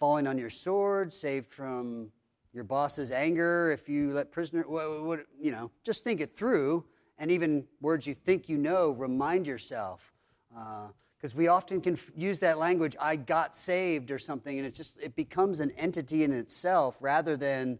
falling 0.00 0.26
on 0.26 0.38
your 0.38 0.50
sword, 0.50 1.12
saved 1.12 1.46
from 1.46 2.08
your 2.52 2.64
boss's 2.64 3.12
anger 3.12 3.70
if 3.70 3.88
you 3.88 4.12
let 4.12 4.32
prisoner, 4.32 4.64
what, 4.66 5.04
what, 5.04 5.26
you 5.40 5.52
know, 5.52 5.70
just 5.84 6.02
think 6.02 6.20
it 6.20 6.34
through. 6.34 6.84
And 7.18 7.30
even 7.30 7.66
words 7.82 8.06
you 8.06 8.14
think 8.14 8.48
you 8.48 8.56
know, 8.56 8.92
remind 8.92 9.46
yourself. 9.46 10.14
Because 10.48 11.34
uh, 11.34 11.36
we 11.36 11.48
often 11.48 11.82
can 11.82 11.98
use 12.16 12.40
that 12.40 12.58
language, 12.58 12.96
I 12.98 13.16
got 13.16 13.54
saved 13.54 14.10
or 14.10 14.18
something, 14.18 14.56
and 14.56 14.66
it 14.66 14.74
just, 14.74 14.98
it 15.00 15.14
becomes 15.14 15.60
an 15.60 15.70
entity 15.72 16.24
in 16.24 16.32
itself 16.32 16.96
rather 17.00 17.36
than, 17.36 17.78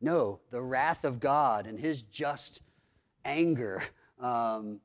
no, 0.00 0.40
the 0.50 0.60
wrath 0.60 1.04
of 1.04 1.20
God 1.20 1.66
and 1.66 1.78
his 1.78 2.02
just 2.02 2.62
anger 3.24 3.82
um, 4.18 4.80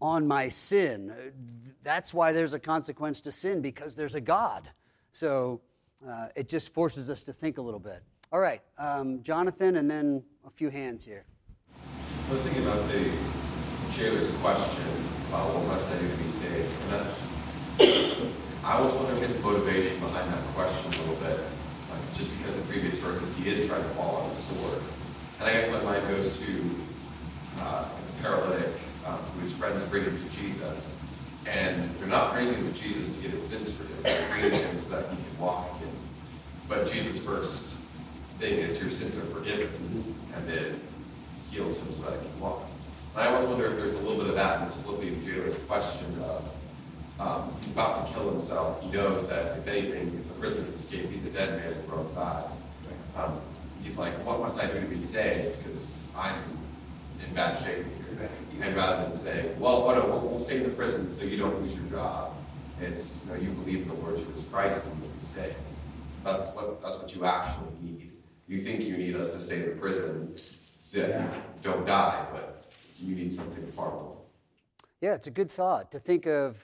on 0.00 0.26
my 0.26 0.48
sin. 0.48 1.14
That's 1.84 2.12
why 2.12 2.32
there's 2.32 2.52
a 2.52 2.58
consequence 2.58 3.20
to 3.22 3.32
sin, 3.32 3.62
because 3.62 3.94
there's 3.94 4.16
a 4.16 4.20
God. 4.20 4.68
So, 5.12 5.60
uh, 6.08 6.28
it 6.36 6.48
just 6.48 6.72
forces 6.72 7.10
us 7.10 7.22
to 7.24 7.32
think 7.32 7.58
a 7.58 7.62
little 7.62 7.80
bit. 7.80 8.02
All 8.32 8.40
right, 8.40 8.62
um, 8.78 9.22
Jonathan, 9.22 9.76
and 9.76 9.90
then 9.90 10.24
a 10.46 10.50
few 10.50 10.68
hands 10.68 11.04
here. 11.04 11.24
I 12.28 12.32
was 12.32 12.42
thinking 12.42 12.62
about 12.62 12.88
the 12.88 13.10
jailer's 13.90 14.30
question 14.40 14.86
about 15.28 15.54
what 15.54 15.66
must 15.66 15.90
I 15.90 15.98
do 15.98 16.08
to 16.08 16.16
be 16.16 16.28
saved. 16.28 16.70
And 16.82 16.92
that's. 16.92 17.22
I 18.64 18.80
was 18.80 18.94
wondering 18.94 19.20
his 19.22 19.38
motivation 19.42 20.00
behind 20.00 20.32
that 20.32 20.42
question 20.54 20.92
a 20.94 20.96
little 21.02 21.16
bit. 21.16 21.38
Like 21.90 22.14
just 22.14 22.36
because 22.38 22.56
in 22.56 22.62
previous 22.64 22.94
verses 22.96 23.36
he 23.36 23.50
is 23.50 23.68
trying 23.68 23.82
to 23.82 23.88
fall 23.90 24.16
on 24.16 24.30
his 24.30 24.38
sword. 24.38 24.82
And 25.38 25.48
I 25.48 25.52
guess 25.52 25.70
my 25.70 25.82
mind 25.82 26.08
goes 26.08 26.38
to 26.38 26.70
uh, 27.60 27.84
the 27.84 28.22
paralytic 28.22 28.72
um, 29.04 29.18
who 29.18 29.40
his 29.40 29.52
friends 29.52 29.82
bring 29.84 30.04
him 30.04 30.16
to 30.16 30.36
Jesus. 30.36 30.96
And 31.46 31.90
they're 31.98 32.08
not 32.08 32.32
bringing 32.32 32.54
him 32.54 32.72
to 32.72 32.80
Jesus 32.80 33.16
to 33.16 33.22
get 33.22 33.32
his 33.32 33.42
sins 33.42 33.72
forgiven. 33.72 34.02
They're 34.02 34.28
bringing 34.30 34.52
him 34.52 34.82
so 34.82 34.90
that 34.90 35.10
he 35.10 35.16
can 35.16 35.38
walk 35.38 35.76
again. 35.76 35.94
But 36.68 36.90
Jesus' 36.90 37.22
first 37.22 37.76
thing 38.38 38.58
is 38.58 38.80
your 38.80 38.90
sins 38.90 39.16
are 39.16 39.26
forgiven, 39.26 40.14
and 40.34 40.48
then 40.48 40.80
heals 41.50 41.76
him 41.76 41.92
so 41.92 42.02
that 42.02 42.20
he 42.20 42.28
can 42.28 42.40
walk. 42.40 42.64
And 43.14 43.22
I 43.22 43.26
always 43.28 43.46
wonder 43.46 43.66
if 43.70 43.76
there's 43.76 43.94
a 43.94 44.00
little 44.00 44.18
bit 44.18 44.28
of 44.28 44.34
that 44.34 44.60
in 44.60 44.64
this 44.66 44.76
Philippian 44.76 45.24
jailer's 45.24 45.58
question 45.68 46.06
of 46.22 46.50
um, 47.20 47.54
he's 47.60 47.70
about 47.70 48.06
to 48.06 48.12
kill 48.12 48.30
himself. 48.30 48.82
He 48.82 48.90
knows 48.90 49.28
that 49.28 49.58
if 49.58 49.68
anything, 49.68 50.18
if 50.18 50.28
the 50.28 50.34
prisoner 50.40 50.64
can 50.64 50.74
escape, 50.74 51.10
he's 51.10 51.24
a 51.24 51.30
dead 51.30 51.60
man 51.60 51.72
in 51.72 51.90
Rome's 51.90 52.16
eyes. 52.16 52.52
Um, 53.16 53.40
he's 53.84 53.96
like, 53.98 54.12
what 54.26 54.40
must 54.40 54.58
I 54.58 54.66
do 54.66 54.80
to 54.80 54.86
be 54.86 55.00
saved? 55.00 55.62
Because 55.62 56.08
I'm 56.16 56.42
in 57.26 57.34
bad 57.34 57.58
shape 57.58 57.84
here. 57.84 58.30
And 58.60 58.76
rather 58.76 59.04
than 59.04 59.14
say, 59.14 59.50
well, 59.58 59.84
what, 59.84 59.96
we'll, 60.08 60.20
we'll 60.20 60.38
stay 60.38 60.56
in 60.58 60.62
the 60.62 60.70
prison 60.70 61.10
so 61.10 61.24
you 61.24 61.36
don't 61.36 61.60
lose 61.60 61.74
your 61.74 61.84
job. 61.84 62.34
It's, 62.80 63.20
you 63.24 63.32
know, 63.32 63.40
you 63.40 63.50
believe 63.50 63.82
in 63.82 63.88
the 63.88 63.94
Lord 63.94 64.16
Jesus 64.16 64.44
Christ 64.50 64.84
and 64.84 65.00
what 65.00 65.10
you 65.20 65.26
say. 65.26 65.54
That's 66.22 66.48
what, 66.54 66.82
that's 66.82 66.96
what 66.98 67.14
you 67.14 67.24
actually 67.24 67.72
need. 67.82 68.12
You 68.46 68.60
think 68.60 68.82
you 68.82 68.96
need 68.96 69.16
us 69.16 69.30
to 69.30 69.40
stay 69.40 69.62
in 69.62 69.70
the 69.70 69.76
prison 69.76 70.36
so 70.80 70.98
you 70.98 71.30
don't 71.62 71.86
die, 71.86 72.26
but 72.32 72.64
you 72.98 73.14
need 73.14 73.32
something 73.32 73.70
far 73.72 73.90
more. 73.90 74.16
Yeah, 75.00 75.14
it's 75.14 75.26
a 75.26 75.30
good 75.30 75.50
thought 75.50 75.90
to 75.92 75.98
think 75.98 76.26
of 76.26 76.62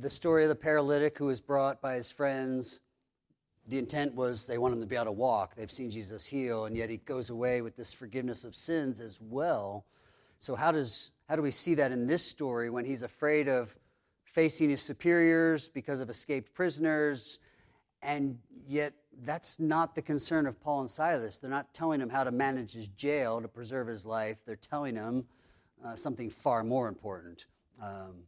the 0.00 0.10
story 0.10 0.44
of 0.44 0.48
the 0.48 0.54
paralytic 0.54 1.18
who 1.18 1.26
was 1.26 1.40
brought 1.40 1.80
by 1.80 1.94
his 1.94 2.10
friends. 2.10 2.80
The 3.66 3.78
intent 3.78 4.14
was 4.14 4.46
they 4.46 4.58
want 4.58 4.74
him 4.74 4.80
to 4.80 4.86
be 4.86 4.96
able 4.96 5.06
to 5.06 5.12
walk. 5.12 5.54
They've 5.54 5.70
seen 5.70 5.90
Jesus 5.90 6.26
heal, 6.26 6.66
and 6.66 6.76
yet 6.76 6.90
he 6.90 6.98
goes 6.98 7.30
away 7.30 7.62
with 7.62 7.76
this 7.76 7.94
forgiveness 7.94 8.44
of 8.44 8.54
sins 8.54 9.00
as 9.00 9.20
well. 9.22 9.86
So 10.38 10.54
how 10.54 10.72
does 10.72 11.12
how 11.28 11.36
do 11.36 11.42
we 11.42 11.50
see 11.50 11.74
that 11.74 11.90
in 11.90 12.06
this 12.06 12.22
story 12.22 12.68
when 12.68 12.84
he's 12.84 13.02
afraid 13.02 13.48
of 13.48 13.74
facing 14.24 14.68
his 14.68 14.82
superiors 14.82 15.68
because 15.68 16.00
of 16.00 16.10
escaped 16.10 16.52
prisoners, 16.52 17.38
and 18.02 18.38
yet 18.66 18.92
that's 19.22 19.58
not 19.60 19.94
the 19.94 20.02
concern 20.02 20.46
of 20.46 20.60
Paul 20.60 20.80
and 20.80 20.90
Silas. 20.90 21.38
They're 21.38 21.48
not 21.48 21.72
telling 21.72 22.00
him 22.00 22.10
how 22.10 22.24
to 22.24 22.32
manage 22.32 22.74
his 22.74 22.88
jail 22.88 23.40
to 23.40 23.48
preserve 23.48 23.86
his 23.86 24.04
life. 24.04 24.42
They're 24.44 24.56
telling 24.56 24.96
him 24.96 25.24
uh, 25.84 25.94
something 25.94 26.28
far 26.30 26.64
more 26.64 26.88
important. 26.88 27.46
Um, 27.80 28.24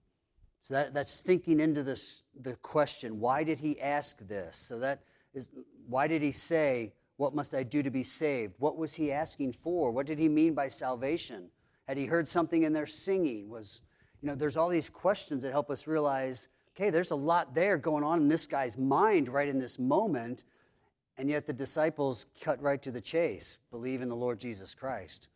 so 0.62 0.74
that, 0.74 0.95
that's 0.95 1.20
thinking 1.20 1.61
into 1.61 1.82
this 1.82 2.22
the 2.41 2.57
question: 2.57 3.20
Why 3.20 3.45
did 3.45 3.61
he 3.61 3.80
ask 3.80 4.18
this? 4.26 4.57
So 4.57 4.78
that 4.78 5.03
is 5.37 5.51
why 5.89 6.07
did 6.07 6.22
he 6.22 6.32
say, 6.32 6.93
"What 7.16 7.34
must 7.34 7.55
I 7.55 7.62
do 7.62 7.82
to 7.82 7.91
be 7.91 8.03
saved?" 8.03 8.55
What 8.59 8.76
was 8.76 8.95
he 8.95 9.12
asking 9.12 9.53
for? 9.53 9.91
What 9.91 10.07
did 10.07 10.18
he 10.18 10.28
mean 10.28 10.55
by 10.55 10.68
salvation? 10.68 11.51
Had 11.87 11.97
he 11.97 12.07
heard 12.07 12.26
something 12.26 12.64
in 12.64 12.72
their 12.72 12.87
singing? 12.87 13.49
Was, 13.49 13.82
you 14.20 14.28
know, 14.28 14.34
there's 14.34 14.57
all 14.57 14.68
these 14.68 14.91
questions 14.91 15.43
that 15.43 15.53
help 15.53 15.70
us 15.70 15.87
realize, 15.87 16.49
okay, 16.74 16.91
there's 16.91 17.12
a 17.12 17.16
lot 17.16 17.55
there 17.55 17.78
going 17.78 18.03
on 18.03 18.20
in 18.20 18.28
this 18.28 18.47
guy's 18.47 18.76
mind 18.76 19.28
right 19.28 19.49
in 19.49 19.59
this 19.59 19.78
moment. 19.78 20.45
And 21.18 21.30
yet 21.30 21.47
the 21.47 21.53
disciples 21.53 22.26
cut 22.43 22.61
right 22.61 22.82
to 22.82 22.91
the 22.91 23.01
chase 23.01 23.59
believe 23.70 24.03
in 24.03 24.09
the 24.09 24.16
Lord 24.16 24.39
Jesus 24.39 24.74
Christ. 24.74 25.28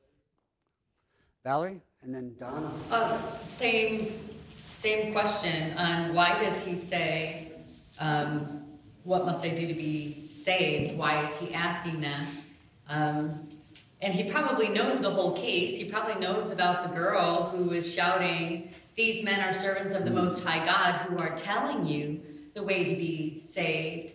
Valerie, 1.43 1.81
and 2.03 2.15
then 2.15 2.35
Donna. 2.39 2.71
Uh, 2.91 3.19
same, 3.47 4.13
same 4.75 5.13
question 5.13 5.73
on 5.79 6.15
why 6.15 6.39
does 6.39 6.63
he 6.65 6.77
say, 6.77 7.53
um, 7.99 8.60
What 9.05 9.25
must 9.25 9.45
I 9.45 9.49
do 9.49 9.67
to 9.67 9.75
be 9.75 10.29
saved? 10.31 10.97
Why 10.97 11.25
is 11.25 11.37
he 11.39 11.55
asking 11.55 12.01
that? 12.03 12.27
Um, 12.89 13.49
and 14.03 14.15
he 14.15 14.31
probably 14.31 14.69
knows 14.69 15.01
the 15.01 15.11
whole 15.11 15.33
case. 15.33 15.77
He 15.77 15.85
probably 15.85 16.21
knows 16.21 16.51
about 16.51 16.89
the 16.89 16.97
girl 16.97 17.45
who 17.45 17.73
is 17.73 17.93
shouting, 17.93 18.71
These 18.97 19.23
men 19.25 19.41
are 19.41 19.53
servants 19.53 19.95
of 19.95 20.05
the 20.05 20.11
Most 20.11 20.43
High 20.43 20.65
God 20.65 20.95
who 21.07 21.19
are 21.19 21.35
telling 21.37 21.87
you 21.87 22.21
the 22.55 22.63
way 22.63 22.85
to 22.85 22.97
be 22.97 23.39
saved. 23.39 24.15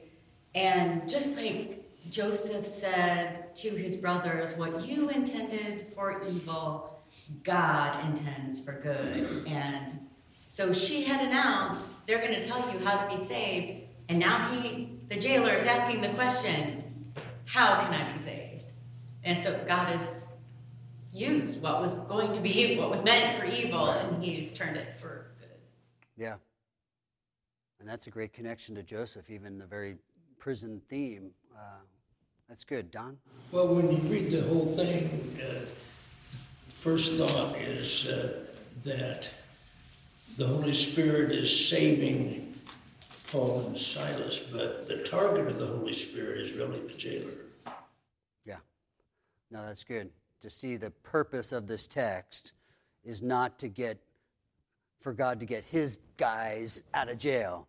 And 0.55 1.07
just 1.07 1.35
like 1.35 1.83
Joseph 2.09 2.65
said 2.65 3.55
to 3.55 3.69
his 3.69 3.97
brothers, 3.97 4.57
What 4.57 4.85
you 4.87 5.09
intended 5.09 5.87
for 5.95 6.21
evil, 6.27 6.99
God 7.43 8.03
intends 8.05 8.59
for 8.59 8.73
good. 8.73 9.45
And 9.47 9.99
so 10.47 10.73
she 10.73 11.03
had 11.03 11.25
announced, 11.25 11.89
They're 12.07 12.21
going 12.21 12.39
to 12.39 12.43
tell 12.43 12.71
you 12.71 12.79
how 12.79 13.05
to 13.05 13.15
be 13.15 13.21
saved. 13.21 13.84
And 14.09 14.19
now 14.19 14.49
he, 14.51 14.99
the 15.09 15.15
jailer, 15.15 15.53
is 15.53 15.65
asking 15.65 16.01
the 16.01 16.09
question, 16.09 16.83
How 17.45 17.79
can 17.79 17.93
I 17.93 18.11
be 18.11 18.19
saved? 18.19 18.73
And 19.23 19.41
so 19.41 19.59
God 19.67 19.87
has 19.87 20.27
used 21.11 21.61
what 21.61 21.81
was 21.81 21.95
going 21.95 22.33
to 22.33 22.39
be, 22.39 22.51
evil, 22.51 22.83
what 22.83 22.91
was 22.91 23.03
meant 23.03 23.39
for 23.39 23.45
evil, 23.45 23.89
and 23.89 24.23
He's 24.23 24.53
turned 24.53 24.77
it 24.77 24.99
for 24.99 25.31
good. 25.39 25.49
Yeah. 26.17 26.35
And 27.79 27.89
that's 27.89 28.07
a 28.07 28.11
great 28.11 28.33
connection 28.33 28.75
to 28.75 28.83
Joseph, 28.83 29.29
even 29.29 29.57
the 29.57 29.65
very 29.65 29.95
prison 30.39 30.81
theme. 30.89 31.31
Uh, 31.55 31.79
that's 32.47 32.63
good. 32.63 32.91
Don? 32.91 33.17
Well, 33.51 33.67
when 33.67 33.91
you 33.91 33.97
read 34.09 34.29
the 34.29 34.41
whole 34.43 34.67
thing, 34.67 35.37
uh, 35.41 35.65
first 36.69 37.13
thought 37.13 37.55
is 37.57 38.07
uh, 38.07 38.45
that 38.83 39.29
the 40.37 40.45
Holy 40.45 40.73
Spirit 40.73 41.31
is 41.31 41.69
saving 41.69 42.44
Paul 43.31 43.63
and 43.67 43.77
Silas, 43.77 44.39
but 44.39 44.87
the 44.87 44.97
target 44.97 45.47
of 45.47 45.59
the 45.59 45.67
Holy 45.67 45.93
Spirit 45.93 46.39
is 46.39 46.53
really 46.53 46.79
the 46.79 46.93
jailer. 46.93 47.31
Yeah. 48.45 48.57
No, 49.51 49.65
that's 49.65 49.83
good. 49.83 50.09
To 50.41 50.49
see 50.49 50.77
the 50.77 50.91
purpose 50.91 51.51
of 51.51 51.67
this 51.67 51.87
text 51.87 52.53
is 53.03 53.21
not 53.21 53.57
to 53.59 53.67
get, 53.67 53.99
for 55.01 55.13
God 55.13 55.39
to 55.39 55.45
get 55.45 55.63
his 55.65 55.97
guys 56.17 56.83
out 56.93 57.09
of 57.09 57.17
jail. 57.17 57.67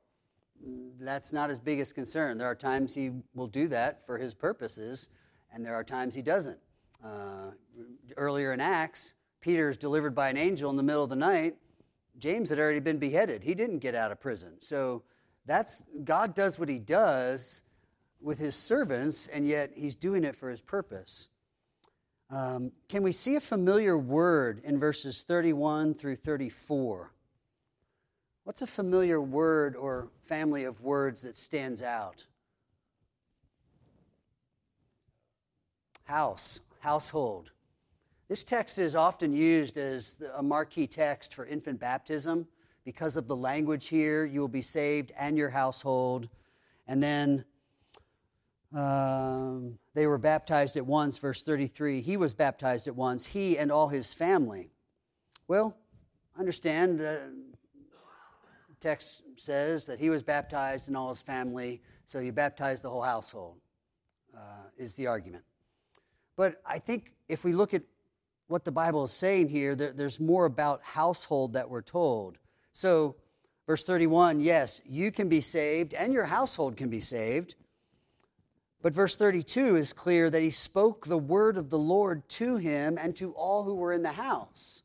That's 0.98 1.32
not 1.32 1.50
his 1.50 1.60
biggest 1.60 1.94
concern. 1.94 2.38
There 2.38 2.48
are 2.48 2.54
times 2.54 2.94
he 2.94 3.10
will 3.34 3.46
do 3.46 3.68
that 3.68 4.04
for 4.04 4.18
his 4.18 4.34
purposes, 4.34 5.10
and 5.52 5.64
there 5.64 5.74
are 5.74 5.84
times 5.84 6.14
he 6.14 6.22
doesn't. 6.22 6.58
Uh, 7.04 7.50
earlier 8.16 8.52
in 8.52 8.60
Acts, 8.60 9.14
Peter 9.40 9.70
is 9.70 9.76
delivered 9.76 10.14
by 10.14 10.28
an 10.28 10.36
angel 10.36 10.70
in 10.70 10.76
the 10.76 10.82
middle 10.82 11.04
of 11.04 11.10
the 11.10 11.16
night. 11.16 11.56
James 12.18 12.50
had 12.50 12.58
already 12.58 12.80
been 12.80 12.98
beheaded. 12.98 13.42
He 13.42 13.54
didn't 13.54 13.78
get 13.78 13.94
out 13.94 14.10
of 14.10 14.18
prison. 14.18 14.60
So 14.60 15.02
that's 15.46 15.84
God 16.04 16.34
does 16.34 16.58
what 16.58 16.68
he 16.68 16.78
does 16.78 17.62
with 18.20 18.38
his 18.38 18.54
servants, 18.54 19.28
and 19.28 19.46
yet 19.46 19.72
he's 19.74 19.94
doing 19.94 20.24
it 20.24 20.36
for 20.36 20.50
his 20.50 20.60
purpose. 20.60 21.28
Um, 22.28 22.72
can 22.88 23.02
we 23.02 23.12
see 23.12 23.36
a 23.36 23.40
familiar 23.40 23.96
word 23.96 24.60
in 24.64 24.80
verses 24.80 25.22
31 25.22 25.94
through 25.94 26.16
34? 26.16 27.12
What's 28.42 28.62
a 28.62 28.66
familiar 28.66 29.20
word 29.20 29.76
or 29.76 30.08
family 30.24 30.64
of 30.64 30.80
words 30.80 31.22
that 31.22 31.38
stands 31.38 31.82
out? 31.82 32.26
House, 36.04 36.60
household. 36.80 37.52
This 38.28 38.42
text 38.42 38.78
is 38.78 38.96
often 38.96 39.32
used 39.32 39.76
as 39.76 40.20
a 40.34 40.42
marquee 40.42 40.88
text 40.88 41.32
for 41.34 41.46
infant 41.46 41.78
baptism. 41.78 42.48
Because 42.86 43.16
of 43.16 43.26
the 43.26 43.34
language 43.34 43.88
here, 43.88 44.24
you 44.24 44.40
will 44.40 44.46
be 44.46 44.62
saved 44.62 45.10
and 45.18 45.36
your 45.36 45.50
household. 45.50 46.28
And 46.86 47.02
then 47.02 47.44
um, 48.72 49.76
they 49.94 50.06
were 50.06 50.18
baptized 50.18 50.76
at 50.76 50.86
once, 50.86 51.18
verse 51.18 51.42
33. 51.42 52.00
He 52.00 52.16
was 52.16 52.32
baptized 52.32 52.86
at 52.86 52.94
once, 52.94 53.26
he 53.26 53.58
and 53.58 53.72
all 53.72 53.88
his 53.88 54.14
family. 54.14 54.70
Well, 55.48 55.76
understand, 56.38 57.00
uh, 57.00 57.16
the 58.68 58.76
text 58.78 59.24
says 59.34 59.86
that 59.86 59.98
he 59.98 60.08
was 60.08 60.22
baptized 60.22 60.86
and 60.86 60.96
all 60.96 61.08
his 61.08 61.22
family, 61.22 61.82
so 62.04 62.20
you 62.20 62.30
baptize 62.30 62.82
the 62.82 62.88
whole 62.88 63.02
household, 63.02 63.56
uh, 64.32 64.68
is 64.78 64.94
the 64.94 65.08
argument. 65.08 65.42
But 66.36 66.62
I 66.64 66.78
think 66.78 67.14
if 67.28 67.42
we 67.42 67.52
look 67.52 67.74
at 67.74 67.82
what 68.46 68.64
the 68.64 68.70
Bible 68.70 69.06
is 69.06 69.12
saying 69.12 69.48
here, 69.48 69.74
there, 69.74 69.92
there's 69.92 70.20
more 70.20 70.44
about 70.44 70.84
household 70.84 71.54
that 71.54 71.68
we're 71.68 71.82
told. 71.82 72.38
So, 72.76 73.16
verse 73.66 73.84
31 73.84 74.40
yes, 74.40 74.82
you 74.84 75.10
can 75.10 75.30
be 75.30 75.40
saved 75.40 75.94
and 75.94 76.12
your 76.12 76.26
household 76.26 76.76
can 76.76 76.90
be 76.90 77.00
saved. 77.00 77.54
But 78.82 78.92
verse 78.92 79.16
32 79.16 79.76
is 79.76 79.94
clear 79.94 80.28
that 80.28 80.42
he 80.42 80.50
spoke 80.50 81.06
the 81.06 81.16
word 81.16 81.56
of 81.56 81.70
the 81.70 81.78
Lord 81.78 82.28
to 82.28 82.56
him 82.56 82.98
and 83.00 83.16
to 83.16 83.32
all 83.32 83.62
who 83.62 83.74
were 83.74 83.94
in 83.94 84.02
the 84.02 84.12
house. 84.12 84.82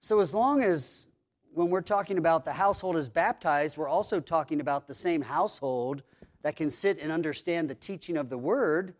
So, 0.00 0.20
as 0.20 0.32
long 0.32 0.62
as 0.62 1.08
when 1.52 1.68
we're 1.68 1.80
talking 1.80 2.16
about 2.16 2.44
the 2.44 2.52
household 2.52 2.96
is 2.96 3.08
baptized, 3.08 3.76
we're 3.76 3.88
also 3.88 4.20
talking 4.20 4.60
about 4.60 4.86
the 4.86 4.94
same 4.94 5.22
household 5.22 6.04
that 6.42 6.54
can 6.54 6.70
sit 6.70 7.00
and 7.00 7.10
understand 7.10 7.68
the 7.68 7.74
teaching 7.74 8.16
of 8.16 8.30
the 8.30 8.38
word, 8.38 8.94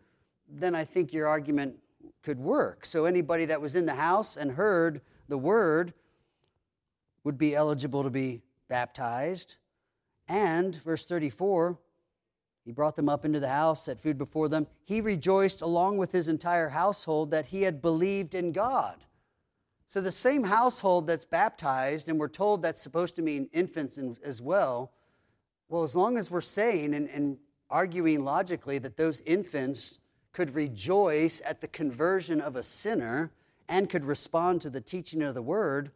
then 0.49 0.75
I 0.75 0.83
think 0.83 1.13
your 1.13 1.27
argument 1.27 1.77
could 2.23 2.39
work. 2.39 2.85
So, 2.85 3.05
anybody 3.05 3.45
that 3.45 3.61
was 3.61 3.77
in 3.77 3.85
the 3.85 3.95
house 3.95 4.35
and 4.35 4.51
heard 4.51 4.99
the 5.29 5.37
word 5.37 5.93
would 7.23 7.37
be 7.37 7.55
eligible 7.55 8.03
to 8.03 8.09
be 8.09 8.41
baptized. 8.67 9.57
And, 10.27 10.75
verse 10.83 11.05
34, 11.05 11.77
he 12.65 12.71
brought 12.71 12.95
them 12.95 13.09
up 13.09 13.25
into 13.25 13.39
the 13.39 13.49
house, 13.49 13.85
set 13.85 13.99
food 13.99 14.17
before 14.17 14.47
them. 14.47 14.67
He 14.85 15.01
rejoiced 15.01 15.61
along 15.61 15.97
with 15.97 16.11
his 16.11 16.29
entire 16.29 16.69
household 16.69 17.31
that 17.31 17.47
he 17.47 17.63
had 17.63 17.81
believed 17.81 18.35
in 18.35 18.51
God. 18.51 19.03
So, 19.87 20.01
the 20.01 20.11
same 20.11 20.43
household 20.43 21.07
that's 21.07 21.25
baptized, 21.25 22.09
and 22.09 22.19
we're 22.19 22.27
told 22.27 22.61
that's 22.61 22.81
supposed 22.81 23.15
to 23.15 23.23
mean 23.23 23.49
infants 23.53 23.97
as 23.97 24.39
well. 24.39 24.91
Well, 25.67 25.81
as 25.81 25.95
long 25.95 26.15
as 26.15 26.29
we're 26.29 26.41
saying 26.41 26.93
and, 26.93 27.09
and 27.09 27.39
arguing 27.71 28.23
logically 28.23 28.77
that 28.79 28.97
those 28.97 29.21
infants 29.21 29.97
could 30.31 30.53
rejoice 30.53 31.41
at 31.43 31.61
the 31.61 31.67
conversion 31.67 32.39
of 32.39 32.55
a 32.55 32.63
sinner 32.63 33.31
and 33.67 33.89
could 33.89 34.05
respond 34.05 34.61
to 34.61 34.69
the 34.69 34.81
teaching 34.81 35.21
of 35.21 35.35
the 35.35 35.41
word, 35.41 35.91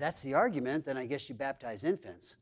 that's 0.00 0.22
the 0.22 0.34
argument, 0.34 0.86
then 0.86 0.96
I 0.96 1.06
guess 1.06 1.28
you 1.28 1.34
baptize 1.34 1.84
infants. 1.84 2.36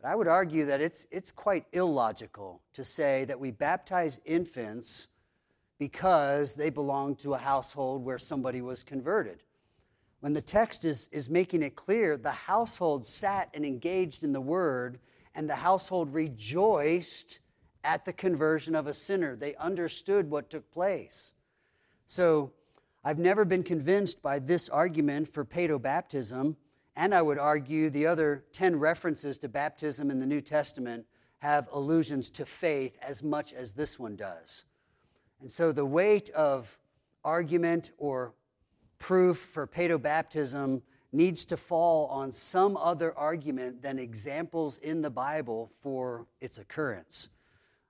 But 0.00 0.08
I 0.08 0.14
would 0.14 0.28
argue 0.28 0.66
that 0.66 0.80
it's, 0.80 1.06
it's 1.10 1.32
quite 1.32 1.64
illogical 1.72 2.60
to 2.74 2.84
say 2.84 3.24
that 3.24 3.40
we 3.40 3.50
baptize 3.50 4.20
infants 4.24 5.08
because 5.78 6.54
they 6.54 6.70
belong 6.70 7.16
to 7.16 7.34
a 7.34 7.38
household 7.38 8.04
where 8.04 8.18
somebody 8.18 8.60
was 8.60 8.84
converted. 8.84 9.42
When 10.20 10.34
the 10.34 10.40
text 10.40 10.84
is, 10.84 11.08
is 11.10 11.28
making 11.28 11.62
it 11.62 11.74
clear, 11.74 12.16
the 12.16 12.30
household 12.30 13.04
sat 13.04 13.48
and 13.54 13.64
engaged 13.64 14.22
in 14.22 14.32
the 14.32 14.40
word, 14.40 14.98
and 15.34 15.48
the 15.48 15.56
household 15.56 16.14
rejoiced 16.14 17.40
at 17.82 18.04
the 18.04 18.12
conversion 18.12 18.74
of 18.74 18.86
a 18.86 18.94
sinner. 18.94 19.36
They 19.36 19.54
understood 19.56 20.30
what 20.30 20.50
took 20.50 20.70
place. 20.70 21.34
So 22.06 22.52
I've 23.02 23.18
never 23.18 23.44
been 23.44 23.62
convinced 23.62 24.22
by 24.22 24.38
this 24.38 24.68
argument 24.68 25.28
for 25.32 25.44
paedobaptism 25.44 26.56
and 26.96 27.14
I 27.14 27.22
would 27.22 27.38
argue 27.38 27.90
the 27.90 28.06
other 28.06 28.44
10 28.52 28.78
references 28.78 29.38
to 29.38 29.48
baptism 29.48 30.10
in 30.10 30.20
the 30.20 30.26
New 30.26 30.40
Testament 30.40 31.06
have 31.40 31.68
allusions 31.72 32.30
to 32.30 32.46
faith 32.46 32.96
as 33.02 33.22
much 33.22 33.52
as 33.52 33.72
this 33.72 33.98
one 33.98 34.16
does. 34.16 34.64
And 35.40 35.50
so 35.50 35.72
the 35.72 35.84
weight 35.84 36.30
of 36.30 36.78
argument 37.24 37.90
or 37.98 38.34
proof 38.98 39.38
for 39.38 39.66
paedobaptism 39.66 40.80
needs 41.12 41.44
to 41.44 41.56
fall 41.56 42.06
on 42.08 42.32
some 42.32 42.76
other 42.76 43.16
argument 43.16 43.82
than 43.82 43.98
examples 43.98 44.78
in 44.78 45.02
the 45.02 45.10
Bible 45.10 45.70
for 45.80 46.26
its 46.40 46.58
occurrence. 46.58 47.30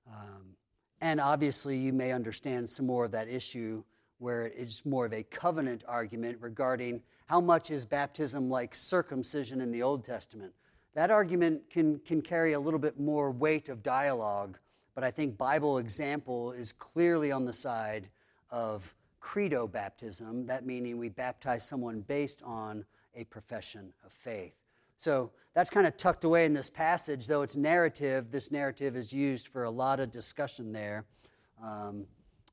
Um, 0.09 0.57
and 1.00 1.20
obviously, 1.20 1.76
you 1.76 1.92
may 1.92 2.12
understand 2.12 2.68
some 2.68 2.86
more 2.86 3.05
of 3.05 3.12
that 3.12 3.28
issue 3.28 3.82
where 4.18 4.46
it's 4.46 4.84
more 4.84 5.07
of 5.07 5.12
a 5.12 5.22
covenant 5.22 5.84
argument 5.86 6.38
regarding 6.40 7.02
how 7.27 7.41
much 7.41 7.70
is 7.70 7.85
baptism 7.85 8.51
like 8.51 8.75
circumcision 8.75 9.61
in 9.61 9.70
the 9.70 9.83
Old 9.83 10.05
Testament. 10.05 10.53
That 10.95 11.11
argument 11.11 11.70
can, 11.70 11.99
can 12.01 12.22
carry 12.22 12.53
a 12.53 12.61
little 12.61 12.79
bit 12.79 13.01
more 13.01 13.31
weight 13.31 13.68
of 13.68 13.83
dialogue, 13.83 14.59
but 14.95 15.03
I 15.03 15.11
think 15.11 15.37
Bible 15.37 15.79
example 15.79 16.53
is 16.53 16.72
clearly 16.72 17.33
on 17.33 17.45
the 17.45 17.53
side 17.53 18.09
of 18.51 18.95
credo 19.20 19.66
baptism, 19.66 20.47
that 20.47 20.66
meaning 20.66 20.99
we 20.99 21.09
baptize 21.09 21.66
someone 21.66 22.01
based 22.03 22.43
on 22.45 22.85
a 23.14 23.25
profession 23.25 23.93
of 24.05 24.12
faith. 24.12 24.55
So 24.99 25.33
that's 25.55 25.70
kind 25.70 25.87
of 25.87 25.97
tucked 25.97 26.25
away 26.25 26.45
in 26.45 26.53
this 26.53 26.70
passage, 26.70 27.27
though 27.27 27.43
it's 27.43 27.57
narrative. 27.57 28.31
This 28.31 28.53
narrative 28.53 28.97
is 28.97 29.12
used 29.12 29.49
for 29.49 29.64
a 29.64 29.70
lot 29.70 29.99
of 29.99 30.11
discussion 30.11 30.72
there, 30.72 31.07
um, 31.62 32.07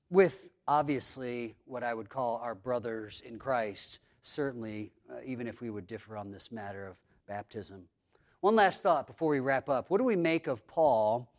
with 0.09 0.49
obviously 0.67 1.55
what 1.65 1.83
I 1.83 1.93
would 1.93 2.09
call 2.09 2.37
our 2.37 2.55
brothers 2.55 3.21
in 3.25 3.37
Christ 3.37 3.99
certainly, 4.21 4.91
uh, 5.09 5.19
even 5.25 5.47
if 5.47 5.61
we 5.61 5.69
would 5.69 5.87
differ 5.87 6.17
on 6.17 6.31
this 6.31 6.51
matter 6.51 6.87
of 6.87 6.95
baptism. 7.27 7.83
One 8.41 8.55
last 8.55 8.83
thought 8.83 9.07
before 9.07 9.29
we 9.29 9.39
wrap 9.39 9.69
up. 9.69 9.89
What 9.89 9.99
do 9.99 10.03
we 10.03 10.15
make 10.15 10.47
of 10.47 10.65
Paul 10.67 11.31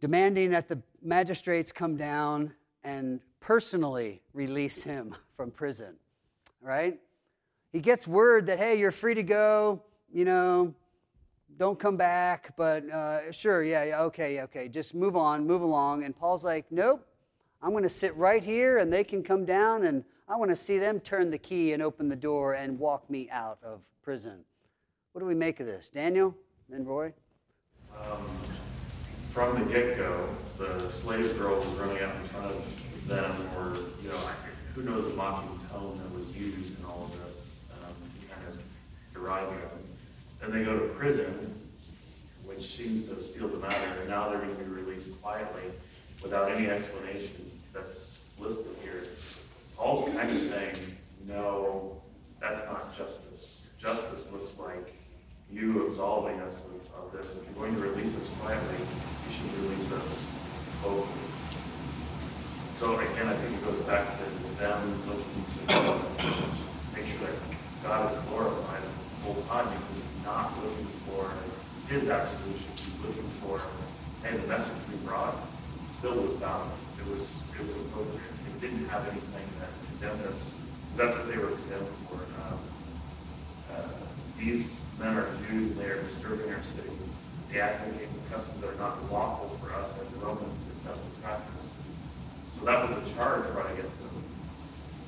demanding 0.00 0.50
that 0.50 0.68
the 0.68 0.80
magistrates 1.02 1.72
come 1.72 1.96
down 1.96 2.52
and 2.84 3.20
personally 3.40 4.22
release 4.32 4.82
him 4.82 5.14
from 5.36 5.50
prison, 5.50 5.96
right? 6.60 6.98
He 7.72 7.80
gets 7.80 8.08
word 8.08 8.46
that, 8.46 8.58
hey, 8.58 8.78
you're 8.78 8.90
free 8.90 9.14
to 9.14 9.22
go, 9.22 9.82
you 10.12 10.24
know, 10.24 10.74
don't 11.58 11.78
come 11.78 11.96
back, 11.96 12.54
but 12.56 12.88
uh, 12.88 13.30
sure, 13.32 13.64
yeah, 13.64 13.84
yeah, 13.84 14.02
okay, 14.02 14.42
okay, 14.42 14.68
just 14.68 14.94
move 14.94 15.16
on, 15.16 15.46
move 15.46 15.60
along. 15.60 16.04
And 16.04 16.16
Paul's 16.16 16.44
like, 16.44 16.66
nope, 16.70 17.06
I'm 17.60 17.70
going 17.70 17.82
to 17.82 17.88
sit 17.88 18.16
right 18.16 18.44
here 18.44 18.78
and 18.78 18.92
they 18.92 19.02
can 19.02 19.22
come 19.22 19.44
down 19.44 19.84
and 19.84 20.04
I 20.30 20.36
want 20.36 20.50
to 20.50 20.56
see 20.56 20.78
them 20.78 21.00
turn 21.00 21.30
the 21.30 21.38
key 21.38 21.72
and 21.72 21.82
open 21.82 22.10
the 22.10 22.16
door 22.16 22.52
and 22.52 22.78
walk 22.78 23.08
me 23.08 23.30
out 23.30 23.58
of 23.64 23.80
prison. 24.02 24.40
What 25.12 25.20
do 25.20 25.26
we 25.26 25.34
make 25.34 25.58
of 25.58 25.66
this? 25.66 25.88
Daniel, 25.88 26.36
then 26.68 26.84
Roy? 26.84 27.14
Um, 27.98 28.28
from 29.30 29.58
the 29.58 29.72
get-go, 29.72 30.28
the 30.58 30.90
slave 30.90 31.38
girl 31.38 31.56
was 31.56 31.66
running 31.78 32.02
out 32.02 32.14
in 32.14 32.22
front 32.24 32.46
of 32.46 33.08
them, 33.08 33.34
or, 33.56 33.74
you 34.02 34.10
know, 34.10 34.20
who 34.74 34.82
knows 34.82 35.04
the 35.04 35.14
mocking 35.16 35.58
tone 35.70 35.94
that 35.96 36.14
was 36.14 36.28
used 36.36 36.78
in 36.78 36.84
all 36.84 37.10
of 37.10 37.12
this 37.24 37.60
um, 37.72 37.94
to 38.20 38.34
kind 38.34 38.48
of 38.48 38.60
deride 39.14 39.48
them. 39.48 39.80
Then 40.42 40.52
they 40.52 40.62
go 40.62 40.78
to 40.78 40.88
prison, 40.88 41.58
which 42.44 42.66
seems 42.76 43.08
to 43.08 43.14
have 43.14 43.24
sealed 43.24 43.52
the 43.52 43.58
matter, 43.58 44.00
and 44.00 44.10
now 44.10 44.28
they're 44.28 44.40
going 44.40 44.54
to 44.54 44.62
be 44.62 44.70
released 44.70 45.08
quietly 45.22 45.62
without 46.22 46.50
any 46.50 46.68
explanation 46.68 47.50
that's 47.72 48.18
listed 48.38 48.76
here. 48.82 49.04
Paul's 49.78 50.12
kind 50.12 50.28
of 50.28 50.42
saying, 50.42 50.74
no, 51.24 52.02
that's 52.40 52.60
not 52.62 52.92
justice. 52.92 53.68
Justice 53.78 54.28
looks 54.32 54.58
like 54.58 55.00
you 55.48 55.86
absolving 55.86 56.40
us 56.40 56.62
of, 56.64 57.04
of 57.04 57.12
this. 57.12 57.36
If 57.36 57.44
you're 57.44 57.64
going 57.64 57.76
to 57.76 57.80
release 57.82 58.16
us 58.16 58.28
quietly, 58.40 58.76
you 58.76 59.32
should 59.32 59.62
release 59.62 59.90
us 59.92 60.26
openly. 60.84 61.06
So 62.74 62.98
again, 62.98 63.28
I 63.28 63.34
think 63.36 63.56
it 63.56 63.64
goes 63.64 63.80
back 63.82 64.18
to 64.18 64.60
them 64.60 65.02
looking 65.06 65.44
to 65.68 66.00
make 66.96 67.06
sure 67.06 67.20
that 67.20 67.34
God 67.84 68.12
is 68.12 68.18
glorified 68.24 68.82
the 68.82 69.32
whole 69.32 69.40
time 69.42 69.68
because 69.68 70.02
he's 70.02 70.24
not 70.24 70.52
looking 70.64 70.88
for 71.06 71.30
his 71.88 72.08
absolution. 72.08 72.66
He's 72.74 73.06
looking 73.06 73.30
for, 73.42 73.60
hey, 74.24 74.36
the 74.36 74.46
message 74.48 74.74
we 74.90 74.96
brought 75.06 75.36
still 75.88 76.16
was 76.20 76.32
valid. 76.34 76.68
It 76.98 77.14
was 77.14 77.42
it 77.58 77.64
was 77.64 77.76
appropriate. 77.76 78.37
It 78.58 78.62
didn't 78.62 78.88
have 78.88 79.06
anything 79.06 79.46
that 79.60 79.68
condemned 79.86 80.34
us. 80.34 80.52
That's 80.96 81.16
what 81.16 81.28
they 81.28 81.38
were 81.38 81.50
condemned 81.50 81.86
for. 82.08 82.16
Um, 82.16 82.58
uh, 83.72 83.82
these 84.36 84.80
men 84.98 85.16
are 85.16 85.30
Jews 85.48 85.70
and 85.70 85.78
they 85.78 85.84
are 85.84 86.02
disturbing 86.02 86.52
our 86.52 86.62
city. 86.64 86.90
They 87.52 87.60
advocate 87.60 88.08
for 88.08 88.34
customs 88.34 88.60
that 88.60 88.70
are 88.70 88.74
not 88.74 89.12
lawful 89.12 89.56
for 89.62 89.72
us 89.74 89.92
as 89.92 90.12
Romans 90.20 90.60
to 90.64 90.72
accept 90.72 91.04
and 91.04 91.22
practice. 91.22 91.72
So 92.58 92.64
that 92.64 92.88
was 92.88 93.10
a 93.10 93.14
charge 93.14 93.44
brought 93.52 93.70
against 93.70 93.96
them. 94.00 94.24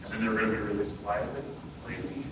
And 0.05 0.13
then 0.13 0.25
they're 0.25 0.47
going 0.47 0.53
to 0.53 0.57
be 0.57 0.63
released 0.63 1.03
quietly. 1.03 1.43
Maybe. 1.89 2.25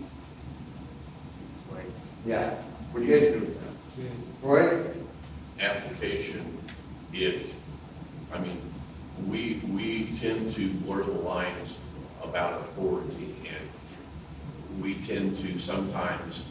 Like, 1.75 1.87
yeah. 2.25 2.55
What 2.93 3.01
do 3.01 3.07
you 3.07 3.19
do 3.19 3.41
with 3.41 3.61
that? 3.61 4.47
Roy? 4.47 4.87
Application, 5.59 6.57
it, 7.13 7.53
I 8.33 8.39
mean, 8.39 8.68
we, 9.27 9.61
we 9.69 10.07
tend 10.17 10.53
to 10.55 10.71
blur 10.71 11.03
the 11.03 11.13
lines 11.13 11.79
about 12.23 12.61
authority 12.61 13.35
and 13.45 14.83
we 14.83 14.95
tend 14.95 15.37
to 15.39 15.59
sometimes 15.59 16.43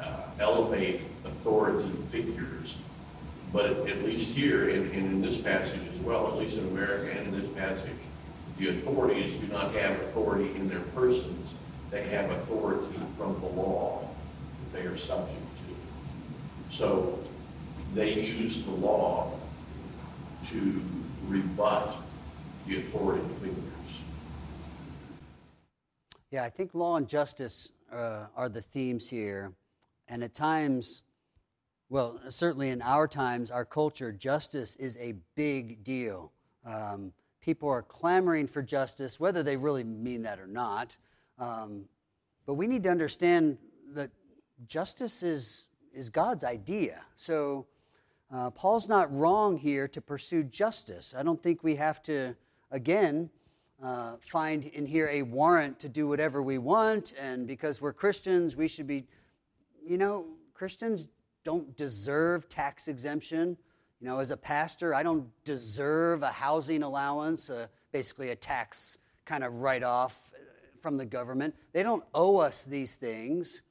uh, 0.00 0.22
elevate 0.38 1.02
authority 1.24 1.90
figures. 2.10 2.76
But 3.52 3.88
at 3.88 4.04
least 4.04 4.30
here, 4.30 4.70
and, 4.70 4.90
and 4.92 5.06
in 5.06 5.22
this 5.22 5.38
passage 5.38 5.80
as 5.92 6.00
well, 6.00 6.26
at 6.26 6.36
least 6.36 6.56
in 6.56 6.66
America 6.68 7.16
and 7.16 7.28
in 7.28 7.40
this 7.40 7.48
passage, 7.48 7.90
the 8.58 8.68
authorities 8.68 9.34
do 9.34 9.46
not 9.48 9.74
have 9.74 10.00
authority 10.02 10.54
in 10.56 10.68
their 10.68 10.80
persons. 10.80 11.54
They 11.90 12.06
have 12.08 12.30
authority 12.30 12.98
from 13.16 13.40
the 13.40 13.46
law 13.46 14.08
that 14.72 14.78
they 14.78 14.86
are 14.86 14.96
subject 14.96 15.38
to. 15.38 16.74
So 16.76 17.18
they 17.94 18.14
use 18.14 18.62
the 18.62 18.72
law 18.72 19.32
to 20.46 20.82
rebut 21.28 21.96
the 22.66 22.78
authority 22.78 23.26
figures. 23.40 24.02
Yeah, 26.30 26.44
I 26.44 26.50
think 26.50 26.74
law 26.74 26.96
and 26.96 27.08
justice 27.08 27.72
uh, 27.92 28.26
are 28.36 28.48
the 28.48 28.60
themes 28.60 29.08
here. 29.08 29.52
And 30.08 30.22
at 30.22 30.34
times, 30.34 31.02
well, 31.88 32.20
certainly 32.28 32.70
in 32.70 32.82
our 32.82 33.06
times, 33.06 33.50
our 33.50 33.64
culture, 33.64 34.12
justice 34.12 34.76
is 34.76 34.96
a 34.98 35.14
big 35.34 35.84
deal. 35.84 36.32
Um, 36.64 37.12
people 37.40 37.68
are 37.68 37.82
clamoring 37.82 38.46
for 38.46 38.62
justice, 38.62 39.20
whether 39.20 39.42
they 39.42 39.56
really 39.56 39.84
mean 39.84 40.22
that 40.22 40.40
or 40.40 40.46
not. 40.46 40.96
Um, 41.38 41.84
but 42.46 42.54
we 42.54 42.66
need 42.66 42.82
to 42.82 42.90
understand 42.90 43.58
that 43.94 44.10
justice 44.66 45.22
is, 45.22 45.66
is 45.92 46.10
God's 46.10 46.42
idea. 46.42 47.02
So 47.14 47.66
uh, 48.32 48.50
Paul's 48.50 48.88
not 48.88 49.14
wrong 49.14 49.56
here 49.56 49.86
to 49.88 50.00
pursue 50.00 50.42
justice. 50.42 51.14
I 51.16 51.22
don't 51.22 51.42
think 51.42 51.62
we 51.62 51.76
have 51.76 52.02
to, 52.04 52.36
again, 52.70 53.30
uh, 53.82 54.16
find 54.20 54.64
in 54.64 54.86
here 54.86 55.08
a 55.10 55.22
warrant 55.22 55.78
to 55.80 55.88
do 55.88 56.08
whatever 56.08 56.42
we 56.42 56.58
want, 56.58 57.12
and 57.20 57.46
because 57.46 57.82
we're 57.82 57.92
Christians, 57.92 58.56
we 58.56 58.68
should 58.68 58.86
be 58.86 59.06
you 59.86 59.98
know, 59.98 60.26
Christians 60.54 61.06
don't 61.44 61.76
deserve 61.76 62.48
tax 62.48 62.88
exemption. 62.88 63.56
You 64.00 64.08
know, 64.08 64.18
as 64.18 64.30
a 64.30 64.36
pastor, 64.36 64.94
I 64.94 65.02
don't 65.02 65.28
deserve 65.44 66.22
a 66.22 66.30
housing 66.30 66.82
allowance, 66.82 67.50
uh, 67.50 67.66
basically 67.92 68.30
a 68.30 68.36
tax 68.36 68.98
kind 69.24 69.44
of 69.44 69.54
write 69.54 69.82
off 69.82 70.32
from 70.80 70.96
the 70.96 71.06
government. 71.06 71.54
They 71.72 71.82
don't 71.82 72.04
owe 72.14 72.38
us 72.38 72.64
these 72.64 72.96
things. 72.96 73.62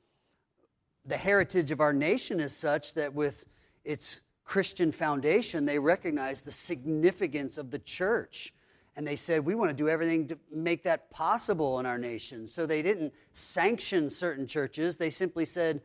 The 1.06 1.18
heritage 1.18 1.72
of 1.72 1.82
our 1.82 1.94
nation 1.94 2.40
is 2.40 2.56
such 2.56 2.94
that 2.94 3.14
with 3.14 3.46
its 3.84 4.22
Christian 4.46 4.92
foundation, 4.92 5.66
they 5.66 5.80
recognized 5.80 6.46
the 6.46 6.52
significance 6.52 7.58
of 7.58 7.72
the 7.72 7.80
church. 7.80 8.54
And 8.96 9.08
they 9.08 9.16
said, 9.16 9.46
we 9.46 9.56
want 9.56 9.70
to 9.70 9.76
do 9.76 9.90
everything 9.90 10.28
to 10.28 10.38
make 10.52 10.84
that 10.84 11.10
possible 11.10 11.80
in 11.80 11.86
our 11.86 11.98
nation. 11.98 12.48
So 12.48 12.66
they 12.66 12.82
didn't 12.84 13.14
sanction 13.32 14.10
certain 14.10 14.46
churches. 14.46 14.98
They 14.98 15.10
simply 15.10 15.46
said, 15.46 15.82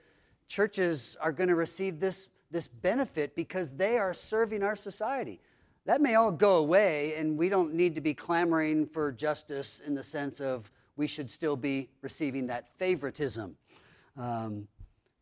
churches 0.46 1.16
are 1.20 1.32
going 1.32 1.48
to 1.48 1.54
receive 1.54 2.00
this, 2.00 2.28
this 2.50 2.68
benefit 2.68 3.34
because 3.34 3.72
they 3.72 3.96
are 3.96 4.12
serving 4.12 4.62
our 4.62 4.76
society. 4.76 5.40
That 5.86 6.02
may 6.02 6.16
all 6.16 6.32
go 6.32 6.58
away, 6.58 7.14
and 7.14 7.38
we 7.38 7.48
don't 7.48 7.72
need 7.72 7.94
to 7.94 8.02
be 8.02 8.12
clamoring 8.12 8.84
for 8.84 9.10
justice 9.10 9.80
in 9.80 9.94
the 9.94 10.02
sense 10.02 10.38
of 10.38 10.70
we 10.96 11.06
should 11.06 11.30
still 11.30 11.56
be 11.56 11.88
receiving 12.02 12.48
that 12.48 12.68
favoritism. 12.76 13.56
Um, 14.18 14.68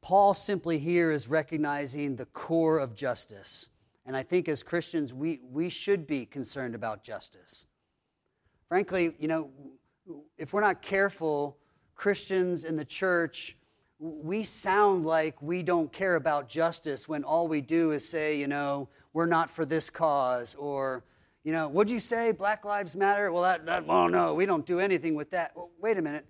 Paul 0.07 0.35
simply 0.35 0.79
here 0.79 1.11
is 1.11 1.27
recognizing 1.27 2.15
the 2.15 2.27
core 2.27 2.79
of 2.79 2.95
justice. 2.95 3.71
And 4.07 4.17
I 4.17 4.23
think 4.23 4.49
as 4.49 4.63
Christians, 4.63 5.13
we, 5.13 5.41
we 5.51 5.69
should 5.69 6.07
be 6.07 6.27
concerned 6.27 6.77
about 6.77 7.03
justice. 7.03 7.67
Frankly, 8.69 9.17
you 9.19 9.27
know, 9.27 9.51
if 10.39 10.53
we're 10.53 10.61
not 10.61 10.81
careful, 10.81 11.57
Christians 11.97 12.63
in 12.63 12.77
the 12.77 12.85
church 12.85 13.57
we 13.99 14.45
sound 14.45 15.07
like 15.07 15.43
we 15.43 15.65
don't 15.65 15.93
care 15.93 16.15
about 16.15 16.49
justice 16.49 17.09
when 17.09 17.25
all 17.25 17.49
we 17.49 17.61
do 17.61 17.91
is 17.91 18.09
say, 18.09 18.39
you 18.39 18.47
know, 18.47 18.89
we're 19.13 19.27
not 19.27 19.51
for 19.51 19.65
this 19.65 19.91
cause, 19.91 20.55
or, 20.55 21.03
you 21.43 21.53
know, 21.53 21.67
what'd 21.69 21.91
you 21.91 21.99
say, 21.99 22.31
Black 22.31 22.65
Lives 22.65 22.95
Matter? 22.95 23.33
Well, 23.33 23.43
that, 23.43 23.67
that 23.67 23.85
well, 23.85 24.09
no, 24.09 24.35
we 24.35 24.47
don't 24.47 24.67
do 24.67 24.79
anything 24.79 25.17
with 25.17 25.33
that. 25.33 25.51
Well, 25.57 25.71
wait 25.81 25.99
a 25.99 26.03
minute. 26.03 26.27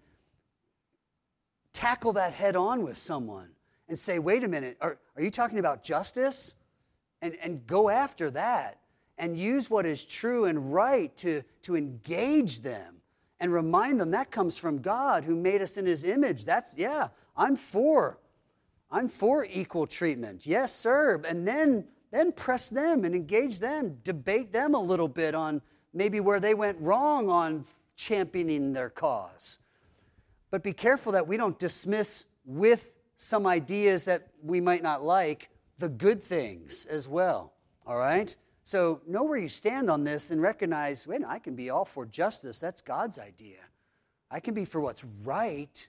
Tackle 1.74 2.14
that 2.14 2.32
head 2.32 2.56
on 2.56 2.82
with 2.82 2.96
someone 2.96 3.50
and 3.88 3.98
say, 3.98 4.18
wait 4.18 4.44
a 4.44 4.48
minute, 4.48 4.76
are, 4.80 4.98
are 5.16 5.22
you 5.22 5.30
talking 5.30 5.58
about 5.58 5.82
justice? 5.82 6.54
And, 7.22 7.36
and 7.42 7.66
go 7.66 7.88
after 7.88 8.30
that 8.32 8.80
and 9.18 9.38
use 9.38 9.70
what 9.70 9.86
is 9.86 10.04
true 10.04 10.44
and 10.44 10.72
right 10.72 11.16
to, 11.18 11.42
to 11.62 11.76
engage 11.76 12.60
them 12.60 12.96
and 13.40 13.52
remind 13.52 14.00
them 14.00 14.10
that 14.10 14.30
comes 14.30 14.58
from 14.58 14.80
God 14.80 15.24
who 15.24 15.34
made 15.34 15.62
us 15.62 15.76
in 15.76 15.86
his 15.86 16.04
image. 16.04 16.44
That's, 16.44 16.76
yeah, 16.76 17.08
I'm 17.36 17.56
for. 17.56 18.18
I'm 18.90 19.08
for 19.08 19.46
equal 19.50 19.86
treatment. 19.86 20.46
Yes, 20.46 20.74
sir. 20.74 21.20
And 21.26 21.46
then, 21.46 21.86
then 22.10 22.32
press 22.32 22.70
them 22.70 23.04
and 23.04 23.14
engage 23.14 23.58
them, 23.60 23.98
debate 24.04 24.52
them 24.52 24.74
a 24.74 24.80
little 24.80 25.08
bit 25.08 25.34
on 25.34 25.62
maybe 25.92 26.20
where 26.20 26.40
they 26.40 26.54
went 26.54 26.78
wrong 26.80 27.30
on 27.30 27.64
championing 27.96 28.72
their 28.72 28.90
cause. 28.90 29.58
But 30.50 30.62
be 30.62 30.72
careful 30.72 31.12
that 31.12 31.26
we 31.26 31.36
don't 31.36 31.58
dismiss 31.58 32.26
with 32.44 32.92
some 33.16 33.46
ideas 33.46 34.04
that 34.04 34.28
we 34.42 34.60
might 34.60 34.82
not 34.82 35.02
like 35.02 35.50
the 35.78 35.88
good 35.88 36.22
things 36.22 36.86
as 36.86 37.08
well. 37.08 37.52
All 37.86 37.96
right? 37.96 38.34
So 38.64 39.00
know 39.06 39.24
where 39.24 39.38
you 39.38 39.48
stand 39.48 39.90
on 39.90 40.04
this 40.04 40.30
and 40.30 40.42
recognize 40.42 41.06
wait, 41.06 41.22
I 41.26 41.38
can 41.38 41.54
be 41.54 41.70
all 41.70 41.84
for 41.84 42.04
justice. 42.04 42.58
That's 42.60 42.82
God's 42.82 43.18
idea. 43.18 43.58
I 44.30 44.40
can 44.40 44.54
be 44.54 44.64
for 44.64 44.80
what's 44.80 45.04
right, 45.24 45.86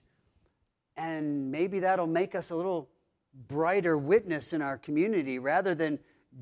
and 0.95 1.51
maybe 1.51 1.79
that'll 1.79 2.05
make 2.05 2.35
us 2.35 2.51
a 2.51 2.55
little 2.55 2.87
brighter 3.47 3.97
witness 3.97 4.53
in 4.53 4.61
our 4.61 4.77
community 4.77 5.39
rather 5.39 5.73
than 5.73 5.97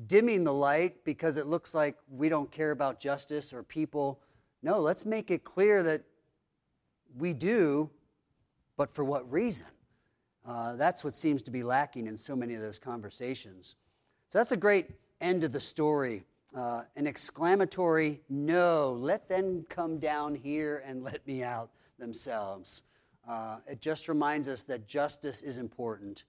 dimming 0.06 0.44
the 0.44 0.52
light 0.52 1.04
because 1.04 1.38
it 1.38 1.46
looks 1.46 1.74
like 1.74 1.96
we 2.10 2.28
don't 2.28 2.50
care 2.50 2.70
about 2.70 3.00
justice 3.00 3.52
or 3.52 3.62
people. 3.62 4.20
No, 4.62 4.78
let's 4.78 5.06
make 5.06 5.30
it 5.30 5.42
clear 5.42 5.82
that 5.82 6.02
we 7.16 7.32
do, 7.32 7.90
but 8.76 8.94
for 8.94 9.04
what 9.04 9.30
reason? 9.32 9.68
Uh, 10.46 10.76
that's 10.76 11.02
what 11.02 11.12
seems 11.12 11.42
to 11.42 11.50
be 11.50 11.62
lacking 11.62 12.06
in 12.06 12.16
so 12.16 12.36
many 12.36 12.54
of 12.54 12.60
those 12.60 12.78
conversations. 12.78 13.74
So 14.28 14.38
that's 14.38 14.52
a 14.52 14.56
great 14.56 14.90
end 15.20 15.44
of 15.44 15.52
the 15.52 15.60
story. 15.60 16.24
Uh, 16.54 16.82
an 16.94 17.06
exclamatory 17.06 18.20
no, 18.28 18.92
let 18.92 19.28
them 19.28 19.66
come 19.68 19.98
down 19.98 20.34
here 20.34 20.82
and 20.86 21.02
let 21.02 21.26
me 21.26 21.42
out 21.42 21.70
themselves. 21.98 22.84
Uh, 23.28 23.58
it 23.66 23.80
just 23.80 24.08
reminds 24.08 24.48
us 24.48 24.62
that 24.64 24.86
justice 24.86 25.42
is 25.42 25.58
important. 25.58 26.24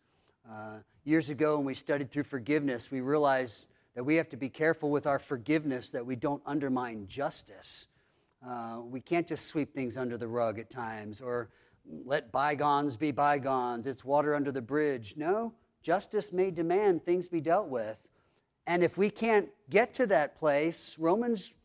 Uh, 0.50 0.80
years 1.04 1.30
ago, 1.30 1.58
when 1.58 1.66
we 1.66 1.74
studied 1.74 2.10
through 2.10 2.24
forgiveness, 2.24 2.90
we 2.90 3.02
realized 3.02 3.70
that 3.96 4.04
we 4.04 4.16
have 4.16 4.30
to 4.30 4.38
be 4.38 4.50
careful 4.50 4.90
with 4.90 5.06
our 5.06 5.20
forgiveness 5.20 5.92
that 5.92 6.06
we 6.06 6.16
don't 6.16 6.42
undermine 6.46 7.06
justice. 7.08 7.88
Uh, 8.46 8.80
we 8.84 9.02
can't 9.02 9.28
just 9.28 9.48
sweep 9.48 9.74
things 9.74 9.98
under 9.98 10.18
the 10.18 10.28
rug 10.28 10.60
at 10.60 10.70
times 10.70 11.22
or 11.22 11.50
let 12.06 12.32
bygones 12.32 12.98
be 12.98 13.12
bygones. 13.12 13.88
It's 13.88 14.04
water 14.04 14.36
under 14.36 14.52
the 14.52 14.62
bridge. 14.62 15.16
No, 15.18 15.54
justice 15.82 16.34
may 16.34 16.52
demand 16.52 17.04
things 17.04 17.28
be 17.28 17.42
dealt 17.42 17.70
with. 17.70 18.02
And 18.66 18.84
if 18.84 18.98
we 18.98 19.10
can't 19.10 19.50
get 19.70 19.94
to 19.96 20.08
that 20.08 20.38
place, 20.38 20.98
Romans 21.00 21.56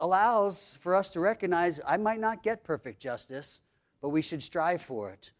allows 0.00 0.78
for 0.80 0.94
us 0.94 1.10
to 1.10 1.20
recognize 1.20 1.80
I 1.86 1.96
might 1.96 2.20
not 2.20 2.42
get 2.42 2.64
perfect 2.64 3.00
justice, 3.00 3.62
but 4.00 4.08
we 4.08 4.22
should 4.22 4.42
strive 4.42 4.82
for 4.82 5.10
it. 5.10 5.32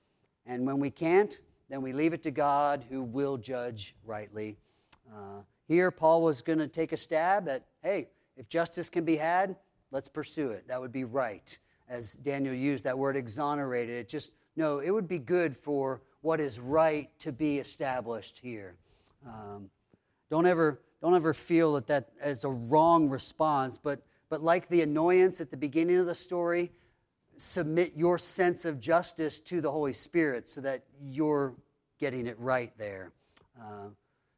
And 0.46 0.66
when 0.66 0.78
we 0.78 0.90
can't, 0.90 1.38
then 1.68 1.82
we 1.82 1.92
leave 1.92 2.12
it 2.12 2.22
to 2.24 2.30
God 2.30 2.84
who 2.88 3.02
will 3.02 3.36
judge 3.36 3.94
rightly. 4.04 4.58
Uh, 5.12 5.42
here, 5.66 5.90
Paul 5.90 6.22
was 6.22 6.42
going 6.42 6.58
to 6.58 6.68
take 6.68 6.92
a 6.92 6.96
stab 6.96 7.48
at 7.48 7.64
hey, 7.82 8.08
if 8.36 8.48
justice 8.48 8.90
can 8.90 9.04
be 9.04 9.16
had, 9.16 9.56
let's 9.90 10.08
pursue 10.08 10.50
it. 10.50 10.68
That 10.68 10.80
would 10.80 10.92
be 10.92 11.04
right. 11.04 11.58
As 11.90 12.14
Daniel 12.14 12.54
used 12.54 12.84
that 12.84 12.96
word 12.96 13.16
exonerated, 13.16 13.96
it 13.96 14.08
just, 14.08 14.32
no, 14.54 14.78
it 14.78 14.90
would 14.90 15.08
be 15.08 15.18
good 15.18 15.56
for 15.56 16.00
what 16.22 16.38
is 16.38 16.60
right 16.60 17.10
to 17.18 17.32
be 17.32 17.58
established 17.58 18.38
here. 18.38 18.76
Um, 19.26 19.68
don't 20.30 20.46
ever, 20.46 20.80
don't 21.02 21.14
ever 21.14 21.34
feel 21.34 21.72
that 21.74 21.88
that 21.88 22.10
is 22.24 22.44
a 22.44 22.48
wrong 22.48 23.10
response, 23.10 23.76
but, 23.76 24.02
but 24.28 24.40
like 24.40 24.68
the 24.68 24.82
annoyance 24.82 25.40
at 25.40 25.50
the 25.50 25.56
beginning 25.56 25.96
of 25.96 26.06
the 26.06 26.14
story, 26.14 26.70
submit 27.38 27.94
your 27.96 28.18
sense 28.18 28.64
of 28.64 28.78
justice 28.80 29.40
to 29.40 29.60
the 29.60 29.70
Holy 29.70 29.92
Spirit 29.92 30.48
so 30.48 30.60
that 30.60 30.84
you're 31.02 31.54
getting 31.98 32.26
it 32.28 32.38
right 32.38 32.72
there. 32.78 33.10
Uh, 33.60 33.88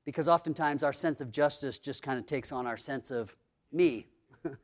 because 0.04 0.28
oftentimes 0.28 0.82
our 0.82 0.92
sense 0.92 1.20
of 1.20 1.30
justice 1.30 1.78
just 1.78 2.02
kind 2.02 2.18
of 2.18 2.24
takes 2.24 2.50
on 2.50 2.66
our 2.66 2.78
sense 2.78 3.10
of 3.10 3.36
me. 3.72 4.06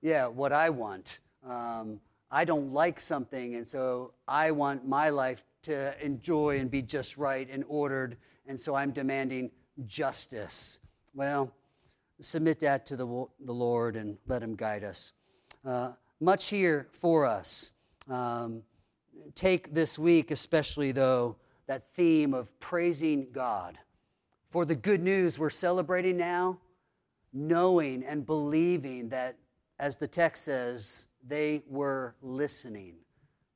yeah, 0.00 0.26
what 0.26 0.52
I 0.52 0.70
want. 0.70 1.18
Um, 1.46 2.00
I 2.30 2.44
don't 2.44 2.72
like 2.72 3.00
something, 3.00 3.56
and 3.56 3.66
so 3.66 4.14
I 4.28 4.52
want 4.52 4.86
my 4.86 5.08
life 5.10 5.44
to 5.62 6.04
enjoy 6.04 6.58
and 6.58 6.70
be 6.70 6.82
just 6.82 7.16
right 7.16 7.48
and 7.50 7.64
ordered, 7.68 8.16
and 8.46 8.58
so 8.58 8.74
I'm 8.74 8.92
demanding 8.92 9.50
justice. 9.86 10.78
Well, 11.14 11.52
submit 12.20 12.60
that 12.60 12.86
to 12.86 12.96
the, 12.96 13.26
the 13.40 13.52
Lord 13.52 13.96
and 13.96 14.16
let 14.26 14.42
Him 14.42 14.54
guide 14.54 14.84
us. 14.84 15.12
Uh, 15.64 15.92
much 16.20 16.48
here 16.48 16.88
for 16.92 17.26
us. 17.26 17.72
Um, 18.08 18.62
take 19.34 19.72
this 19.72 19.98
week, 19.98 20.30
especially 20.30 20.92
though, 20.92 21.36
that 21.66 21.90
theme 21.90 22.34
of 22.34 22.58
praising 22.60 23.28
God 23.32 23.78
for 24.50 24.64
the 24.64 24.74
good 24.74 25.02
news 25.02 25.38
we're 25.38 25.50
celebrating 25.50 26.16
now, 26.16 26.58
knowing 27.32 28.04
and 28.04 28.26
believing 28.26 29.08
that, 29.10 29.36
as 29.78 29.96
the 29.96 30.08
text 30.08 30.44
says, 30.44 31.08
they 31.26 31.62
were 31.66 32.16
listening. 32.22 32.96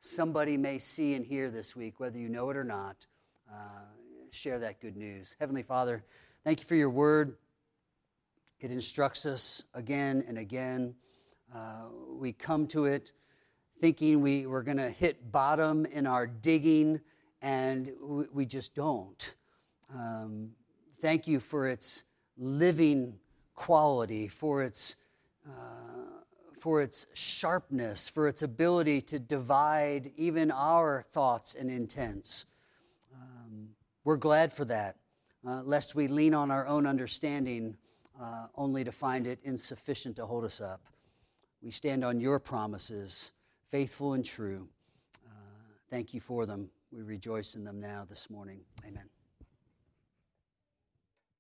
Somebody 0.01 0.57
may 0.57 0.79
see 0.79 1.15
and 1.15 1.25
hear 1.25 1.51
this 1.51 1.75
week, 1.75 1.99
whether 1.99 2.19
you 2.19 2.29
know 2.29 2.51
it 2.51 2.57
or 2.57 2.65
not. 2.65 3.07
Uh, 3.51 3.85
share 4.31 4.59
that 4.59 4.81
good 4.81 4.97
news. 4.97 5.37
Heavenly 5.39 5.63
Father, 5.63 6.05
thank 6.45 6.61
you 6.61 6.67
for 6.67 6.75
your 6.75 6.91
word. 6.91 7.37
It 8.61 8.71
instructs 8.71 9.27
us 9.27 9.65
again 9.75 10.25
and 10.27 10.39
again. 10.39 10.95
Uh, 11.55 11.87
we 12.19 12.33
come 12.33 12.67
to 12.69 12.87
it 12.87 13.13
thinking 13.81 14.21
we 14.21 14.47
were 14.47 14.63
going 14.63 14.79
to 14.79 14.89
hit 14.89 15.31
bottom 15.31 15.85
in 15.87 16.07
our 16.07 16.27
digging, 16.27 17.01
and 17.43 17.93
we, 18.01 18.25
we 18.33 18.47
just 18.47 18.75
don't. 18.75 19.35
Um, 19.95 20.51
thank 21.01 21.27
you 21.27 21.39
for 21.39 21.69
its 21.69 22.05
living 22.39 23.19
quality, 23.55 24.27
for 24.29 24.63
its, 24.63 24.97
uh, 25.47 25.94
for 26.65 26.81
its 26.81 27.07
sharpness, 27.13 28.09
for 28.09 28.27
its 28.27 28.41
ability 28.41 28.99
to 28.99 29.19
divide 29.19 30.11
even 30.17 30.51
our 30.51 31.03
thoughts 31.13 31.55
and 31.55 31.71
intents. 31.71 32.47
Um, 33.15 33.69
we're 34.05 34.17
glad 34.17 34.51
for 34.51 34.65
that, 34.65 34.97
uh, 35.47 35.61
lest 35.65 35.95
we 35.95 36.09
lean 36.09 36.33
on 36.33 36.51
our 36.51 36.67
own 36.67 36.87
understanding 36.87 37.77
uh, 38.19 38.47
only 38.57 38.83
to 38.83 38.93
find 38.93 39.27
it 39.27 39.41
insufficient 39.45 40.17
to 40.17 40.25
hold 40.25 40.43
us 40.43 40.63
up. 40.63 40.81
We 41.61 41.71
stand 41.71 42.03
on 42.03 42.19
your 42.19 42.39
promises 42.39 43.33
faithful 43.69 44.15
and 44.15 44.25
true. 44.25 44.67
Uh, 45.23 45.31
thank 45.91 46.15
you 46.15 46.21
for 46.23 46.47
them. 46.47 46.71
We 46.91 47.03
rejoice 47.03 47.57
in 47.57 47.65
them 47.65 47.79
now 47.79 48.07
this 48.09 48.31
morning. 48.31 48.61
Amen. 48.87 49.05